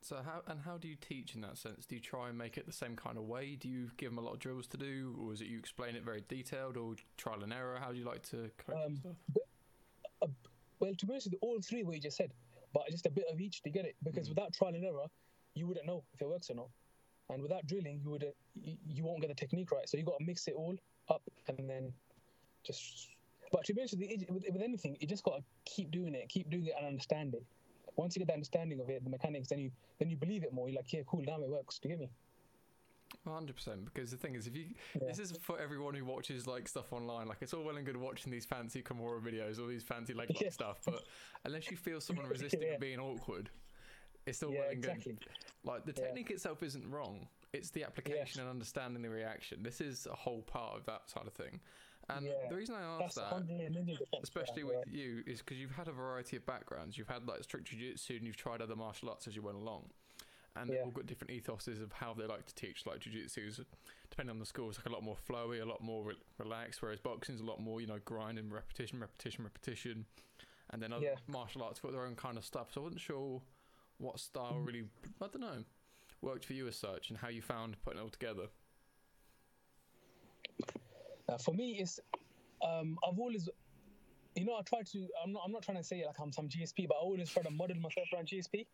So 0.00 0.16
how 0.24 0.42
and 0.46 0.60
how 0.60 0.76
do 0.78 0.86
you 0.86 0.96
teach 0.96 1.34
in 1.34 1.40
that 1.42 1.58
sense? 1.58 1.84
Do 1.86 1.94
you 1.94 2.00
try 2.00 2.28
and 2.28 2.38
make 2.38 2.56
it 2.56 2.66
the 2.66 2.72
same 2.72 2.94
kind 2.94 3.16
of 3.18 3.24
way? 3.24 3.56
Do 3.56 3.68
you 3.68 3.90
give 3.96 4.10
them 4.10 4.18
a 4.18 4.20
lot 4.20 4.34
of 4.34 4.38
drills 4.38 4.66
to 4.68 4.76
do, 4.76 5.16
or 5.20 5.32
is 5.32 5.40
it 5.40 5.48
you 5.48 5.58
explain 5.58 5.96
it 5.96 6.04
very 6.04 6.22
detailed, 6.28 6.76
or 6.76 6.94
trial 7.16 7.42
and 7.42 7.52
error? 7.52 7.78
How 7.80 7.90
do 7.90 7.98
you 7.98 8.04
like 8.04 8.22
to 8.30 8.50
coach 8.58 8.76
Um, 8.86 8.96
stuff? 8.96 10.30
Well, 10.80 10.94
to 10.94 11.06
be 11.06 11.12
honest 11.12 11.34
all 11.40 11.60
three 11.60 11.82
what 11.82 11.96
you 11.96 12.00
just 12.00 12.16
said, 12.16 12.32
but 12.72 12.88
just 12.90 13.06
a 13.06 13.10
bit 13.10 13.24
of 13.32 13.40
each 13.40 13.62
to 13.62 13.70
get 13.70 13.84
it. 13.84 13.96
Because 14.04 14.26
Mm. 14.26 14.30
without 14.30 14.52
trial 14.52 14.74
and 14.74 14.84
error, 14.84 15.06
you 15.54 15.66
wouldn't 15.66 15.86
know 15.86 16.04
if 16.14 16.22
it 16.22 16.28
works 16.28 16.50
or 16.50 16.54
not. 16.54 16.70
And 17.30 17.42
without 17.42 17.66
drilling, 17.66 18.00
you 18.02 18.10
would 18.10 18.24
uh, 18.24 18.26
you, 18.54 18.76
you 18.86 19.04
won't 19.04 19.20
get 19.20 19.28
the 19.28 19.34
technique 19.34 19.70
right. 19.70 19.88
So 19.88 19.96
you 19.98 20.04
got 20.04 20.18
to 20.18 20.24
mix 20.24 20.48
it 20.48 20.54
all 20.56 20.76
up 21.10 21.22
and 21.48 21.68
then 21.68 21.92
just. 22.64 23.08
But 23.52 23.64
to 23.64 23.74
be 23.74 23.80
honest 23.82 23.96
with 23.98 24.08
with, 24.30 24.44
with 24.52 24.62
anything, 24.62 24.96
you 25.00 25.06
just 25.06 25.24
got 25.24 25.36
to 25.36 25.42
keep 25.64 25.90
doing 25.90 26.14
it, 26.14 26.28
keep 26.28 26.50
doing 26.50 26.66
it, 26.66 26.74
and 26.76 26.86
understand 26.86 27.34
it. 27.34 27.44
Once 27.96 28.14
you 28.14 28.20
get 28.20 28.28
the 28.28 28.34
understanding 28.34 28.80
of 28.80 28.88
it, 28.88 29.02
the 29.04 29.10
mechanics, 29.10 29.48
then 29.48 29.58
you 29.58 29.70
then 29.98 30.08
you 30.08 30.16
believe 30.16 30.42
it 30.42 30.52
more. 30.52 30.68
You're 30.68 30.76
like, 30.76 30.92
yeah, 30.92 31.00
cool, 31.06 31.22
damn, 31.24 31.42
it 31.42 31.48
works. 31.48 31.78
Do 31.78 31.88
you 31.88 31.96
get 31.96 32.00
me? 32.00 32.10
Hundred 33.26 33.56
percent. 33.56 33.84
Because 33.86 34.10
the 34.10 34.16
thing 34.16 34.34
is, 34.34 34.46
if 34.46 34.56
you 34.56 34.74
Yeah. 35.00 35.08
this 35.08 35.18
is 35.18 35.32
for 35.42 35.58
everyone 35.58 35.94
who 35.94 36.04
watches 36.04 36.46
like 36.46 36.68
stuff 36.68 36.92
online. 36.92 37.26
Like 37.26 37.38
it's 37.42 37.52
all 37.52 37.62
well 37.64 37.76
and 37.76 37.84
good 37.84 37.96
watching 37.96 38.30
these 38.32 38.44
fancy 38.46 38.82
Kimura 38.82 39.20
videos, 39.20 39.58
all 39.58 39.66
these 39.66 39.82
fancy 39.82 40.14
leg 40.14 40.28
Yeah. 40.40 40.50
stuff, 40.50 40.78
but 40.84 41.04
unless 41.44 41.70
you 41.70 41.76
feel 41.76 42.00
someone 42.00 42.26
resisting 42.30 42.62
Yeah. 42.62 42.72
and 42.72 42.80
being 42.80 43.00
awkward, 43.00 43.50
it's 44.28 44.38
still 44.38 44.52
yeah, 44.52 44.60
well 44.60 44.68
and 44.68 44.78
exactly. 44.78 45.12
good. 45.12 45.28
Like 45.64 45.84
the 45.84 45.92
Yeah. 45.96 46.06
technique 46.06 46.30
itself 46.30 46.62
isn't 46.62 46.88
wrong. 46.90 47.28
It's 47.52 47.70
the 47.70 47.84
application 47.84 48.40
and 48.40 48.48
understanding 48.50 49.02
the 49.02 49.10
reaction. 49.10 49.62
This 49.62 49.80
is 49.80 50.06
a 50.06 50.14
whole 50.14 50.42
part 50.42 50.76
of 50.76 50.84
that 50.86 51.08
side 51.10 51.26
of 51.26 51.32
thing. 51.32 51.60
And 52.10 52.24
Yeah. 52.26 52.48
the 52.48 52.56
reason 52.56 52.74
I 52.74 52.82
asked 52.82 53.16
That's 53.16 53.30
that 53.30 53.32
100 53.32 53.72
million 53.72 53.96
percent 53.98 54.22
especially 54.22 54.62
right. 54.62 54.78
with 54.78 54.88
you, 54.94 55.22
is 55.26 55.40
because 55.40 55.58
you've 55.58 55.72
had 55.72 55.88
a 55.88 55.92
variety 55.92 56.36
of 56.36 56.46
backgrounds. 56.46 56.96
You've 56.96 57.08
had 57.08 57.26
like 57.26 57.42
strict 57.42 57.66
jiu-jitsu 57.68 58.16
and 58.16 58.26
you've 58.26 58.36
tried 58.36 58.62
other 58.62 58.76
martial 58.76 59.10
arts 59.10 59.26
as 59.26 59.36
you 59.36 59.42
went 59.42 59.56
along. 59.58 59.90
And 60.56 60.70
they've 60.70 60.82
all 60.82 60.90
got 60.90 61.06
different 61.06 61.32
ethoses 61.32 61.80
of 61.82 61.92
how 61.92 62.14
they 62.14 62.24
like 62.26 62.46
to 62.46 62.54
teach. 62.54 62.84
Like 62.86 63.00
jiu-jitsu 63.00 63.40
is, 63.46 63.60
depending 64.10 64.30
on 64.30 64.38
the 64.40 64.46
school, 64.46 64.68
it's 64.70 64.78
like 64.78 64.86
a 64.86 64.92
lot 64.92 65.02
more 65.04 65.16
flowy, 65.16 65.60
a 65.62 65.64
lot 65.64 65.80
more 65.82 66.02
re- 66.04 66.16
relaxed, 66.38 66.82
whereas 66.82 66.98
boxing's 67.00 67.40
a 67.40 67.44
lot 67.44 67.60
more, 67.60 67.80
you 67.80 67.86
know, 67.86 67.98
grind 68.04 68.38
and 68.38 68.52
repetition, 68.52 68.98
repetition, 69.00 69.44
repetition. 69.44 70.06
And 70.70 70.82
then 70.82 70.92
other 70.92 71.04
Yeah. 71.04 71.16
martial 71.28 71.62
arts 71.62 71.78
got 71.80 71.92
their 71.92 72.04
own 72.04 72.16
kind 72.16 72.36
of 72.36 72.44
stuff. 72.44 72.72
So 72.72 72.80
I 72.80 72.84
wasn't 72.84 73.00
sure 73.00 73.42
what 73.98 74.18
style 74.18 74.58
really, 74.62 74.84
I 75.20 75.26
don't 75.26 75.40
know, 75.40 75.64
worked 76.22 76.44
for 76.44 76.52
you 76.52 76.66
as 76.68 76.76
such 76.76 77.10
and 77.10 77.18
how 77.18 77.28
you 77.28 77.42
found 77.42 77.76
putting 77.84 78.00
it 78.00 78.02
all 78.02 78.08
together. 78.08 78.46
Uh, 81.28 81.36
for 81.38 81.52
me, 81.52 81.78
it's 81.78 82.00
um, 82.66 82.98
I've 83.06 83.18
always, 83.18 83.48
you 84.34 84.44
know, 84.44 84.56
I 84.56 84.62
try 84.62 84.80
to. 84.82 85.08
I'm 85.22 85.32
not. 85.32 85.42
I'm 85.44 85.52
not 85.52 85.62
trying 85.62 85.76
to 85.76 85.84
say 85.84 86.04
like 86.06 86.16
I'm 86.20 86.32
some 86.32 86.48
GSP, 86.48 86.88
but 86.88 86.94
I 86.94 87.00
always 87.00 87.28
try 87.28 87.42
to 87.42 87.50
model 87.50 87.76
myself 87.76 88.08
around 88.14 88.28
GSP. 88.28 88.66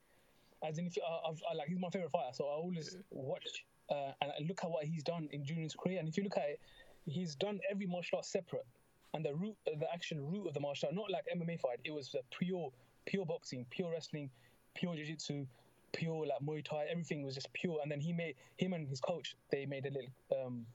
As 0.66 0.78
in, 0.78 0.86
if 0.86 0.96
uh, 0.98 1.28
I've, 1.28 1.42
I, 1.50 1.54
like 1.54 1.68
he's 1.68 1.78
my 1.78 1.90
favorite 1.90 2.12
fighter, 2.12 2.32
so 2.32 2.44
I 2.44 2.52
always 2.52 2.96
watch 3.10 3.64
uh, 3.90 4.12
and 4.22 4.30
I 4.32 4.42
look 4.46 4.60
at 4.62 4.70
what 4.70 4.84
he's 4.84 5.02
done 5.02 5.28
in 5.32 5.44
his 5.44 5.74
career. 5.74 5.98
And 5.98 6.08
if 6.08 6.16
you 6.16 6.22
look 6.22 6.36
at 6.36 6.44
it, 6.44 6.60
he's 7.06 7.34
done 7.34 7.60
every 7.70 7.86
martial 7.86 8.18
art 8.18 8.24
separate, 8.24 8.66
and 9.12 9.24
the 9.24 9.34
root, 9.34 9.56
the 9.66 9.92
actual 9.92 10.18
root 10.20 10.48
of 10.48 10.54
the 10.54 10.60
martial 10.60 10.88
art, 10.88 10.94
not 10.94 11.10
like 11.10 11.24
MMA 11.34 11.60
fight. 11.60 11.78
It 11.84 11.92
was 11.92 12.14
pure, 12.30 12.72
pure 13.04 13.26
boxing, 13.26 13.66
pure 13.70 13.90
wrestling, 13.90 14.30
pure 14.74 14.94
jiu-jitsu, 14.94 15.46
pure 15.92 16.26
like 16.26 16.40
Muay 16.44 16.64
Thai. 16.64 16.86
Everything 16.90 17.22
was 17.22 17.34
just 17.34 17.52
pure. 17.52 17.78
And 17.82 17.90
then 17.90 18.00
he 18.00 18.12
made 18.12 18.34
him 18.58 18.72
and 18.72 18.88
his 18.88 19.00
coach. 19.00 19.36
They 19.50 19.66
made 19.66 19.86
a 19.86 19.90
little 19.90 20.10
um, 20.44 20.66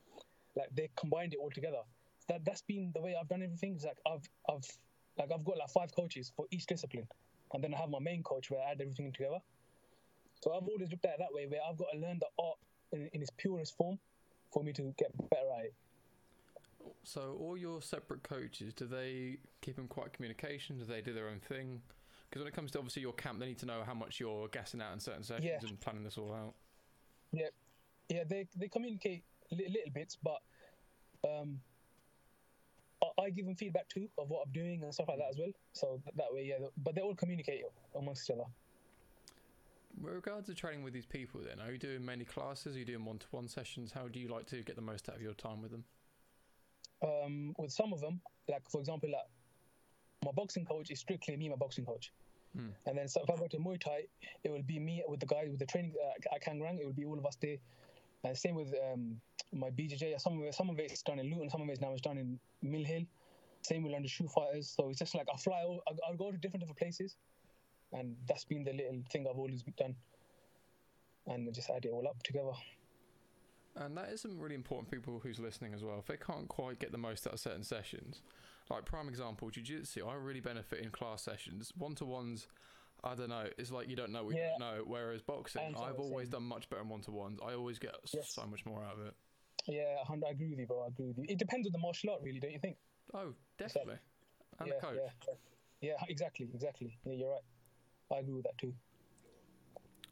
like 0.55 0.69
they 0.75 0.89
combined 0.95 1.33
it 1.33 1.39
all 1.41 1.51
together. 1.51 1.81
That 2.27 2.45
that's 2.45 2.61
been 2.61 2.91
the 2.93 3.01
way 3.01 3.15
I've 3.19 3.27
done 3.27 3.41
everything. 3.41 3.73
It's 3.75 3.85
like 3.85 3.97
I've 4.05 4.27
I've 4.49 4.65
like 5.17 5.31
I've 5.33 5.43
got 5.43 5.57
like 5.57 5.69
five 5.69 5.93
coaches 5.95 6.31
for 6.35 6.45
each 6.51 6.65
discipline, 6.65 7.07
and 7.53 7.63
then 7.63 7.73
I 7.73 7.77
have 7.77 7.89
my 7.89 7.99
main 7.99 8.23
coach 8.23 8.51
where 8.51 8.61
I 8.61 8.71
add 8.71 8.81
everything 8.81 9.11
together. 9.11 9.39
So 10.41 10.53
I've 10.53 10.67
always 10.67 10.89
looked 10.89 11.05
at 11.05 11.11
it 11.11 11.19
that 11.19 11.33
way, 11.33 11.47
where 11.47 11.59
I've 11.67 11.77
got 11.77 11.87
to 11.91 11.99
learn 11.99 12.19
the 12.19 12.27
art 12.41 12.57
in, 12.93 13.09
in 13.13 13.21
its 13.21 13.31
purest 13.37 13.75
form 13.75 13.99
for 14.53 14.63
me 14.63 14.71
to 14.73 14.93
get 14.97 15.11
better 15.29 15.49
at 15.57 15.65
it. 15.65 15.73
So 17.03 17.37
all 17.41 17.57
your 17.57 17.81
separate 17.81 18.23
coaches, 18.23 18.73
do 18.73 18.85
they 18.85 19.37
keep 19.61 19.77
in 19.77 19.87
quiet 19.87 20.13
communication? 20.13 20.77
Do 20.77 20.85
they 20.85 21.01
do 21.01 21.13
their 21.13 21.27
own 21.27 21.39
thing? 21.39 21.81
Because 22.29 22.41
when 22.43 22.47
it 22.47 22.55
comes 22.55 22.71
to 22.71 22.77
obviously 22.77 23.01
your 23.01 23.13
camp, 23.13 23.39
they 23.39 23.47
need 23.47 23.57
to 23.59 23.65
know 23.65 23.81
how 23.83 23.93
much 23.95 24.19
you're 24.19 24.47
gassing 24.49 24.81
out 24.81 24.93
in 24.93 24.99
certain 24.99 25.23
sessions 25.23 25.45
Yeah. 25.45 25.67
and 25.67 25.79
planning 25.79 26.03
this 26.03 26.17
all 26.17 26.33
out. 26.33 26.53
Yeah, 27.31 27.47
yeah, 28.09 28.23
they 28.27 28.47
they 28.55 28.67
communicate 28.67 29.23
li- 29.51 29.67
little 29.67 29.91
bits, 29.93 30.17
but 30.21 30.39
um, 31.27 31.59
I, 33.03 33.23
I 33.23 33.29
give 33.31 33.45
them 33.45 33.55
feedback 33.55 33.87
too 33.87 34.07
of 34.17 34.29
what 34.29 34.45
I'm 34.45 34.51
doing 34.51 34.83
and 34.83 34.93
stuff 34.93 35.07
like 35.09 35.17
that 35.17 35.29
as 35.29 35.37
well. 35.37 35.51
So 35.73 35.99
th- 36.03 36.15
that 36.17 36.27
way, 36.31 36.43
yeah. 36.45 36.67
But 36.77 36.95
they 36.95 37.01
all 37.01 37.15
communicate 37.15 37.63
amongst 37.95 38.29
each 38.29 38.35
other. 38.35 38.45
With 39.99 40.13
regards 40.13 40.47
to 40.47 40.53
training 40.53 40.83
with 40.83 40.93
these 40.93 41.05
people, 41.07 41.41
then 41.41 41.59
are 41.59 41.71
you 41.71 41.77
doing 41.79 42.05
many 42.05 42.25
classes? 42.25 42.75
Are 42.75 42.79
you 42.79 42.85
doing 42.85 43.03
one-to-one 43.03 43.47
sessions? 43.47 43.91
How 43.91 44.07
do 44.07 44.19
you 44.19 44.27
like 44.27 44.45
to 44.47 44.61
get 44.61 44.75
the 44.75 44.81
most 44.81 45.09
out 45.09 45.15
of 45.15 45.21
your 45.21 45.33
time 45.33 45.61
with 45.61 45.71
them? 45.71 45.83
um, 47.01 47.55
with 47.57 47.71
some 47.71 47.93
of 47.93 48.01
them, 48.01 48.19
like 48.49 48.69
for 48.69 48.79
example, 48.81 49.09
like 49.09 49.23
my 50.23 50.31
boxing 50.31 50.65
coach 50.65 50.91
is 50.91 50.99
strictly 50.99 51.35
me, 51.37 51.49
my 51.49 51.55
boxing 51.55 51.85
coach. 51.85 52.11
Hmm. 52.55 52.69
And 52.85 52.97
then 52.97 53.07
so 53.07 53.21
if 53.23 53.29
I 53.29 53.35
go 53.37 53.47
to 53.47 53.57
Muay 53.57 53.79
Thai, 53.79 54.05
it 54.43 54.51
will 54.51 54.63
be 54.63 54.79
me 54.79 55.03
with 55.07 55.19
the 55.19 55.25
guy 55.25 55.47
with 55.49 55.59
the 55.59 55.65
training 55.65 55.93
uh, 56.03 56.35
at 56.35 56.43
Kangrang. 56.43 56.79
It 56.79 56.85
will 56.85 56.93
be 56.93 57.05
all 57.05 57.17
of 57.17 57.25
us 57.25 57.37
there. 57.41 57.57
And 58.23 58.37
same 58.37 58.55
with 58.55 58.73
um, 58.91 59.19
my 59.53 59.69
BJJ. 59.69 60.19
Some 60.19 60.39
of 60.39 60.43
it, 60.43 60.53
some 60.53 60.69
of 60.69 60.79
it's 60.79 61.01
done 61.03 61.19
in 61.19 61.29
Luton, 61.29 61.49
some 61.49 61.61
of 61.61 61.69
it's 61.69 61.79
now 61.79 61.93
is 61.93 62.01
done 62.01 62.17
in 62.17 62.39
Mill 62.61 62.83
Hill. 62.83 63.03
Same 63.61 63.83
with 63.83 63.91
London 63.93 64.09
Shootfighters. 64.09 64.75
So 64.75 64.89
it's 64.89 64.99
just 64.99 65.15
like 65.15 65.27
I 65.33 65.37
fly. 65.37 65.61
All, 65.65 65.81
I, 65.87 65.91
I'll 66.09 66.17
go 66.17 66.31
to 66.31 66.37
different 66.37 66.61
different 66.61 66.79
places, 66.79 67.15
and 67.93 68.15
that's 68.27 68.45
been 68.45 68.63
the 68.63 68.73
little 68.73 69.01
thing 69.11 69.27
I've 69.29 69.37
always 69.37 69.63
done. 69.77 69.95
And 71.27 71.47
I 71.47 71.51
just 71.51 71.69
add 71.69 71.85
it 71.85 71.91
all 71.91 72.07
up 72.07 72.21
together. 72.23 72.51
And 73.75 73.95
that 73.97 74.09
is 74.09 74.21
something 74.21 74.39
really 74.39 74.55
important 74.55 74.89
for 74.89 74.95
people 74.95 75.19
who's 75.21 75.39
listening 75.39 75.73
as 75.73 75.83
well. 75.83 75.99
If 75.99 76.07
they 76.07 76.17
can't 76.17 76.47
quite 76.47 76.79
get 76.79 76.91
the 76.91 76.97
most 76.97 77.27
out 77.27 77.33
of 77.33 77.39
certain 77.39 77.63
sessions, 77.63 78.21
like 78.69 78.85
prime 78.85 79.09
example, 79.09 79.49
jiu-jitsu, 79.49 80.07
I 80.07 80.15
really 80.15 80.39
benefit 80.41 80.79
in 80.79 80.91
class 80.91 81.21
sessions. 81.23 81.73
One-to-ones, 81.77 82.47
I 83.03 83.15
don't 83.15 83.29
know, 83.29 83.47
it's 83.57 83.71
like 83.71 83.89
you 83.89 83.95
don't 83.95 84.11
know 84.11 84.25
what 84.25 84.35
you 84.35 84.41
Yeah. 84.41 84.51
don't 84.51 84.59
know. 84.59 84.83
Whereas 84.85 85.21
boxing, 85.21 85.75
I've 85.75 85.99
always 85.99 86.29
done 86.29 86.43
much 86.43 86.69
better 86.69 86.81
in 86.81 86.89
one-to-ones. 86.89 87.39
I 87.43 87.53
always 87.53 87.79
get 87.79 87.95
Yes. 88.13 88.33
so 88.33 88.45
much 88.45 88.65
more 88.65 88.83
out 88.83 88.93
of 88.99 89.07
it. 89.07 89.13
Yeah, 89.65 90.03
I 90.07 90.29
agree 90.29 90.49
with 90.49 90.59
you, 90.59 90.67
bro. 90.67 90.83
I 90.83 90.87
agree 90.87 91.07
with 91.07 91.17
you. 91.17 91.25
It 91.27 91.37
depends 91.37 91.67
on 91.67 91.71
the 91.71 91.79
martial 91.79 92.11
art, 92.11 92.21
really, 92.21 92.39
don't 92.39 92.51
you 92.51 92.59
think? 92.59 92.77
Oh, 93.13 93.33
definitely. 93.57 93.97
And 94.59 94.67
yeah, 94.67 94.75
the 94.75 94.81
coach. 94.81 94.97
Yeah, 94.97 95.33
yeah, 95.81 96.05
exactly, 96.07 96.49
exactly. 96.53 96.97
Yeah, 97.05 97.13
you're 97.13 97.31
right. 97.31 97.43
I 98.11 98.19
agree 98.19 98.33
with 98.33 98.43
that 98.45 98.57
too. 98.57 98.73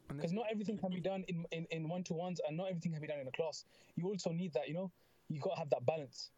Because 0.08 0.32
not 0.32 0.46
everything 0.50 0.78
can 0.78 0.89
be 0.89 1.02
done 1.02 1.26
in, 1.28 1.46
in, 1.52 1.65
in 1.70 1.89
one 1.89 2.04
to 2.06 2.13
ones, 2.13 2.39
and 2.48 2.56
not 2.56 2.70
everything 2.70 2.93
can 2.93 3.02
be 3.02 3.08
done 3.08 3.20
in 3.20 3.28
a 3.28 3.32
class. 3.32 3.65
You 3.96 4.08
also 4.08 4.32
need 4.32 4.54
that, 4.54 4.67
you 4.67 4.74
know. 4.74 4.91
You 5.30 5.41
got 5.41 5.56
to 5.56 5.60
have 5.60 5.70
that 5.72 5.86
balance. 5.86 6.32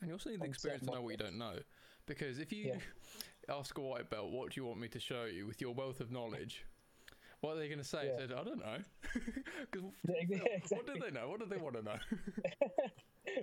And 0.00 0.08
you 0.08 0.14
also 0.14 0.30
need 0.30 0.40
the 0.40 0.46
experience 0.46 0.84
to 0.86 0.92
know 0.92 1.02
what 1.02 1.10
you 1.10 1.16
don't 1.16 1.38
know. 1.38 1.54
Because 2.06 2.38
if 2.38 2.52
you 2.52 2.66
Yeah. 2.68 2.78
ask 3.54 3.76
a 3.78 3.80
white 3.80 4.10
belt, 4.10 4.30
what 4.30 4.50
do 4.52 4.60
you 4.60 4.66
want 4.66 4.80
me 4.80 4.88
to 4.88 5.00
show 5.00 5.24
you 5.24 5.46
with 5.46 5.60
your 5.60 5.74
wealth 5.74 6.00
of 6.00 6.10
knowledge? 6.10 6.64
What 7.40 7.56
are 7.56 7.58
they 7.58 7.68
going 7.68 7.78
to 7.78 7.84
say? 7.84 8.06
Yeah. 8.06 8.14
I 8.14 8.18
said, 8.18 8.32
I 8.32 8.44
don't 8.44 8.58
know. 8.58 8.78
'Cause 9.70 9.82
Yeah, 10.28 10.38
ex- 10.52 10.70
what 10.72 10.86
do 10.86 10.94
they 11.00 11.10
know? 11.10 11.28
What 11.28 11.40
do 11.40 11.46
they 11.46 11.56
want 11.56 11.76
to 11.76 11.82
know? 11.82 11.96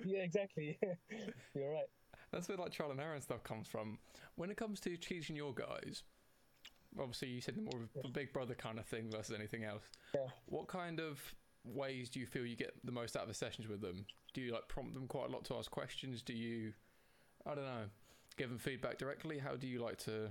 yeah, 0.06 0.20
exactly. 0.20 0.78
You're 1.56 1.72
right. 1.72 1.90
That's 2.32 2.48
where 2.50 2.58
like 2.58 2.72
trial 2.72 2.92
and 2.92 3.00
error 3.00 3.14
and 3.14 3.24
stuff 3.24 3.44
comes 3.44 3.68
from. 3.68 3.98
When 4.36 4.52
it 4.52 4.58
comes 4.58 4.80
to 4.82 4.96
teaching 4.98 5.36
your 5.36 5.54
guys, 5.54 6.04
obviously 7.00 7.30
you 7.30 7.42
said 7.42 7.56
the 7.56 7.62
more 7.62 7.82
of 7.84 8.06
a 8.06 8.10
big 8.10 8.34
brother 8.34 8.54
kind 8.54 8.78
of 8.80 8.86
thing 8.86 9.10
versus 9.10 9.34
anything 9.36 9.64
else. 9.64 9.84
Yeah. 10.14 10.28
What 10.46 10.68
kind 10.68 11.00
of 11.00 11.20
ways 11.64 12.10
do 12.10 12.20
you 12.20 12.26
feel 12.26 12.46
you 12.46 12.56
get 12.56 12.74
the 12.84 12.92
most 12.92 13.16
out 13.16 13.24
of 13.24 13.30
the 13.30 13.34
sessions 13.34 13.68
with 13.68 13.82
them? 13.82 14.06
Do 14.38 14.44
you 14.44 14.54
like 14.54 14.68
prompt 14.68 14.94
them 14.94 15.08
quite 15.08 15.30
a 15.30 15.32
lot 15.32 15.46
to 15.46 15.56
ask 15.56 15.72
questions? 15.72 16.22
Do 16.22 16.32
you, 16.32 16.72
I 17.48 17.56
don't 17.56 17.64
know, 17.64 17.86
give 18.38 18.50
them 18.50 18.60
feedback 18.60 19.00
directly? 19.00 19.40
How 19.40 19.56
do 19.56 19.66
you 19.66 19.82
like 19.82 19.98
to, 20.06 20.30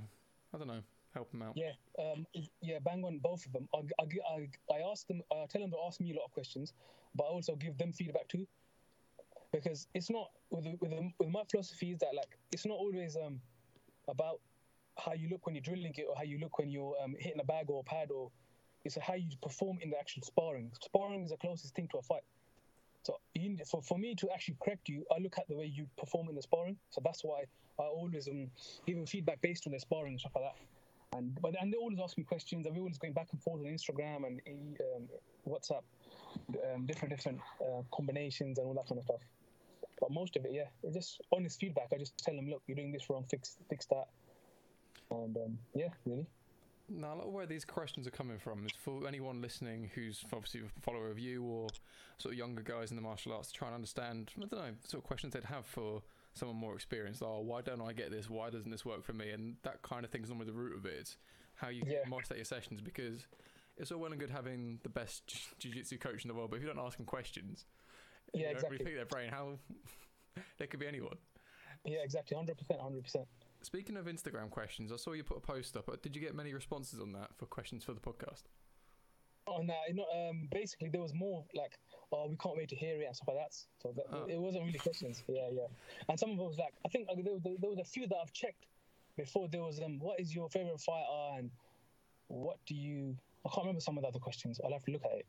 I 0.54 0.58
don't 0.58 0.68
know, 0.68 0.82
help 1.12 1.32
them 1.32 1.42
out? 1.42 1.56
Yeah, 1.56 1.72
um, 1.98 2.24
yeah, 2.62 2.78
bang 2.84 3.02
on 3.04 3.18
both 3.18 3.44
of 3.44 3.52
them. 3.52 3.68
I, 3.74 3.78
I, 4.00 4.48
I, 4.72 4.88
ask 4.92 5.08
them, 5.08 5.22
I 5.32 5.46
tell 5.48 5.60
them 5.60 5.72
to 5.72 5.76
ask 5.88 5.98
me 5.98 6.12
a 6.12 6.14
lot 6.14 6.26
of 6.26 6.30
questions, 6.30 6.72
but 7.16 7.24
I 7.24 7.26
also 7.30 7.56
give 7.56 7.76
them 7.78 7.92
feedback 7.92 8.28
too, 8.28 8.46
because 9.52 9.88
it's 9.92 10.08
not 10.08 10.30
with 10.50 10.66
with 10.80 10.92
with 11.18 11.28
my 11.28 11.42
philosophy 11.50 11.90
is 11.90 11.98
that 11.98 12.14
like 12.14 12.38
it's 12.52 12.64
not 12.64 12.78
always 12.78 13.16
um 13.16 13.40
about 14.06 14.38
how 14.96 15.14
you 15.14 15.28
look 15.28 15.46
when 15.46 15.56
you're 15.56 15.62
drilling 15.62 15.94
it 15.96 16.06
or 16.08 16.14
how 16.16 16.22
you 16.22 16.38
look 16.38 16.60
when 16.60 16.70
you're 16.70 16.94
um, 17.02 17.16
hitting 17.18 17.40
a 17.40 17.44
bag 17.44 17.70
or 17.70 17.80
a 17.80 17.82
pad 17.82 18.12
or 18.12 18.30
it's 18.84 18.96
how 18.98 19.14
you 19.14 19.30
perform 19.42 19.78
in 19.82 19.90
the 19.90 19.98
actual 19.98 20.22
sparring. 20.22 20.70
Sparring 20.80 21.24
is 21.24 21.30
the 21.30 21.36
closest 21.38 21.74
thing 21.74 21.88
to 21.88 21.98
a 21.98 22.02
fight. 22.02 22.22
So 23.06 23.18
for, 23.70 23.82
for 23.82 23.98
me 23.98 24.14
to 24.16 24.30
actually 24.32 24.56
correct 24.62 24.88
you, 24.88 25.04
I 25.14 25.20
look 25.20 25.38
at 25.38 25.48
the 25.48 25.56
way 25.56 25.66
you 25.66 25.86
perform 25.96 26.28
in 26.28 26.34
the 26.34 26.42
sparring. 26.42 26.76
So 26.90 27.00
that's 27.04 27.22
why 27.22 27.44
I 27.78 27.82
always 27.82 28.28
um, 28.28 28.50
give 28.86 29.08
feedback 29.08 29.40
based 29.40 29.66
on 29.66 29.72
their 29.72 29.80
sparring 29.80 30.12
and 30.12 30.20
stuff 30.20 30.32
like 30.34 30.44
that. 30.44 30.56
And 31.16 31.38
but 31.40 31.54
and 31.60 31.72
they 31.72 31.76
always 31.76 31.98
ask 32.02 32.18
me 32.18 32.24
questions. 32.24 32.66
We're 32.68 32.78
always 32.78 32.98
going 32.98 33.12
back 33.12 33.28
and 33.32 33.40
forth 33.40 33.60
on 33.60 33.66
Instagram 33.66 34.26
and 34.26 34.40
um, 34.80 35.08
WhatsApp, 35.48 35.82
um, 36.74 36.84
different 36.86 37.14
different 37.14 37.40
uh, 37.60 37.82
combinations 37.94 38.58
and 38.58 38.66
all 38.66 38.74
that 38.74 38.88
kind 38.88 38.98
of 38.98 39.04
stuff. 39.04 39.20
But 40.00 40.10
most 40.10 40.36
of 40.36 40.44
it, 40.44 40.50
yeah, 40.52 40.68
it's 40.82 40.94
just 40.94 41.20
honest 41.32 41.60
feedback. 41.60 41.88
I 41.94 41.98
just 41.98 42.18
tell 42.18 42.34
them, 42.34 42.50
look, 42.50 42.62
you're 42.66 42.76
doing 42.76 42.92
this 42.92 43.08
wrong. 43.08 43.24
Fix 43.30 43.56
fix 43.70 43.86
that. 43.86 44.08
And 45.10 45.36
um, 45.36 45.58
yeah, 45.74 45.88
really. 46.04 46.26
Now, 46.88 47.14
a 47.14 47.16
lot 47.16 47.26
of 47.26 47.32
where 47.32 47.46
these 47.46 47.64
questions 47.64 48.06
are 48.06 48.10
coming 48.12 48.38
from 48.38 48.64
is 48.64 48.72
for 48.72 49.06
anyone 49.08 49.42
listening 49.42 49.90
who's 49.94 50.24
obviously 50.32 50.60
a 50.60 50.80
follower 50.82 51.10
of 51.10 51.18
you 51.18 51.42
or 51.42 51.68
sort 52.18 52.32
of 52.32 52.38
younger 52.38 52.62
guys 52.62 52.90
in 52.90 52.96
the 52.96 53.02
martial 53.02 53.32
arts 53.32 53.48
to 53.48 53.54
try 53.54 53.68
and 53.68 53.74
understand, 53.74 54.30
I 54.36 54.40
don't 54.46 54.52
know, 54.52 54.74
sort 54.84 55.02
of 55.02 55.06
questions 55.06 55.32
they'd 55.32 55.44
have 55.44 55.66
for 55.66 56.02
someone 56.34 56.56
more 56.56 56.74
experienced. 56.74 57.22
Oh, 57.24 57.40
why 57.40 57.60
don't 57.60 57.80
I 57.80 57.92
get 57.92 58.10
this? 58.12 58.30
Why 58.30 58.50
doesn't 58.50 58.70
this 58.70 58.84
work 58.84 59.02
for 59.04 59.12
me? 59.14 59.30
And 59.30 59.56
that 59.64 59.82
kind 59.82 60.04
of 60.04 60.10
thing 60.12 60.22
is 60.22 60.28
normally 60.28 60.46
the 60.46 60.52
root 60.52 60.76
of 60.76 60.86
it. 60.86 60.94
It's 61.00 61.16
how 61.56 61.68
you 61.68 61.82
Yeah. 61.86 62.04
moderate 62.08 62.36
your 62.38 62.44
sessions 62.44 62.80
because 62.80 63.26
it's 63.76 63.90
all 63.90 63.98
well 63.98 64.12
and 64.12 64.20
good 64.20 64.30
having 64.30 64.78
the 64.84 64.88
best 64.88 65.58
jiu 65.58 65.72
jitsu 65.72 65.98
coach 65.98 66.24
in 66.24 66.28
the 66.28 66.34
world, 66.34 66.50
but 66.50 66.56
if 66.56 66.62
you 66.62 66.68
don't 66.68 66.78
ask 66.78 66.96
them 66.98 67.06
questions, 67.06 67.64
Yeah, 68.32 68.38
you 68.50 68.54
don't 68.54 68.72
exactly. 68.72 68.94
their 68.94 69.06
brain, 69.06 69.30
how 69.30 69.58
there 70.58 70.66
could 70.68 70.80
be 70.80 70.86
anyone. 70.86 71.16
Yeah, 71.84 71.98
exactly. 72.04 72.36
Hundred 72.36 72.58
percent, 72.58 72.80
hundred 72.80 73.02
percent. 73.02 73.26
Speaking 73.66 73.96
of 73.96 74.06
Instagram 74.06 74.48
questions, 74.48 74.92
I 74.92 74.96
saw 74.96 75.10
you 75.12 75.24
put 75.24 75.38
a 75.38 75.40
post 75.40 75.76
up. 75.76 75.90
Did 76.00 76.14
you 76.14 76.22
get 76.22 76.36
many 76.36 76.54
responses 76.54 77.00
on 77.00 77.10
that 77.14 77.30
for 77.36 77.46
questions 77.46 77.82
for 77.82 77.94
the 77.94 78.00
podcast? 78.00 78.44
Oh 79.48 79.58
no, 79.58 79.74
you 79.92 80.04
um, 80.30 80.48
basically 80.52 80.88
there 80.88 81.00
was 81.00 81.12
more 81.12 81.44
like, 81.52 81.76
oh, 82.12 82.28
we 82.28 82.36
can't 82.36 82.56
wait 82.56 82.68
to 82.68 82.76
hear 82.76 83.02
it 83.02 83.06
and 83.06 83.16
stuff 83.16 83.26
like 83.26 83.38
that. 83.38 83.52
So 83.82 83.92
that, 83.96 84.04
Oh. 84.12 84.26
it 84.28 84.38
wasn't 84.40 84.66
really 84.66 84.78
questions. 84.78 85.24
Yeah, 85.28 85.48
yeah. 85.52 85.66
And 86.08 86.16
some 86.16 86.30
of 86.30 86.38
it 86.38 86.42
was 86.44 86.58
like, 86.58 86.74
I 86.84 86.88
think 86.90 87.08
like, 87.08 87.24
there, 87.24 87.34
there, 87.42 87.54
there 87.58 87.70
was 87.70 87.80
a 87.80 87.84
few 87.84 88.06
that 88.06 88.14
I've 88.22 88.32
checked 88.32 88.66
before. 89.16 89.48
There 89.48 89.62
was 89.62 89.80
um, 89.84 89.98
what 89.98 90.20
is 90.20 90.32
your 90.32 90.48
favorite 90.48 90.80
fighter 90.80 91.38
and 91.38 91.50
what 92.28 92.58
do 92.66 92.74
you? 92.76 93.16
I 93.44 93.48
can't 93.48 93.64
remember 93.64 93.80
some 93.80 93.98
of 93.98 94.02
the 94.02 94.08
other 94.08 94.20
questions. 94.20 94.60
I'll 94.64 94.72
have 94.72 94.84
to 94.84 94.92
look 94.92 95.04
at 95.04 95.10
it. 95.18 95.26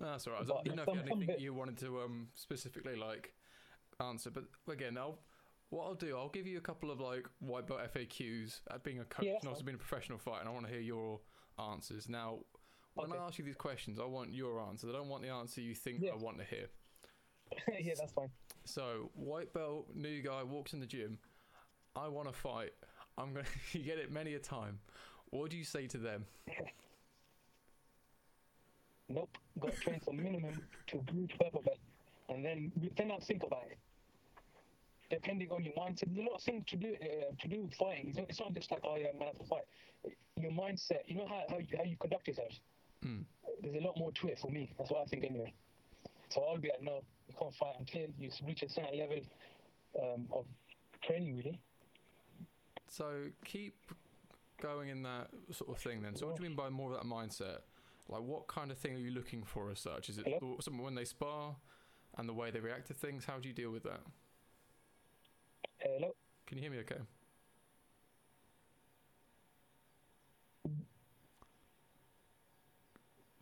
No, 0.00 0.06
that's 0.12 0.26
all 0.26 0.32
right. 0.32 0.42
I 0.42 0.46
But 0.46 0.64
didn't 0.64 0.76
know 0.76 0.82
if 0.84 0.88
you 0.88 0.94
had 0.94 1.06
anything 1.10 1.26
bit- 1.26 1.40
you 1.40 1.52
wanted 1.52 1.76
to 1.80 2.00
um, 2.00 2.28
specifically 2.34 2.96
like 2.96 3.34
answer, 4.00 4.30
but 4.30 4.44
again, 4.72 4.96
I'll 4.96 5.18
what 5.74 5.86
I'll 5.86 5.94
do, 5.94 6.16
I'll 6.16 6.28
give 6.28 6.46
you 6.46 6.56
a 6.58 6.60
couple 6.60 6.90
of 6.90 7.00
like 7.00 7.26
white 7.40 7.66
belt 7.66 7.80
FAQs 7.92 8.60
at 8.70 8.76
uh, 8.76 8.78
being 8.84 9.00
a 9.00 9.04
coach 9.04 9.26
Yeah, 9.26 9.36
and 9.40 9.48
also 9.48 9.58
fine. 9.60 9.66
being 9.66 9.74
a 9.74 9.78
professional 9.78 10.18
fighter, 10.18 10.40
and 10.40 10.48
I 10.48 10.52
want 10.52 10.66
to 10.66 10.72
hear 10.72 10.80
your 10.80 11.20
answers. 11.58 12.08
Now, 12.08 12.38
when 12.94 13.10
Okay. 13.10 13.18
I 13.18 13.26
ask 13.26 13.38
you 13.38 13.44
these 13.44 13.56
questions, 13.56 13.98
I 13.98 14.04
want 14.04 14.32
your 14.32 14.60
answers. 14.60 14.90
I 14.90 14.92
don't 14.92 15.08
want 15.08 15.22
the 15.22 15.30
answer 15.30 15.60
you 15.60 15.74
think 15.74 16.00
Yeah. 16.00 16.12
I 16.12 16.16
want 16.16 16.38
to 16.38 16.44
hear. 16.44 16.68
yeah, 17.80 17.94
that's 17.98 18.12
fine. 18.12 18.30
So, 18.64 19.10
white 19.14 19.52
belt, 19.52 19.88
new 19.94 20.22
guy 20.22 20.42
walks 20.44 20.74
in 20.74 20.80
the 20.80 20.86
gym. 20.86 21.18
I 21.96 22.06
want 22.08 22.28
to 22.28 22.34
fight. 22.34 22.72
I'm 23.18 23.32
gonna. 23.34 23.46
you 23.72 23.80
get 23.82 23.98
it 23.98 24.12
many 24.12 24.34
a 24.34 24.38
time. 24.38 24.78
What 25.30 25.50
do 25.50 25.56
you 25.56 25.64
say 25.64 25.86
to 25.88 25.98
them? 25.98 26.24
Nope. 29.08 29.36
Got 29.60 29.74
to 29.74 29.80
train 29.80 30.00
from 30.00 30.16
minimum 30.16 30.62
to 30.88 30.96
blue 30.96 31.26
to 31.26 31.36
purple 31.36 31.60
belt, 31.62 31.78
and 32.30 32.42
then 32.44 32.72
then 32.96 33.10
I'll 33.10 33.20
think 33.20 33.42
about 33.42 33.64
it. 33.70 33.78
Depending 35.10 35.50
on 35.50 35.62
your 35.62 35.74
mindset, 35.74 36.04
there's 36.06 36.26
a 36.26 36.30
lot 36.30 36.36
of 36.36 36.42
things 36.42 36.64
to 36.68 36.76
do 36.76 36.94
uh, 37.00 37.34
to 37.40 37.48
do 37.48 37.62
with 37.62 37.74
fighting. 37.74 38.08
It's 38.08 38.16
not, 38.16 38.26
it's 38.28 38.40
not 38.40 38.54
just 38.54 38.70
like 38.70 38.80
oh 38.84 38.96
yeah, 38.96 39.12
man, 39.18 39.22
I 39.22 39.24
have 39.26 39.38
to 39.38 39.44
fight. 39.44 39.64
Your 40.40 40.50
mindset, 40.52 41.00
you 41.06 41.16
know 41.16 41.26
how 41.28 41.42
how 41.48 41.58
you, 41.58 41.66
how 41.76 41.84
you 41.84 41.96
conduct 41.96 42.26
yourself. 42.28 42.52
Hmm. 43.02 43.20
There's 43.62 43.76
a 43.76 43.86
lot 43.86 43.96
more 43.98 44.12
to 44.12 44.28
it 44.28 44.38
for 44.38 44.50
me. 44.50 44.72
That's 44.78 44.90
what 44.90 45.02
I 45.02 45.04
think 45.04 45.24
anyway. 45.24 45.52
So 46.30 46.42
I'll 46.42 46.58
be 46.58 46.68
like, 46.68 46.82
no, 46.82 47.02
you 47.28 47.34
can't 47.38 47.54
fight 47.54 47.76
until 47.78 48.08
you 48.18 48.30
reach 48.46 48.62
a 48.62 48.68
certain 48.68 48.98
level 48.98 49.20
um, 50.02 50.26
of 50.32 50.46
training, 51.02 51.36
really. 51.36 51.60
So 52.88 53.26
keep 53.44 53.74
going 54.60 54.88
in 54.88 55.02
that 55.02 55.28
sort 55.52 55.70
of 55.70 55.78
thing 55.78 56.02
then. 56.02 56.16
So 56.16 56.26
what 56.26 56.36
do 56.36 56.42
you 56.42 56.48
mean 56.48 56.56
by 56.56 56.70
more 56.70 56.92
of 56.92 56.98
that 56.98 57.06
mindset? 57.06 57.58
Like 58.08 58.22
what 58.22 58.46
kind 58.46 58.70
of 58.70 58.78
thing 58.78 58.94
are 58.94 58.98
you 58.98 59.10
looking 59.10 59.42
for 59.42 59.70
as 59.70 59.80
such? 59.80 60.08
Is 60.08 60.18
it 60.18 60.26
Hello? 60.26 60.58
when 60.80 60.94
they 60.94 61.04
spar 61.04 61.56
and 62.18 62.28
the 62.28 62.32
way 62.32 62.50
they 62.50 62.60
react 62.60 62.86
to 62.88 62.94
things? 62.94 63.24
How 63.24 63.38
do 63.38 63.48
you 63.48 63.54
deal 63.54 63.70
with 63.70 63.82
that? 63.84 64.00
Hello. 65.78 66.14
Can 66.46 66.58
you 66.58 66.62
hear 66.62 66.70
me 66.72 66.78
okay? 66.80 67.00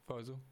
Faisal? 0.09 0.52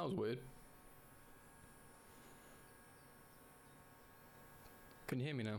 That 0.00 0.06
was 0.06 0.14
weird. 0.14 0.38
Can 5.08 5.18
you 5.18 5.26
hear 5.26 5.34
me 5.34 5.44
now? 5.44 5.58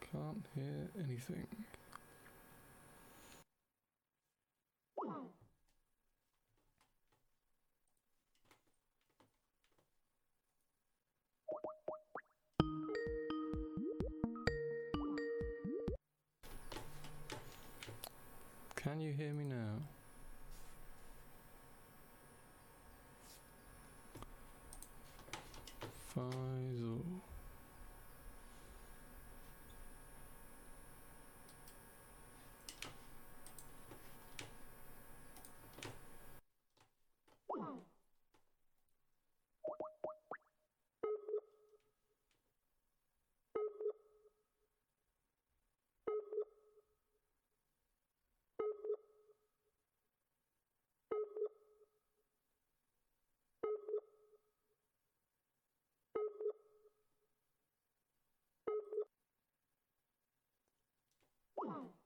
Can't 0.00 0.46
hear 0.54 0.88
anything. 0.98 1.46
Oh. 61.66 62.03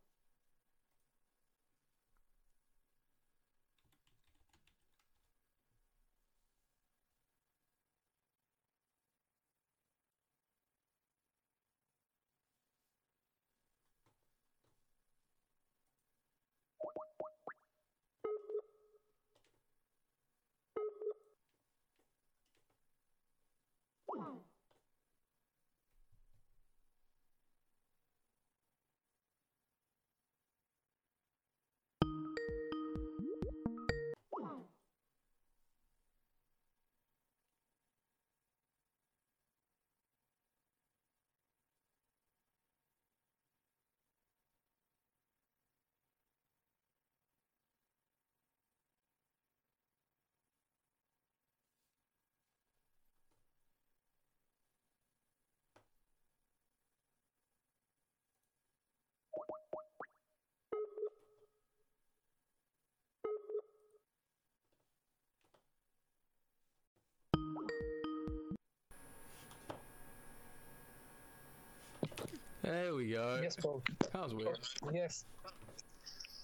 There 72.69 72.95
we 72.95 73.13
go. 73.13 73.41
Yes, 73.43 73.57
bro. 73.57 73.83
That 74.13 74.23
was 74.25 74.35
weird. 74.35 74.59
Yes. 74.93 75.25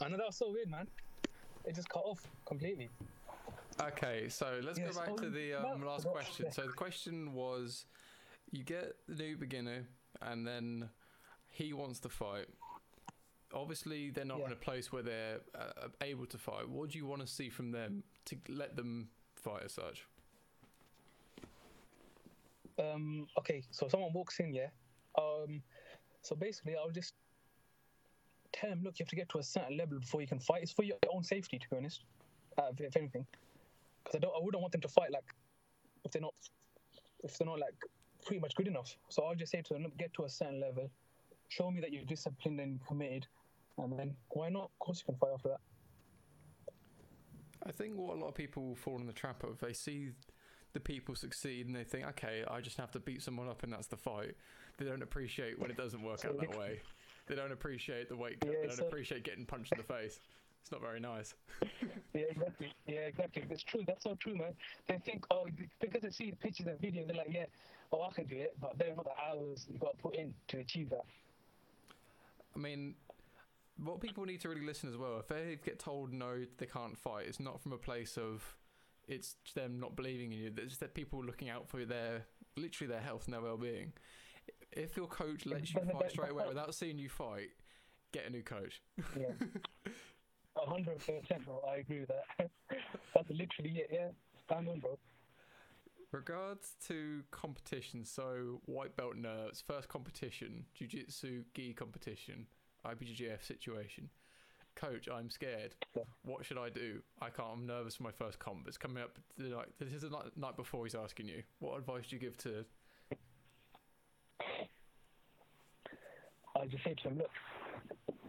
I 0.00 0.08
know 0.08 0.16
that 0.16 0.26
was 0.26 0.36
so 0.36 0.50
weird, 0.50 0.70
man. 0.70 0.86
It 1.66 1.74
just 1.74 1.90
cut 1.90 2.02
off 2.02 2.26
completely. 2.46 2.88
Okay, 3.78 4.30
so 4.30 4.58
let's 4.62 4.78
Yes, 4.78 4.94
go 4.94 5.00
back 5.00 5.10
oh, 5.12 5.16
to 5.18 5.28
the 5.28 5.52
um, 5.52 5.80
no, 5.80 5.86
last 5.86 6.06
question. 6.06 6.50
So 6.50 6.62
the 6.62 6.72
question 6.72 7.34
was, 7.34 7.84
you 8.50 8.64
get 8.64 8.96
the 9.06 9.22
new 9.22 9.36
beginner, 9.36 9.84
and 10.22 10.46
then 10.46 10.88
he 11.50 11.74
wants 11.74 12.00
to 12.00 12.08
fight. 12.08 12.46
Obviously, 13.52 14.08
they're 14.08 14.24
not 14.24 14.38
Yeah. 14.38 14.46
in 14.46 14.52
a 14.52 14.56
place 14.56 14.90
where 14.90 15.02
they're 15.02 15.40
uh, 15.54 15.88
able 16.00 16.24
to 16.26 16.38
fight. 16.38 16.66
What 16.66 16.90
do 16.90 16.98
you 16.98 17.06
want 17.06 17.20
to 17.20 17.28
see 17.28 17.50
from 17.50 17.70
them 17.70 18.02
to 18.26 18.36
let 18.48 18.76
them 18.76 19.10
fight 19.36 19.64
as 19.64 19.74
such? 19.74 20.06
Um, 22.78 23.26
okay, 23.38 23.62
so 23.70 23.88
someone 23.88 24.14
walks 24.14 24.40
in, 24.40 24.54
yeah. 24.54 24.68
Um, 25.18 25.62
so 26.24 26.34
basically, 26.34 26.74
I'll 26.76 26.90
just 26.90 27.12
tell 28.52 28.70
him, 28.70 28.80
look, 28.82 28.98
you 28.98 29.04
have 29.04 29.10
to 29.10 29.16
get 29.16 29.28
to 29.30 29.38
a 29.38 29.42
certain 29.42 29.76
level 29.76 29.98
before 29.98 30.20
you 30.22 30.26
can 30.26 30.38
fight. 30.38 30.62
It's 30.62 30.72
for 30.72 30.84
your 30.84 30.96
own 31.12 31.22
safety, 31.22 31.58
to 31.58 31.70
be 31.70 31.76
honest. 31.76 32.00
Uh, 32.56 32.68
if, 32.72 32.80
if 32.80 32.96
anything, 32.96 33.26
because 34.02 34.16
I 34.16 34.20
don't, 34.20 34.32
I 34.34 34.40
wouldn't 34.40 34.60
want 34.60 34.72
them 34.72 34.80
to 34.80 34.88
fight 34.88 35.10
like 35.12 35.24
if 36.04 36.12
they're 36.12 36.22
not, 36.22 36.34
if 37.22 37.36
they're 37.36 37.46
not 37.46 37.58
like 37.58 37.74
pretty 38.24 38.40
much 38.40 38.54
good 38.54 38.68
enough. 38.68 38.96
So 39.08 39.24
I'll 39.24 39.34
just 39.34 39.52
say 39.52 39.60
to 39.60 39.74
them, 39.74 39.82
look, 39.82 39.96
get 39.98 40.14
to 40.14 40.24
a 40.24 40.28
certain 40.28 40.60
level, 40.60 40.88
show 41.48 41.70
me 41.70 41.80
that 41.80 41.92
you're 41.92 42.04
disciplined 42.04 42.60
and 42.60 42.80
committed, 42.86 43.26
and 43.78 43.98
then 43.98 44.14
why 44.30 44.48
not? 44.48 44.64
Of 44.64 44.78
course, 44.78 45.00
you 45.00 45.12
can 45.12 45.16
fight 45.16 45.30
after 45.34 45.48
that. 45.50 45.60
I 47.66 47.72
think 47.72 47.96
what 47.96 48.16
a 48.16 48.20
lot 48.20 48.28
of 48.28 48.34
people 48.34 48.74
fall 48.76 48.98
in 48.98 49.06
the 49.06 49.12
trap 49.12 49.42
of, 49.42 49.58
they 49.58 49.72
see 49.72 50.10
the 50.74 50.80
people 50.80 51.14
succeed 51.14 51.66
and 51.66 51.74
they 51.74 51.84
think, 51.84 52.06
okay, 52.08 52.44
I 52.50 52.60
just 52.60 52.76
have 52.76 52.90
to 52.92 53.00
beat 53.00 53.22
someone 53.22 53.48
up 53.48 53.62
and 53.62 53.72
that's 53.72 53.86
the 53.86 53.96
fight. 53.96 54.34
They 54.76 54.84
don't 54.84 55.02
appreciate 55.02 55.58
when 55.58 55.70
it 55.70 55.76
doesn't 55.76 56.02
work 56.02 56.24
out 56.24 56.38
that 56.38 56.58
way. 56.58 56.80
They 57.26 57.34
don't 57.34 57.52
appreciate 57.52 58.10
the 58.10 58.16
weight 58.16 58.38
cut. 58.40 58.50
Yeah, 58.52 58.58
they 58.60 58.66
don't 58.66 58.76
so- 58.76 58.86
appreciate 58.86 59.24
getting 59.24 59.46
punched 59.46 59.72
in 59.72 59.78
the 59.78 59.84
face. 59.84 60.20
It's 60.60 60.70
not 60.70 60.82
very 60.82 61.00
nice. 61.00 61.32
Yeah, 62.12 62.24
exactly. 62.30 62.72
Yeah, 62.86 62.98
exactly. 63.00 63.44
It's 63.48 63.62
true. 63.62 63.82
That's 63.86 64.04
so 64.04 64.14
true, 64.14 64.36
man. 64.36 64.52
They 64.86 64.98
think, 64.98 65.24
oh, 65.30 65.46
because 65.80 66.02
they 66.02 66.10
see 66.10 66.32
pictures 66.38 66.66
and 66.66 66.78
videos, 66.78 67.06
they're 67.06 67.16
like, 67.16 67.32
yeah, 67.32 67.46
oh, 67.92 68.02
I 68.02 68.12
can 68.12 68.26
do 68.26 68.36
it. 68.36 68.54
But 68.60 68.78
they're 68.78 68.94
not 68.94 69.06
the 69.06 69.10
hours 69.26 69.66
you've 69.70 69.80
got 69.80 69.96
to 69.96 70.02
put 70.02 70.16
in 70.16 70.34
to 70.48 70.58
achieve 70.58 70.90
that. 70.90 71.06
I 72.54 72.58
mean, 72.58 72.94
what 73.82 74.00
people 74.00 74.26
need 74.26 74.42
to 74.42 74.50
really 74.50 74.64
listen 74.64 74.90
as 74.90 74.98
well, 74.98 75.18
if 75.18 75.28
they 75.28 75.58
get 75.64 75.78
told 75.78 76.12
no, 76.12 76.44
they 76.58 76.66
can't 76.66 76.96
fight, 76.96 77.24
it's 77.26 77.40
not 77.40 77.60
from 77.62 77.72
a 77.72 77.78
place 77.78 78.18
of 78.18 78.54
it's 79.08 79.36
them 79.54 79.78
not 79.78 79.96
believing 79.96 80.32
in 80.32 80.38
you. 80.38 80.52
It's 80.56 80.78
that 80.78 80.94
people 80.94 81.24
looking 81.24 81.48
out 81.48 81.68
for 81.68 81.84
their 81.84 82.24
literally 82.56 82.92
their 82.92 83.02
health 83.02 83.24
and 83.26 83.34
their 83.34 83.40
well 83.40 83.56
being. 83.56 83.92
If 84.72 84.96
your 84.96 85.06
coach 85.06 85.46
lets 85.46 85.72
you 85.74 85.80
fight 85.92 86.10
straight 86.10 86.32
away 86.32 86.44
without 86.48 86.74
seeing 86.74 86.98
you 86.98 87.08
fight, 87.08 87.50
get 88.12 88.26
a 88.26 88.30
new 88.30 88.42
coach. 88.42 88.82
Yeah. 89.18 89.26
Hundred 90.56 90.98
percent, 90.98 91.44
bro. 91.44 91.60
I 91.68 91.76
agree 91.78 92.00
with 92.00 92.08
that. 92.08 92.50
That's 93.14 93.30
literally 93.30 93.78
it. 93.80 93.90
Yeah. 93.92 94.08
Stand 94.46 94.68
on, 94.68 94.78
bro. 94.78 94.98
Regards 96.12 96.74
to 96.86 97.22
competition, 97.32 98.04
so 98.04 98.60
white 98.66 98.96
belt 98.96 99.16
nerves, 99.16 99.64
first 99.66 99.88
competition, 99.88 100.64
jiu-jitsu 100.72 101.42
gi 101.54 101.72
competition, 101.74 102.46
IBJJF 102.86 103.44
situation. 103.44 104.10
Coach, 104.76 105.08
I'm 105.12 105.30
scared. 105.30 105.74
What 106.24 106.44
should 106.44 106.58
I 106.58 106.68
do? 106.68 107.00
I 107.20 107.30
can't. 107.30 107.48
I'm 107.52 107.66
nervous 107.66 107.96
for 107.96 108.02
my 108.02 108.10
first 108.10 108.38
comp. 108.38 108.66
It's 108.66 108.76
coming 108.76 109.02
up. 109.02 109.18
Night, 109.38 109.66
this 109.78 109.92
is 109.92 110.02
the 110.02 110.10
night, 110.10 110.36
night 110.36 110.56
before. 110.56 110.84
He's 110.84 110.94
asking 110.94 111.28
you. 111.28 111.42
What 111.60 111.78
advice 111.78 112.04
do 112.08 112.16
you 112.16 112.20
give 112.20 112.36
to? 112.38 112.64
I 116.56 116.66
just 116.66 116.84
say 116.84 116.94
to 117.02 117.08
him, 117.08 117.18
look, 117.18 117.30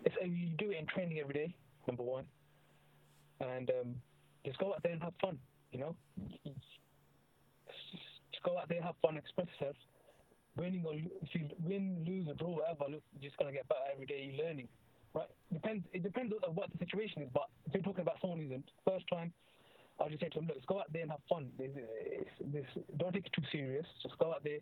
if 0.06 0.14
you 0.22 0.50
do 0.58 0.72
it 0.72 0.78
in 0.78 0.86
training 0.88 1.20
every 1.20 1.34
day, 1.34 1.56
number 1.88 2.04
one, 2.04 2.26
and 3.40 3.70
um, 3.70 3.96
just 4.46 4.58
go 4.58 4.74
out 4.74 4.82
there 4.84 4.94
and 4.94 5.02
have 5.04 5.14
fun. 5.22 5.38
You 5.72 5.80
know, 5.80 5.96
just 6.46 8.44
go 8.44 8.58
out 8.58 8.70
there, 8.70 8.82
have 8.82 8.96
fun, 9.02 9.18
express 9.18 9.48
yourself. 9.60 9.76
Winning 10.58 10.86
or 10.86 10.94
if 10.94 11.34
you 11.34 11.50
win, 11.64 12.04
lose, 12.08 12.28
or 12.30 12.34
draw, 12.36 12.48
whatever, 12.48 12.86
look, 12.90 13.04
you're 13.20 13.30
just 13.30 13.38
gonna 13.38 13.52
get 13.52 13.68
better 13.68 13.82
every 13.94 14.06
day. 14.06 14.32
You're 14.32 14.46
learning, 14.46 14.70
right? 15.16 15.30
Depends. 15.54 15.86
It 15.94 16.04
depends 16.04 16.34
on 16.48 16.54
what 16.56 16.70
the 16.72 16.78
situation 16.78 17.24
is. 17.24 17.30
But 17.34 17.48
if 17.66 17.74
you're 17.74 17.84
talking 17.84 18.02
about 18.02 18.18
someone 18.22 18.40
who's 18.40 18.52
in 18.52 18.64
first 18.88 19.06
time, 19.12 19.34
I'll 20.00 20.10
just 20.10 20.22
say 20.22 20.30
to 20.30 20.40
them, 20.40 20.48
look, 20.48 20.58
let's 20.58 20.66
go 20.68 20.80
out 20.80 20.92
there 20.92 21.04
and 21.04 21.12
have 21.12 21.22
fun. 21.30 21.50
Don't 22.98 23.14
take 23.14 23.26
it 23.26 23.34
too 23.34 23.44
serious. 23.52 23.86
Just 24.04 24.18
go 24.20 24.32
out 24.32 24.44
there, 24.44 24.60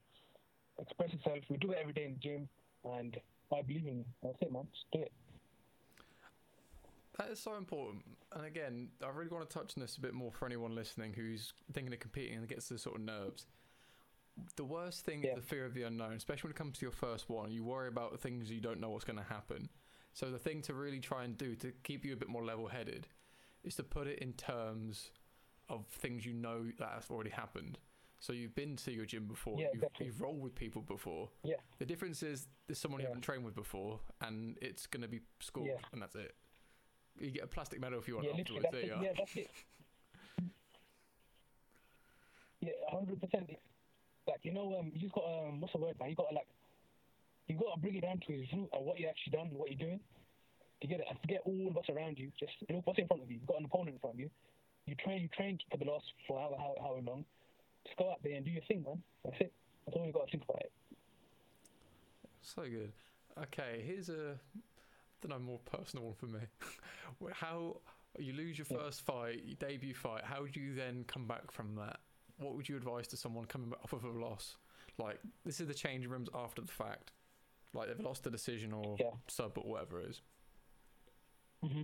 express 0.80 1.12
yourself. 1.12 1.40
We 1.50 1.58
do 1.58 1.72
it 1.72 1.78
every 1.82 1.94
day 1.94 2.06
in 2.06 2.14
the 2.14 2.20
gym, 2.20 2.50
and 2.86 3.18
I 3.52 3.62
believe 3.64 3.88
in 3.88 3.98
you. 4.00 4.06
That's 4.22 4.38
it, 4.42 4.52
man. 4.54 4.68
Just 4.72 4.86
do 4.94 5.00
it. 5.02 5.12
That 7.18 7.30
is 7.30 7.40
so 7.40 7.56
important. 7.56 8.04
And 8.36 8.46
again, 8.46 8.90
I 9.04 9.10
really 9.10 9.30
want 9.30 9.48
to 9.50 9.54
touch 9.54 9.74
on 9.78 9.82
this 9.82 9.98
a 9.98 10.02
bit 10.02 10.14
more 10.14 10.32
for 10.32 10.46
anyone 10.46 10.74
listening 10.76 11.14
who's 11.14 11.54
thinking 11.72 11.94
of 11.94 12.00
competing 12.00 12.38
and 12.38 12.48
gets 12.48 12.70
the 12.70 12.78
sort 12.78 12.96
of 12.98 13.02
nerves. 13.04 13.46
the 14.56 14.66
worst 14.66 15.06
thing 15.06 15.22
Yeah. 15.24 15.30
is 15.30 15.36
the 15.36 15.42
fear 15.44 15.64
of 15.64 15.76
the 15.76 15.84
unknown, 15.84 16.14
especially 16.14 16.48
when 16.48 16.52
it 16.54 16.58
comes 16.58 16.80
to 16.80 16.86
your 16.86 16.92
first 16.92 17.30
one. 17.30 17.52
You 17.52 17.64
worry 17.64 17.88
about 17.88 18.12
the 18.14 18.18
things 18.18 18.50
you 18.50 18.60
don't 18.62 18.80
know 18.80 18.90
what's 18.90 19.06
going 19.06 19.18
to 19.20 19.24
happen. 19.24 19.70
So 20.14 20.30
the 20.30 20.38
thing 20.40 20.62
to 20.64 20.74
really 20.74 21.00
try 21.00 21.24
and 21.24 21.38
do 21.38 21.56
to 21.56 21.72
keep 21.84 22.06
you 22.06 22.14
a 22.14 22.16
bit 22.16 22.30
more 22.30 22.44
level-headed 22.46 23.08
is 23.64 23.76
to 23.76 23.84
put 23.84 24.08
it 24.08 24.20
in 24.20 24.34
terms 24.34 25.12
of 25.70 25.88
things 25.88 26.26
you 26.26 26.34
know 26.34 26.66
that 26.78 26.90
have 26.90 27.08
already 27.10 27.32
happened. 27.32 27.80
So 28.20 28.32
you've 28.32 28.56
been 28.56 28.76
to 28.78 28.92
your 28.92 29.06
gym 29.06 29.26
before, 29.26 29.60
Yeah, 29.60 29.68
you've, 29.74 29.84
you've 30.00 30.22
rolled 30.22 30.42
with 30.42 30.56
people 30.56 30.82
before. 30.82 31.30
Yeah. 31.44 31.56
The 31.80 31.86
difference 31.86 32.22
is 32.24 32.48
there's 32.68 32.78
someone 32.80 33.02
you 33.02 33.06
Yeah. 33.06 33.10
haven't 33.10 33.24
trained 33.24 33.44
with 33.44 33.56
before, 33.56 34.00
and 34.22 34.58
it's 34.62 34.86
going 34.88 35.02
to 35.02 35.08
be 35.10 35.22
school, 35.42 35.66
Yeah. 35.66 35.74
and 35.92 36.02
that's 36.02 36.16
it. 36.16 36.36
You 37.20 37.32
get 37.32 37.44
a 37.44 37.48
plastic 37.48 37.82
medal 37.82 38.00
if 38.00 38.08
you 38.08 38.16
want 38.16 38.28
yeah, 38.28 38.40
afterwards. 38.40 38.64
that's 38.64 38.72
There 38.74 38.82
it. 38.82 38.88
you 38.88 38.94
are. 38.94 39.04
Yeah, 39.04 39.14
that's 39.18 39.36
it. 39.36 39.50
Yeah, 42.62 42.72
hundred 42.90 43.20
percent. 43.20 43.50
Like 44.26 44.40
you 44.44 44.54
know, 44.54 44.78
um, 44.80 44.92
you 44.94 45.02
just 45.02 45.14
got 45.14 45.26
um, 45.26 45.60
what's 45.60 45.74
the 45.74 45.80
word, 45.80 46.00
man? 46.00 46.10
You 46.10 46.16
got 46.16 46.30
to 46.30 46.36
like, 46.36 46.48
you 47.48 47.56
got 47.56 47.76
to 47.76 47.80
bring 47.80 47.96
it 47.96 48.02
down 48.02 48.20
to 48.28 48.34
his 48.34 48.48
root 48.54 48.70
and 48.74 48.86
what 48.86 49.00
you 49.00 49.08
actually 49.08 49.38
done, 49.38 49.50
what 49.52 49.70
you're 49.70 49.80
doing. 49.80 50.00
You 50.82 50.90
get 50.90 51.00
it. 51.00 51.08
And 51.10 51.20
forget 51.20 51.42
all 51.46 51.70
what's 51.72 51.90
around 51.90 52.20
you. 52.20 52.32
Just 52.40 52.54
look 52.70 52.86
what's 52.86 53.00
in 53.00 53.08
front 53.08 53.24
of 53.24 53.32
you. 53.32 53.38
You've 53.40 53.48
got 53.48 53.60
an 53.60 53.66
opponent 53.66 53.96
in 53.96 54.00
front 54.00 54.16
of 54.16 54.20
you. 54.20 54.30
You 54.86 54.96
train. 54.96 55.22
You 55.22 55.30
trained 55.30 55.64
for 55.72 55.78
the 55.78 55.86
last 55.86 56.06
for 56.28 56.40
how 56.40 56.56
how 56.58 56.76
how 56.82 57.00
long? 57.06 57.24
Just 57.86 57.98
go 57.98 58.12
out 58.12 58.20
there 58.24 58.36
and 58.36 58.46
do 58.46 58.52
your 58.52 58.64
thing, 58.68 58.84
man. 58.84 59.02
That's 59.24 59.38
it. 59.40 59.54
That's 59.86 59.98
all 59.98 60.06
you 60.06 60.12
got 60.12 60.26
to 60.26 60.32
think 60.32 60.44
about 60.44 60.62
it. 60.62 60.72
So 62.42 62.64
good. 62.64 62.92
Okay, 63.42 63.82
here's 63.86 64.10
a 64.10 64.36
I 64.36 65.28
don't 65.28 65.32
know 65.32 65.40
more 65.40 65.60
personal 65.60 66.06
one 66.06 66.16
for 66.16 66.26
me. 66.26 66.40
How 67.34 67.78
you 68.20 68.34
lose 68.34 68.58
your 68.58 68.66
first 68.66 69.02
fight, 69.02 69.42
your 69.46 69.56
debut 69.56 69.94
fight. 69.94 70.24
How 70.24 70.46
do 70.46 70.60
you 70.60 70.76
then 70.76 71.06
come 71.08 71.26
back 71.26 71.52
from 71.52 71.76
that? 71.76 72.00
What 72.38 72.56
would 72.56 72.68
you 72.68 72.76
advise 72.76 73.08
to 73.10 73.18
someone 73.18 73.46
coming 73.46 73.72
off 73.84 73.94
of 73.94 74.04
a 74.04 74.10
loss? 74.10 74.58
Like 74.98 75.20
this 75.46 75.62
is 75.62 75.68
the 75.68 75.74
changing 75.74 76.10
rooms 76.10 76.30
after 76.36 76.62
the 76.62 76.72
fact. 76.72 77.12
Like 77.74 77.88
they've 77.88 78.00
lost 78.00 78.26
a 78.28 78.30
decision 78.30 78.72
or 78.74 78.96
Yeah. 79.00 79.12
sub 79.28 79.58
or 79.58 79.64
whatever 79.64 80.00
it 80.02 80.10
is. 80.10 80.22
hmm 81.62 81.82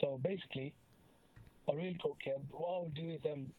So 0.00 0.18
basically, 0.22 0.72
a 1.68 1.76
real 1.76 1.94
talk 1.98 2.18
here. 2.22 2.36
What 2.50 2.68
I'll 2.68 2.88
do 2.94 3.10
is 3.10 3.20
um, 3.30 3.52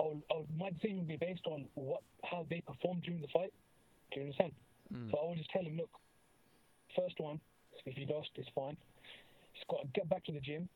I'll, 0.00 0.20
I'll 0.30 0.46
my 0.56 0.70
decision 0.70 0.98
will 0.98 1.04
be 1.04 1.16
based 1.16 1.46
on 1.46 1.66
what 1.74 2.02
how 2.24 2.46
they 2.48 2.60
performed 2.60 3.02
during 3.02 3.20
the 3.20 3.28
fight. 3.28 3.52
Do 4.12 4.20
you 4.20 4.26
understand? 4.26 4.52
Mm. 4.92 5.10
So 5.10 5.18
I 5.18 5.24
will 5.26 5.34
just 5.34 5.50
tell 5.50 5.62
him, 5.64 5.76
look, 5.76 5.90
first 6.96 7.18
one, 7.18 7.40
if 7.86 7.96
you 7.98 8.06
lost, 8.06 8.30
it's 8.36 8.48
fine. 8.54 8.76
Just 9.54 9.66
got 9.68 9.80
to 9.82 9.86
get 9.94 10.08
back 10.08 10.24
to 10.24 10.32
the 10.32 10.40
gym, 10.40 10.68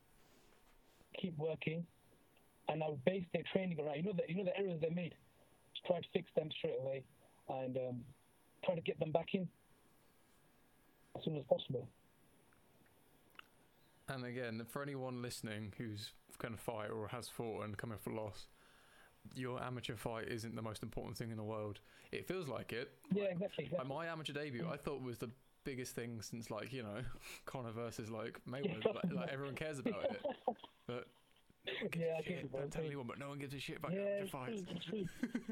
keep 1.20 1.36
working, 1.38 1.84
and 2.68 2.82
I'll 2.82 2.98
base 3.04 3.24
their 3.32 3.42
training 3.52 3.78
around. 3.80 3.96
You 3.96 4.02
know 4.04 4.12
the 4.12 4.22
you 4.28 4.36
know 4.36 4.44
the 4.44 4.56
errors 4.59 4.80
they 4.80 4.90
made. 4.90 5.14
Just 5.74 5.86
try 5.86 6.00
to 6.00 6.09
fix 6.12 6.30
them 6.36 6.48
straight 6.59 6.76
away, 6.80 7.04
and 7.48 7.76
um, 7.76 8.04
try 8.69 8.75
to 8.75 8.81
get 8.83 8.99
them 9.01 9.11
back 9.12 9.35
in 9.35 9.49
as 11.16 11.25
soon 11.25 11.37
as 11.37 11.45
possible. 11.49 11.89
And 14.09 14.25
again, 14.25 14.62
for 14.69 14.83
anyone 14.83 15.23
listening 15.23 15.73
who's 15.79 16.11
going 16.39 16.55
to 16.55 16.61
fight 16.61 16.91
or 16.91 17.09
has 17.09 17.29
fought 17.29 17.64
and 17.64 17.77
come 17.77 17.91
coming 17.91 17.99
for 17.99 18.12
loss, 18.12 18.47
your 19.35 19.62
amateur 19.62 19.97
fight 19.97 20.29
isn't 20.29 20.55
the 20.55 20.62
most 20.62 20.83
important 20.83 21.16
thing 21.16 21.31
in 21.31 21.37
the 21.37 21.43
world. 21.43 21.81
It 22.12 22.27
feels 22.27 22.49
like 22.49 22.73
it, 22.73 22.91
Yeah, 23.12 23.25
exactly. 23.25 23.64
Like 23.64 23.73
exactly. 23.73 23.89
my 23.97 24.07
amateur 24.07 24.33
debut, 24.33 24.66
I 24.71 24.77
thought 24.77 25.03
was 25.03 25.19
the 25.19 25.31
biggest 25.64 25.95
thing 25.95 26.23
since 26.23 26.51
like 26.51 26.73
you 26.73 26.83
know 26.83 27.01
Conor 27.45 27.73
versus 27.73 28.09
like 28.11 28.41
Mayweather. 28.49 28.95
like, 28.95 29.12
like 29.12 29.29
everyone 29.31 29.55
cares 29.55 29.79
about 29.79 30.05
it, 30.05 30.23
but 30.87 31.07
yeah, 31.95 32.14
I 32.19 32.23
shit, 32.23 32.51
don't 32.51 32.71
tell 32.71 32.85
anyone. 32.85 33.07
But 33.07 33.19
no 33.19 33.29
one 33.29 33.39
gives 33.39 33.53
a 33.53 33.59
shit 33.59 33.77
about 33.79 33.93
Yeah, 33.93 34.01
amateur 34.01 34.27
fights. 34.29 34.62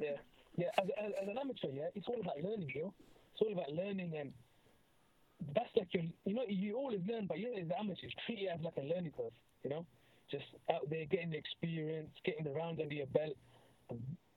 yeah, 0.01 0.13
yeah. 0.57 0.69
As, 0.79 0.89
as, 0.99 1.13
as 1.23 1.29
an 1.29 1.39
amateur, 1.39 1.69
yeah, 1.73 1.89
it's 1.95 2.07
all 2.09 2.21
about 2.21 2.37
learning, 2.43 2.71
yo. 2.75 2.93
It's 3.33 3.43
all 3.43 3.53
about 3.53 3.73
learning, 3.73 4.13
and 4.17 4.33
that's 5.55 5.69
like 5.77 5.89
your, 5.93 6.05
you 6.25 6.35
know, 6.35 6.43
you 6.49 6.77
always 6.77 7.01
learn, 7.07 7.27
but 7.27 7.39
you 7.39 7.53
know, 7.53 7.61
as 7.61 7.69
amateurs, 7.79 8.13
treat 8.25 8.41
it 8.41 8.49
as 8.53 8.61
like 8.63 8.77
a 8.79 8.83
learning 8.83 9.13
curve, 9.17 9.33
you 9.63 9.71
know, 9.71 9.85
just 10.31 10.45
out 10.73 10.89
there 10.91 11.05
getting 11.07 11.31
the 11.31 11.37
experience, 11.37 12.11
getting 12.25 12.45
the 12.45 12.51
rounds 12.51 12.81
under 12.81 12.95
your 12.95 13.07
belt. 13.07 13.37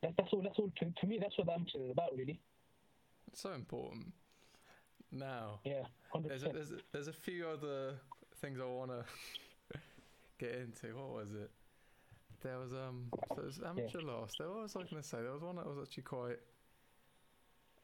That, 0.01 0.13
that's 0.17 0.29
all. 0.31 0.41
That's 0.41 0.59
all. 0.59 0.71
To, 0.79 0.85
to 0.85 1.07
me, 1.07 1.17
that's 1.19 1.37
what 1.37 1.47
the 1.47 1.53
amateur 1.53 1.79
is 1.79 1.91
about, 1.91 2.11
really. 2.15 2.39
It's 3.31 3.41
so 3.41 3.53
important. 3.53 4.13
Now, 5.11 5.59
Yeah, 5.63 5.83
there's 6.27 6.43
a, 6.43 6.49
there's 6.49 6.71
a, 6.71 6.75
there's 6.91 7.07
a 7.07 7.13
few 7.13 7.47
other 7.47 7.95
things 8.41 8.59
I 8.59 8.65
want 8.65 8.91
to 8.91 9.03
get 10.39 10.53
into. 10.53 10.95
What 10.95 11.09
was 11.09 11.31
it? 11.31 11.49
There 12.41 12.57
was 12.57 12.71
um, 12.71 13.05
so 13.11 13.35
there 13.35 13.45
was 13.45 13.59
amateur 13.65 14.01
loss. 14.01 14.33
There 14.37 14.49
what 14.49 14.63
was 14.63 14.75
I 14.75 14.79
going 14.79 15.01
to 15.01 15.07
say? 15.07 15.17
There 15.21 15.31
was 15.31 15.41
one 15.41 15.55
that 15.57 15.65
was 15.65 15.77
actually 15.81 16.03
quite. 16.03 16.39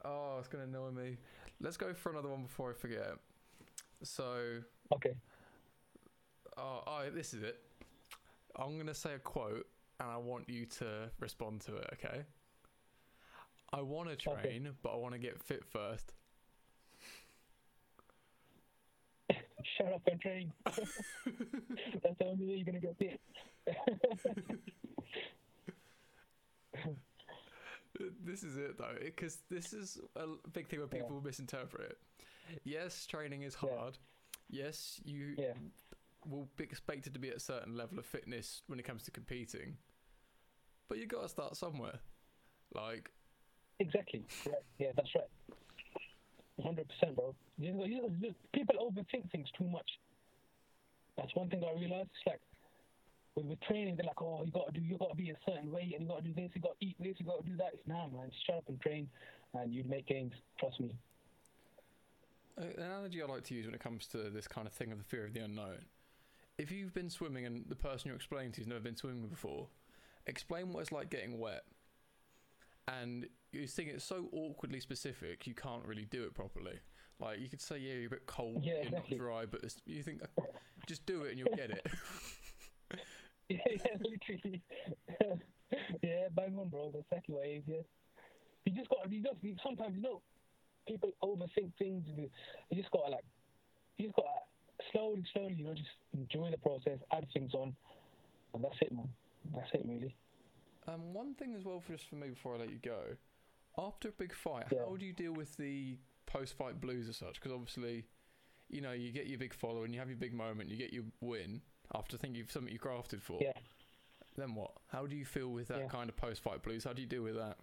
Oh, 0.04 0.38
it's 0.40 0.48
going 0.48 0.64
to 0.64 0.70
annoy 0.70 0.92
me. 0.92 1.18
Let's 1.60 1.78
go 1.78 1.94
for 1.94 2.12
another 2.12 2.30
one 2.30 2.44
before 2.44 2.70
I 2.70 2.74
forget. 2.74 3.16
So, 4.04 4.62
Okay. 4.94 5.16
Oh, 6.58 6.84
oh, 6.86 7.10
this 7.14 7.34
is 7.34 7.44
it. 7.44 7.60
I'm 8.56 8.76
going 8.76 8.88
to 8.88 8.94
say 8.94 9.14
a 9.14 9.20
quote 9.20 9.66
and 10.00 10.10
I 10.10 10.18
want 10.18 10.48
you 10.48 10.66
to 10.66 11.10
respond 11.20 11.62
to 11.62 11.76
it, 11.78 11.90
okay? 11.94 12.22
I 13.74 13.82
want 13.82 14.08
to 14.18 14.30
Okay. 14.32 14.42
train, 14.42 14.70
but 14.84 14.94
I 14.94 14.96
want 14.98 15.14
to 15.14 15.20
get 15.20 15.42
fit 15.42 15.66
first. 15.66 16.14
Shut 19.78 19.94
up 19.94 20.02
and 20.12 20.22
train. 20.22 20.54
that's 20.66 20.88
the 22.20 22.26
only 22.26 22.46
way 22.46 22.56
you're 22.56 22.66
gonna 22.66 22.80
get 22.80 22.98
fit. 22.98 23.20
This 28.24 28.44
is 28.44 28.58
it, 28.58 28.78
though, 28.78 28.96
because 29.04 29.38
this 29.50 29.72
is 29.72 29.98
a 30.18 30.28
big 30.52 30.68
thing 30.68 30.80
where 30.80 30.90
Yeah. 30.92 31.02
people 31.04 31.22
misinterpret 31.22 31.92
it. 31.92 31.98
Yes, 32.64 33.08
training 33.08 33.44
is 33.44 33.56
Yeah. 33.62 33.70
hard. 33.78 33.98
Yes, 34.50 35.00
you 35.06 35.36
Yeah. 35.38 35.54
will 36.26 36.46
be 36.58 36.66
expected 36.66 37.14
to 37.14 37.20
be 37.20 37.30
at 37.30 37.38
a 37.38 37.40
certain 37.40 37.76
level 37.78 37.98
of 37.98 38.06
fitness 38.06 38.64
when 38.68 38.80
it 38.80 38.84
comes 38.84 39.04
to 39.04 39.12
competing. 39.12 39.78
But 40.90 40.98
you've 40.98 41.08
got 41.10 41.22
to 41.22 41.30
start 41.30 41.56
somewhere. 41.56 42.02
Like, 42.74 43.12
Exactly. 43.80 44.26
Right. 44.46 44.64
Yeah, 44.78 44.92
that's 44.94 45.14
right. 45.16 45.30
Hundred 46.62 46.88
percent, 46.88 47.16
bro. 47.16 47.36
You 47.58 47.74
know, 47.74 47.86
you 47.86 48.02
know, 48.02 48.34
people 48.54 48.76
overthink 48.80 49.30
things 49.32 49.48
too 49.58 49.66
much. 49.66 49.90
That's 51.18 51.36
one 51.36 51.50
thing 51.50 51.64
I 51.64 51.78
realized. 51.78 52.10
It's 52.16 52.28
like 52.28 52.40
with, 53.36 53.46
with 53.46 53.62
training, 53.62 53.98
they're 53.98 54.06
like, 54.06 54.22
"Oh, 54.22 54.42
you 54.46 54.52
got 54.52 54.74
to 54.74 54.80
do, 54.80 54.86
you 54.86 54.98
got 54.98 55.10
to 55.10 55.16
be 55.16 55.32
a 55.32 55.36
certain 55.46 55.72
way, 55.72 55.92
and 55.94 56.02
you 56.04 56.08
got 56.08 56.24
to 56.24 56.30
do 56.30 56.34
this, 56.34 56.52
you 56.54 56.62
got 56.62 56.80
to 56.80 56.86
eat 56.86 56.96
this, 57.00 57.16
you 57.18 57.26
got 57.26 57.44
to 57.44 57.50
do 57.50 57.58
that." 57.58 57.72
It's 57.74 57.88
nah, 57.88 58.08
man. 58.08 58.30
Just 58.32 58.46
shut 58.46 58.56
up 58.56 58.64
and 58.70 58.80
train, 58.80 59.10
and 59.54 59.74
you'd 59.74 59.90
make 59.90 60.08
gains. 60.08 60.32
Trust 60.60 60.80
me. 60.80 60.92
An 62.58 62.74
analogy 62.78 63.22
I 63.22 63.26
like 63.26 63.44
to 63.46 63.54
use 63.54 63.66
when 63.66 63.76
it 63.76 63.82
comes 63.82 64.08
to 64.08 64.30
this 64.30 64.48
kind 64.48 64.66
of 64.66 64.74
thing 64.74 64.94
of 64.94 64.98
the 64.98 65.04
fear 65.04 65.26
of 65.26 65.34
the 65.34 65.42
unknown. 65.42 65.86
If 66.58 66.72
you've 66.72 66.94
been 66.94 67.10
swimming 67.10 67.46
and 67.46 67.66
the 67.68 67.76
person 67.76 68.08
you're 68.08 68.16
explaining 68.16 68.54
to 68.54 68.62
has 68.62 68.68
never 68.68 68.80
been 68.80 68.96
swimming 68.96 69.28
before, 69.28 69.68
explain 70.26 70.72
what 70.72 70.80
it's 70.80 70.92
like 70.94 71.10
getting 71.10 71.38
wet. 71.38 71.64
And 72.88 73.28
you 73.62 73.68
think 73.68 73.90
it's 73.90 74.04
so 74.04 74.28
awkwardly 74.32 74.80
specific, 74.80 75.48
you 75.48 75.54
can't 75.54 75.86
really 75.86 76.06
do 76.06 76.24
it 76.24 76.34
properly. 76.34 76.80
Like 77.20 77.40
you 77.40 77.48
could 77.50 77.62
say, 77.62 77.78
yeah, 77.78 77.94
you're 77.96 78.08
a 78.08 78.10
bit 78.10 78.26
cold, 78.26 78.62
Yeah, 78.64 78.74
you're 78.74 78.82
exactly. 78.84 79.18
not 79.18 79.26
dry, 79.26 79.46
but 79.46 79.62
you 79.86 80.04
think, 80.04 80.22
just 80.88 81.06
do 81.06 81.24
it 81.24 81.32
and 81.32 81.40
you'll 81.40 81.56
get 81.56 81.72
it. 81.72 81.86
Yeah, 83.48 83.58
yeah, 83.70 83.98
literally. 84.02 84.62
yeah, 86.02 86.28
bang 86.36 86.58
on, 86.60 86.70
bro. 86.70 86.90
That's 86.92 87.06
exactly 87.12 87.36
what 87.36 87.46
it 87.46 87.50
is. 87.58 87.64
Yeah. 87.68 87.82
You 88.66 88.72
just 88.74 88.90
got. 88.90 89.12
You 89.12 89.22
just. 89.22 89.36
You, 89.44 89.56
sometimes 89.64 89.96
you 89.96 90.02
know, 90.02 90.22
people 90.88 91.12
overthink 91.24 91.72
things. 91.78 92.04
You, 92.08 92.28
you 92.72 92.82
just 92.82 92.92
gotta 92.92 93.12
like. 93.12 93.26
You 94.00 94.08
just 94.08 94.16
gotta 94.16 94.30
slowly, 94.92 95.24
slowly. 95.32 95.54
You 95.54 95.66
know, 95.66 95.74
just 95.76 95.90
enjoy 96.14 96.50
the 96.50 96.58
process, 96.58 96.98
add 97.14 97.28
things 97.34 97.54
on, 97.54 97.76
and 98.56 98.64
that's 98.64 98.78
it, 98.82 98.92
man. 98.92 99.10
That's 99.54 99.70
it, 99.74 99.84
really. 99.86 100.16
Um, 100.88 101.14
one 101.14 101.36
thing 101.36 101.54
as 101.56 101.64
well, 101.66 101.82
for 101.86 101.94
just 101.94 102.10
for 102.10 102.16
me 102.16 102.30
before 102.30 102.56
I 102.56 102.60
let 102.60 102.70
you 102.70 102.80
go, 102.84 102.98
after 103.78 104.10
a 104.10 104.12
big 104.12 104.34
fight, 104.34 104.68
Yeah. 104.72 104.80
how 104.86 104.96
do 104.96 105.06
you 105.06 105.14
deal 105.14 105.34
with 105.34 105.56
the 105.58 105.98
post-fight 106.26 106.80
blues 106.82 107.08
as 107.10 107.18
such? 107.18 107.36
Because 107.36 107.52
obviously, 107.52 108.06
you 108.70 108.82
know, 108.82 108.92
you 108.92 109.12
get 109.12 109.28
your 109.28 109.38
big 109.38 109.54
follow 109.54 109.84
and 109.84 109.94
you 109.94 110.00
have 110.00 110.10
your 110.10 110.18
big 110.18 110.34
moment, 110.34 110.70
you 110.70 110.78
get 110.78 110.94
your 110.94 111.06
win 111.22 111.62
after 111.94 112.18
think 112.18 112.36
you've 112.36 112.52
something 112.52 112.72
you 112.72 112.80
grafted 112.80 113.22
for. 113.22 113.40
Yeah. 113.42 113.54
Then 114.36 114.56
what? 114.56 114.72
How 114.88 115.06
do 115.06 115.16
you 115.16 115.26
feel 115.26 115.50
with 115.52 115.68
that 115.70 115.80
Yeah. 115.80 115.88
kind 115.88 116.10
of 116.10 116.16
post-fight 116.18 116.62
blues? 116.64 116.84
How 116.84 116.94
do 116.94 117.02
you 117.02 117.08
deal 117.08 117.24
with 117.24 117.36
that? 117.36 117.58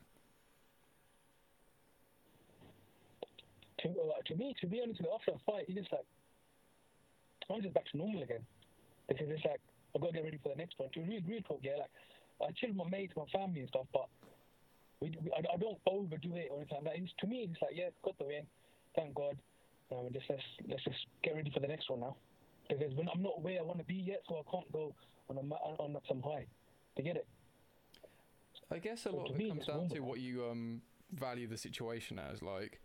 To, 3.78 3.88
uh, 3.88 4.22
to 4.26 4.34
me, 4.36 4.54
to 4.60 4.66
be 4.66 4.80
honest 4.80 5.00
with 5.00 5.08
you, 5.08 5.14
after 5.14 5.32
a 5.32 5.38
fight, 5.40 5.68
you 5.68 5.74
just 5.74 5.92
like, 5.92 6.06
I'm 7.50 7.60
just 7.62 7.74
back 7.74 7.86
to 7.90 7.96
normal 7.96 8.22
again. 8.22 8.46
Because 9.08 9.28
it's 9.28 9.44
like, 9.44 9.60
I've 9.94 10.00
got 10.00 10.08
to 10.08 10.12
get 10.14 10.24
ready 10.24 10.38
for 10.38 10.50
the 10.50 10.56
next 10.56 10.78
one. 10.78 10.88
To 10.90 11.00
real, 11.00 11.20
real 11.26 11.42
talk, 11.42 11.60
yeah, 11.62 11.76
like, 11.76 11.90
I 12.40 12.52
chill 12.52 12.68
with 12.70 12.78
my 12.78 12.88
mates, 12.88 13.14
my 13.16 13.26
family 13.26 13.60
and 13.60 13.68
stuff, 13.68 13.86
but 13.92 14.08
we, 15.02 15.18
we, 15.22 15.30
I, 15.32 15.40
I 15.54 15.56
don't 15.56 15.78
overdo 15.86 16.36
it 16.36 16.48
or 16.50 16.58
anything 16.58 16.78
like 16.84 16.84
that. 16.84 17.02
It's, 17.02 17.12
to 17.20 17.26
me, 17.26 17.48
it's 17.50 17.60
like, 17.60 17.72
yeah, 17.74 17.90
got 18.04 18.16
the 18.18 18.24
win. 18.24 18.46
Thank 18.94 19.14
God. 19.14 19.36
Um, 19.90 20.08
just 20.12 20.26
let's, 20.30 20.42
let's 20.68 20.84
just 20.84 21.06
get 21.22 21.34
ready 21.34 21.50
for 21.50 21.60
the 21.60 21.66
next 21.66 21.90
one 21.90 22.00
now. 22.00 22.16
Because 22.68 22.94
when 22.94 23.08
I'm 23.12 23.22
not 23.22 23.42
where 23.42 23.58
I 23.58 23.62
want 23.62 23.78
to 23.78 23.84
be 23.84 23.94
yet, 23.94 24.22
so 24.28 24.36
I 24.36 24.50
can't 24.50 24.70
go 24.72 24.94
on, 25.28 25.36
a, 25.36 25.40
on 25.82 25.96
some 26.06 26.22
high. 26.22 26.46
To 26.96 27.02
get 27.02 27.16
it. 27.16 27.26
I 28.70 28.78
guess 28.78 29.06
a 29.06 29.10
lot 29.10 29.30
of 29.30 29.40
it 29.40 29.48
comes 29.48 29.66
down 29.66 29.88
to 29.90 30.00
what 30.00 30.20
you 30.20 30.44
um 30.44 30.82
value 31.12 31.46
the 31.46 31.56
situation 31.56 32.18
as. 32.18 32.42
Like, 32.42 32.80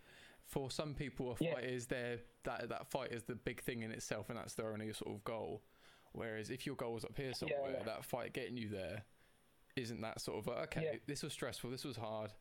for 0.45 0.71
some 0.71 0.93
people, 0.93 1.31
a 1.33 1.43
Yeah. 1.43 1.55
fight 1.55 1.65
is 1.65 1.87
their 1.87 2.19
that 2.43 2.69
that 2.69 2.87
fight 2.87 3.11
is 3.11 3.23
the 3.23 3.35
big 3.35 3.61
thing 3.61 3.81
in 3.81 3.91
itself, 3.91 4.29
and 4.29 4.37
that's 4.37 4.53
their 4.53 4.71
only 4.71 4.91
sort 4.93 5.13
of 5.13 5.23
goal. 5.25 5.61
Whereas 6.13 6.49
if 6.49 6.65
your 6.65 6.75
goal 6.75 6.95
is 6.97 7.03
up 7.03 7.17
here 7.17 7.33
somewhere, 7.33 7.75
yeah. 7.77 7.83
that 7.83 8.05
fight 8.05 8.33
getting 8.33 8.55
you 8.55 8.69
there 8.69 9.03
isn't 9.79 10.01
that 10.01 10.21
sort 10.21 10.37
of 10.39 10.47
like, 10.47 10.75
okay, 10.75 10.89
Yeah. 10.93 10.99
this 11.07 11.23
was 11.23 11.33
stressful, 11.33 11.69
this 11.69 11.83
was 11.85 11.95
hard, 11.97 12.31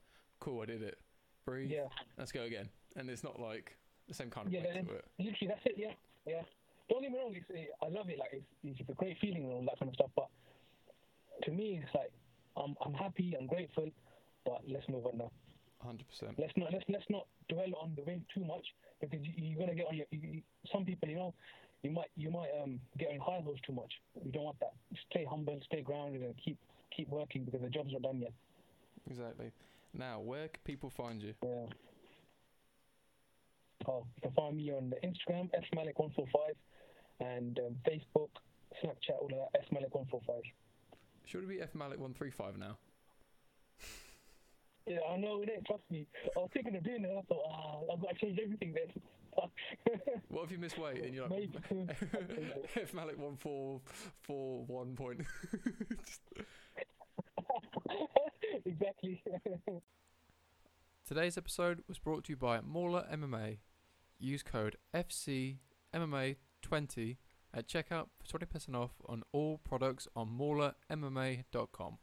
cool, 0.41 0.62
I 0.62 0.66
did 0.66 0.82
it, 0.82 0.99
breathe, 1.45 1.70
Yeah, 1.70 1.89
let's 2.18 2.32
go 2.32 2.43
again, 2.43 2.68
and 2.97 3.09
it's 3.11 3.24
not 3.24 3.39
like 3.41 3.76
the 4.09 4.14
same 4.14 4.30
kind 4.30 4.47
of 4.47 4.53
Yeah, 4.53 4.61
weight 4.74 4.87
to 4.87 4.93
it. 4.95 5.05
literally 5.18 5.49
that's 5.49 5.66
it. 5.66 5.74
Yeah, 5.76 5.93
yeah. 6.26 6.43
Don't 6.89 7.03
get 7.03 7.11
me 7.11 7.18
wrong. 7.18 7.34
It's, 7.34 7.51
eh, 7.51 7.64
I 7.82 7.89
love 7.89 8.09
it. 8.09 8.18
Like 8.18 8.30
it's, 8.32 8.47
it's 8.80 8.89
a 8.89 8.93
great 8.95 9.18
feeling 9.20 9.43
and 9.45 9.53
all 9.53 9.62
that 9.62 9.76
kind 9.80 9.89
of 9.89 9.95
stuff. 9.95 10.11
But 10.14 10.28
to 11.43 11.51
me, 11.51 11.80
it's 11.82 11.93
like 11.95 12.12
I'm 12.57 12.76
I'm 12.84 12.95
happy. 12.95 13.34
I'm 13.39 13.49
grateful. 13.49 13.91
But 14.45 14.62
let's 14.68 14.89
move 14.89 15.05
on 15.07 15.18
now. 15.18 15.30
Hundred 15.82 16.07
percent. 16.09 16.39
Let's 16.39 16.53
not 16.57 16.72
let's 16.72 16.84
let's 16.89 17.05
not 17.11 17.26
dwell 17.49 17.74
on 17.82 17.95
the 17.97 18.03
win 18.05 18.24
too 18.32 18.45
much 18.45 18.64
because 19.01 19.18
you, 19.26 19.32
you're 19.37 19.59
gonna 19.59 19.74
get 19.74 19.87
on 19.89 19.97
your. 19.97 20.07
You, 20.12 20.20
you- 20.22 20.43
some 20.72 20.84
people, 20.84 21.09
you 21.09 21.16
know, 21.16 21.34
you 21.82 21.91
might 21.91 22.07
you 22.16 22.30
might 22.30 22.51
um 22.62 22.78
get 22.99 23.09
on 23.09 23.18
high 23.18 23.41
horse 23.43 23.59
too 23.66 23.72
much. 23.72 23.93
We 24.14 24.30
don't 24.30 24.45
want 24.45 24.61
that. 24.61 24.72
Stay 25.11 25.26
humble, 25.28 25.59
stay 25.66 25.82
grounded, 25.82 26.22
and 26.22 26.34
keep 26.45 26.57
keep 26.97 27.09
working 27.09 27.44
because 27.44 27.61
the 27.61 27.68
job's 27.68 27.92
not 27.92 28.03
done 28.03 28.18
yet. 28.18 28.32
Exactly. 29.11 29.53
Now, 29.94 30.20
where 30.20 30.49
can 30.49 30.61
people 30.64 30.90
find 30.90 31.22
you? 31.22 31.34
Yeah. 31.42 31.66
Oh, 33.88 34.05
you 34.16 34.22
can 34.22 34.32
find 34.32 34.57
me 34.57 34.72
on 34.72 34.90
the 34.90 34.97
Instagram 35.07 35.49
fmalik145 35.72 36.26
and 37.20 37.59
um, 37.61 37.76
Facebook, 37.86 38.30
Snapchat, 38.82 39.20
all 39.20 39.30
of 39.32 39.53
that 39.53 39.70
fmalik145. 39.70 40.42
Should 41.24 41.44
it 41.44 41.49
be 41.49 41.57
fmalik135 41.57 42.59
now? 42.59 42.78
Yeah, 44.86 44.99
I 45.11 45.16
know 45.16 45.42
it. 45.42 45.64
Trust 45.66 45.82
me. 45.90 46.07
I 46.36 46.40
was 46.40 46.51
thinking 46.53 46.76
of 46.76 46.84
doing 46.84 47.05
it. 47.05 47.11
I 47.11 47.22
thought, 47.22 47.42
ah, 47.51 47.92
I've 47.92 48.01
got 48.01 48.11
to 48.11 48.24
change 48.24 48.38
everything 48.42 48.74
then. 48.74 49.03
What 50.28 50.44
if 50.44 50.51
you 50.51 50.59
miss 50.59 50.78
weight 50.78 51.05
and 51.05 51.14
you're 51.14 51.28
like 51.28 51.40
Maybe 51.40 51.59
soon. 51.68 51.90
I'll 51.90 52.34
change 52.34 52.53
it. 52.57 52.70
F 52.82 52.94
Malik 52.94 53.18
one 53.18 53.36
four 53.36 53.80
four 54.22 54.64
one 54.66 54.94
point? 54.97 55.20
exactly. 58.64 59.22
Today's 61.07 61.39
episode 61.39 61.85
was 61.87 61.99
brought 61.99 62.24
to 62.24 62.33
you 62.33 62.37
by 62.37 62.61
Mauler 62.61 63.07
MMA. 63.12 63.59
Use 64.18 64.43
code 64.43 64.77
FCMMA20 64.95 67.16
at 67.55 67.68
checkout 67.68 68.07
for 68.18 68.39
20% 68.39 68.74
off 68.74 68.95
on 69.07 69.22
all 69.33 69.59
products 69.59 70.09
on 70.16 70.31
maulermma.com. 70.39 71.99